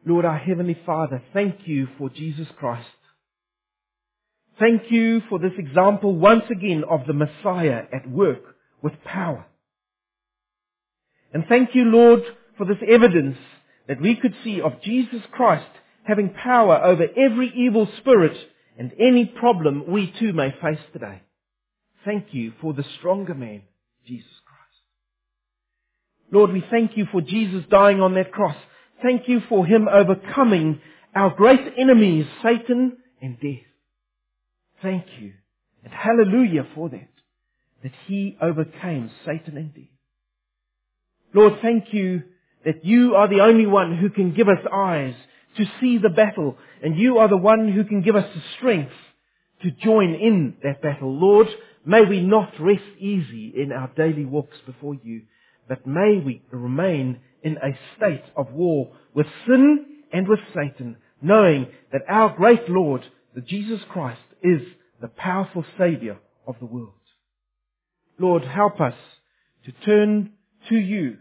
Lord, 0.04 0.24
our 0.24 0.38
Heavenly 0.38 0.78
Father, 0.84 1.22
thank 1.32 1.66
you 1.66 1.88
for 1.98 2.08
Jesus 2.10 2.48
Christ 2.58 2.88
Thank 4.58 4.90
you 4.90 5.22
for 5.28 5.38
this 5.38 5.54
example 5.58 6.14
once 6.14 6.44
again 6.50 6.84
of 6.88 7.06
the 7.06 7.12
Messiah 7.12 7.82
at 7.92 8.08
work 8.08 8.42
with 8.82 8.92
power. 9.04 9.46
And 11.32 11.44
thank 11.48 11.74
you, 11.74 11.84
Lord, 11.84 12.20
for 12.58 12.66
this 12.66 12.82
evidence 12.88 13.38
that 13.88 14.00
we 14.00 14.14
could 14.14 14.34
see 14.44 14.60
of 14.60 14.82
Jesus 14.82 15.22
Christ 15.32 15.66
having 16.04 16.30
power 16.30 16.80
over 16.84 17.04
every 17.16 17.52
evil 17.56 17.88
spirit 17.98 18.36
and 18.78 18.92
any 19.00 19.24
problem 19.26 19.90
we 19.90 20.14
too 20.20 20.32
may 20.32 20.50
face 20.62 20.78
today. 20.92 21.22
Thank 22.04 22.26
you 22.32 22.52
for 22.60 22.74
the 22.74 22.84
stronger 22.98 23.34
man, 23.34 23.62
Jesus 24.06 24.30
Christ. 24.44 24.60
Lord, 26.30 26.52
we 26.52 26.62
thank 26.70 26.96
you 26.96 27.06
for 27.10 27.20
Jesus 27.20 27.64
dying 27.70 28.00
on 28.00 28.14
that 28.14 28.32
cross, 28.32 28.56
Thank 29.02 29.28
you 29.28 29.40
for 29.48 29.66
him 29.66 29.88
overcoming 29.88 30.80
our 31.14 31.34
great 31.34 31.74
enemies, 31.76 32.26
Satan 32.42 32.98
and 33.20 33.38
death. 33.40 33.66
Thank 34.80 35.04
you. 35.20 35.32
And 35.84 35.92
hallelujah 35.92 36.66
for 36.74 36.88
that. 36.90 37.08
That 37.82 37.92
he 38.06 38.36
overcame 38.40 39.10
Satan 39.26 39.56
and 39.56 39.74
death. 39.74 39.84
Lord, 41.34 41.54
thank 41.62 41.92
you 41.92 42.22
that 42.64 42.84
you 42.84 43.16
are 43.16 43.28
the 43.28 43.40
only 43.40 43.66
one 43.66 43.96
who 43.96 44.10
can 44.10 44.34
give 44.34 44.48
us 44.48 44.64
eyes 44.72 45.14
to 45.56 45.64
see 45.80 45.98
the 45.98 46.08
battle, 46.08 46.56
and 46.82 46.96
you 46.96 47.18
are 47.18 47.28
the 47.28 47.36
one 47.36 47.70
who 47.72 47.84
can 47.84 48.02
give 48.02 48.16
us 48.16 48.26
the 48.34 48.42
strength 48.56 48.92
to 49.62 49.70
join 49.70 50.14
in 50.14 50.56
that 50.62 50.80
battle. 50.80 51.12
Lord, 51.12 51.48
may 51.84 52.02
we 52.02 52.20
not 52.20 52.52
rest 52.60 52.82
easy 52.98 53.52
in 53.56 53.72
our 53.72 53.90
daily 53.96 54.24
walks 54.24 54.56
before 54.64 54.94
you, 55.02 55.22
but 55.68 55.86
may 55.86 56.22
we 56.24 56.42
remain 56.50 57.20
in 57.42 57.56
a 57.56 57.78
state 57.96 58.24
of 58.36 58.52
war 58.52 58.92
with 59.14 59.26
sin 59.46 59.86
and 60.12 60.28
with 60.28 60.40
Satan, 60.54 60.96
knowing 61.20 61.68
that 61.92 62.02
our 62.08 62.34
great 62.36 62.68
Lord, 62.68 63.02
the 63.34 63.40
Jesus 63.40 63.80
Christ, 63.90 64.20
is 64.42 64.60
the 65.00 65.08
powerful 65.08 65.64
Savior 65.78 66.18
of 66.46 66.56
the 66.60 66.66
world. 66.66 66.92
Lord, 68.18 68.44
help 68.44 68.80
us 68.80 68.94
to 69.64 69.72
turn 69.84 70.32
to 70.68 70.76
you 70.76 71.18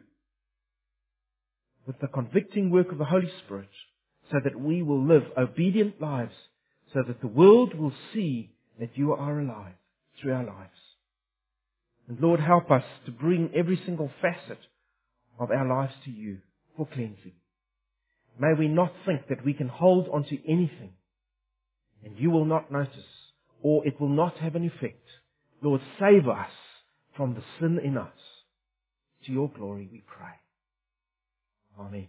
with 1.86 1.99
the 1.99 2.07
convicting 2.07 2.69
work 2.69 2.91
of 2.91 2.97
the 2.97 3.05
Holy 3.05 3.32
Spirit 3.43 3.69
so 4.32 4.38
that 4.43 4.59
we 4.59 4.82
will 4.82 5.03
live 5.05 5.24
obedient 5.38 6.01
lives 6.01 6.34
so 6.93 7.01
that 7.07 7.22
the 7.22 7.28
world 7.28 7.78
will 7.78 7.93
see 8.13 8.51
that 8.80 8.97
you 8.97 9.13
are 9.13 9.39
alive 9.39 9.74
through 10.19 10.34
our 10.34 10.43
lives. 10.43 10.69
And 12.07 12.19
Lord, 12.19 12.39
help 12.39 12.72
us 12.72 12.84
to 13.05 13.11
bring 13.11 13.51
every 13.55 13.82
single 13.86 14.11
facet 14.22 14.59
of 15.39 15.51
our 15.51 15.67
lives 15.67 15.93
to 16.05 16.11
you 16.11 16.38
for 16.77 16.86
cleansing. 16.86 17.34
May 18.39 18.53
we 18.57 18.67
not 18.67 18.93
think 19.05 19.27
that 19.29 19.45
we 19.45 19.53
can 19.53 19.67
hold 19.67 20.07
onto 20.07 20.38
anything 20.47 20.93
and 22.03 22.17
you 22.17 22.32
will 22.32 22.45
not 22.45 22.71
notice 22.71 22.97
or 23.61 23.86
it 23.86 23.99
will 23.99 24.09
not 24.09 24.38
have 24.38 24.55
an 24.55 24.65
effect. 24.65 25.05
Lord, 25.61 25.82
save 25.99 26.27
us 26.27 26.49
from 27.15 27.36
the 27.36 27.43
sin 27.59 27.79
in 27.84 27.97
us. 27.97 28.09
To 29.25 29.32
your 29.32 29.49
glory 29.49 29.88
we 29.91 30.03
pray. 30.07 30.34
Amen. 31.79 32.07